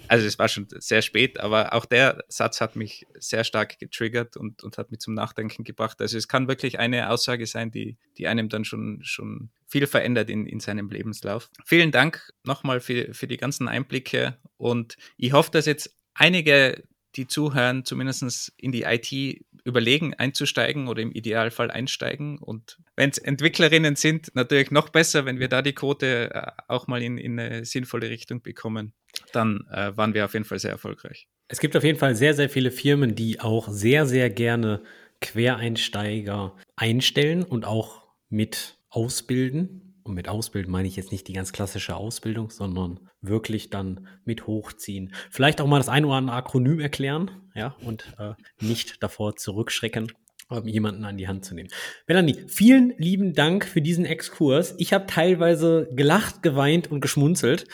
Also 0.09 0.26
es 0.26 0.38
war 0.38 0.48
schon 0.48 0.66
sehr 0.70 1.02
spät, 1.02 1.40
aber 1.40 1.72
auch 1.72 1.86
der 1.86 2.24
Satz 2.28 2.61
hat 2.61 2.76
mich 2.76 3.07
sehr 3.18 3.44
stark 3.44 3.78
getriggert 3.78 4.36
und, 4.36 4.62
und 4.62 4.76
hat 4.76 4.90
mich 4.90 5.00
zum 5.00 5.14
Nachdenken 5.14 5.64
gebracht. 5.64 6.00
Also 6.00 6.18
es 6.18 6.28
kann 6.28 6.48
wirklich 6.48 6.78
eine 6.78 7.11
Aussage 7.11 7.46
sein, 7.46 7.70
die, 7.70 7.96
die 8.18 8.26
einem 8.26 8.48
dann 8.48 8.64
schon, 8.64 9.00
schon 9.02 9.50
viel 9.66 9.86
verändert 9.86 10.28
in, 10.28 10.46
in 10.46 10.61
seinem 10.61 10.90
Lebenslauf. 10.90 11.50
Vielen 11.64 11.92
Dank 11.92 12.30
nochmal 12.44 12.80
für, 12.80 13.14
für 13.14 13.26
die 13.26 13.36
ganzen 13.36 13.68
Einblicke 13.68 14.36
und 14.57 14.96
ich 15.16 15.32
hoffe, 15.32 15.50
dass 15.50 15.66
jetzt 15.66 15.96
einige 16.14 16.82
die 17.16 17.26
zuhören, 17.26 17.84
zumindest 17.84 18.52
in 18.57 18.72
die 18.72 18.82
IT 18.82 19.40
überlegen, 19.67 20.14
einzusteigen 20.14 20.89
oder 20.89 21.03
im 21.03 21.12
Idealfall 21.12 21.71
einsteigen. 21.71 22.39
Und 22.39 22.79
wenn 22.95 23.11
es 23.11 23.19
Entwicklerinnen 23.19 23.97
sind, 23.97 24.35
natürlich 24.35 24.71
noch 24.71 24.89
besser, 24.89 25.27
wenn 25.27 25.39
wir 25.39 25.49
da 25.49 25.61
die 25.61 25.75
Quote 25.75 26.31
äh, 26.33 26.51
auch 26.69 26.87
mal 26.87 27.03
in, 27.03 27.19
in 27.19 27.39
eine 27.39 27.64
sinnvolle 27.64 28.09
Richtung 28.09 28.43
bekommen, 28.43 28.93
dann 29.33 29.67
äh, 29.71 29.97
waren 29.97 30.14
wir 30.14 30.25
auf 30.25 30.35
jeden 30.35 30.45
Fall 30.45 30.59
sehr 30.59 30.71
erfolgreich. 30.71 31.29
Es 31.49 31.61
gibt 31.61 31.77
auf 31.77 31.85
jeden 31.85 31.99
Fall 31.99 32.14
sehr, 32.14 32.35
sehr 32.35 32.49
viele 32.49 32.71
Firmen, 32.71 33.14
die 33.14 33.41
auch 33.41 33.69
sehr, 33.69 34.07
sehr 34.07 34.31
gerne 34.31 34.83
Quereinsteiger 35.21 36.57
einstellen 36.77 37.43
und 37.43 37.64
auch 37.64 38.07
mit 38.29 38.79
ausbilden. 38.89 39.86
Und 40.07 40.14
mit 40.14 40.28
Ausbilden 40.28 40.70
meine 40.70 40.86
ich 40.86 40.94
jetzt 40.94 41.11
nicht 41.11 41.26
die 41.26 41.32
ganz 41.32 41.52
klassische 41.52 41.96
Ausbildung, 41.96 42.50
sondern 42.50 43.00
wirklich 43.20 43.70
dann 43.70 44.07
mit 44.24 44.46
hochziehen. 44.46 45.12
Vielleicht 45.30 45.61
auch 45.61 45.66
mal 45.66 45.78
das 45.78 45.88
ein 45.88 46.04
oder 46.04 46.14
andere 46.14 46.36
Akronym 46.36 46.78
erklären, 46.78 47.30
ja, 47.54 47.74
und 47.82 48.14
äh, 48.18 48.34
nicht 48.61 49.02
davor 49.02 49.34
zurückschrecken, 49.34 50.12
ähm, 50.48 50.68
jemanden 50.68 51.04
an 51.04 51.16
die 51.16 51.26
Hand 51.26 51.44
zu 51.44 51.57
nehmen. 51.57 51.70
Melanie, 52.07 52.44
vielen 52.46 52.94
lieben 52.98 53.32
Dank 53.32 53.64
für 53.64 53.82
diesen 53.82 54.04
Exkurs. 54.04 54.76
Ich 54.78 54.92
habe 54.92 55.07
teilweise 55.09 55.88
gelacht, 55.90 56.40
geweint 56.42 56.88
und 56.88 57.00
geschmunzelt 57.00 57.66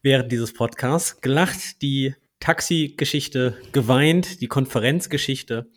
während 0.00 0.32
dieses 0.32 0.54
Podcasts. 0.54 1.20
Gelacht, 1.20 1.82
die 1.82 2.14
Taxi-Geschichte, 2.40 3.58
geweint, 3.72 4.40
die 4.40 4.48
Konferenzgeschichte, 4.48 5.70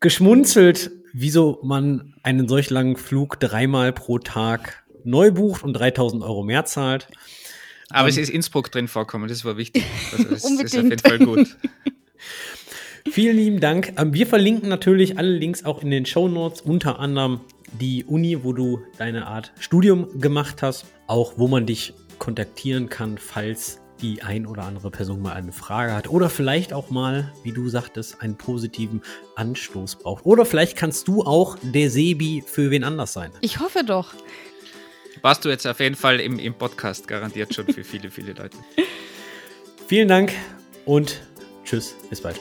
geschmunzelt, 0.00 0.90
wieso 1.14 1.60
man 1.62 2.14
einen 2.22 2.48
solch 2.48 2.68
langen 2.68 2.96
Flug 2.96 3.40
dreimal 3.40 3.94
pro 3.94 4.18
Tag 4.18 4.83
neu 5.04 5.30
bucht 5.30 5.62
und 5.62 5.74
3000 5.74 6.22
Euro 6.22 6.42
mehr 6.42 6.64
zahlt. 6.64 7.08
Aber 7.90 8.04
um, 8.04 8.08
es 8.08 8.16
ähm, 8.16 8.22
ist 8.24 8.30
Innsbruck 8.30 8.70
drin 8.70 8.88
vorkommen, 8.88 9.28
das 9.28 9.44
war 9.44 9.56
wichtig. 9.56 9.84
Also 10.12 10.24
das 10.24 10.44
ist 10.50 10.76
auf 10.76 10.84
jeden 10.84 10.98
Fall 10.98 11.18
gut. 11.18 11.56
Vielen 13.10 13.36
lieben 13.36 13.60
Dank. 13.60 13.92
Ähm, 13.98 14.14
wir 14.14 14.26
verlinken 14.26 14.68
natürlich 14.68 15.18
alle 15.18 15.30
Links 15.30 15.64
auch 15.64 15.82
in 15.82 15.90
den 15.90 16.06
Show 16.06 16.28
Notes, 16.28 16.62
unter 16.62 16.98
anderem 16.98 17.40
die 17.80 18.04
Uni, 18.04 18.42
wo 18.42 18.52
du 18.52 18.80
deine 18.98 19.26
Art 19.26 19.52
Studium 19.58 20.20
gemacht 20.20 20.62
hast, 20.62 20.86
auch 21.06 21.34
wo 21.36 21.48
man 21.48 21.66
dich 21.66 21.92
kontaktieren 22.18 22.88
kann, 22.88 23.18
falls 23.18 23.80
die 24.00 24.22
ein 24.22 24.46
oder 24.46 24.64
andere 24.64 24.90
Person 24.90 25.22
mal 25.22 25.34
eine 25.34 25.52
Frage 25.52 25.94
hat 25.94 26.08
oder 26.08 26.28
vielleicht 26.28 26.72
auch 26.72 26.90
mal, 26.90 27.32
wie 27.42 27.52
du 27.52 27.68
sagtest, 27.68 28.20
einen 28.20 28.36
positiven 28.36 29.02
Anstoß 29.36 29.96
braucht. 29.96 30.26
Oder 30.26 30.44
vielleicht 30.44 30.76
kannst 30.76 31.08
du 31.08 31.22
auch 31.22 31.56
der 31.62 31.90
Sebi 31.90 32.42
für 32.44 32.70
wen 32.70 32.84
anders 32.84 33.12
sein. 33.12 33.30
Ich 33.40 33.60
hoffe 33.60 33.84
doch 33.84 34.14
warst 35.24 35.42
du 35.46 35.48
jetzt 35.48 35.66
auf 35.66 35.80
jeden 35.80 35.96
Fall 35.96 36.20
im, 36.20 36.38
im 36.38 36.52
Podcast 36.52 37.08
garantiert 37.08 37.54
schon 37.54 37.66
für 37.66 37.82
viele, 37.82 38.10
viele 38.10 38.34
Leute. 38.34 38.58
Vielen 39.88 40.06
Dank 40.06 40.32
und 40.84 41.22
tschüss, 41.64 41.96
bis 42.10 42.20
bald. 42.20 42.38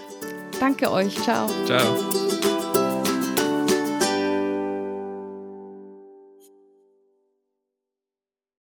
Danke 0.59 0.91
euch, 0.91 1.15
ciao. 1.15 1.47
Ciao. 1.65 2.42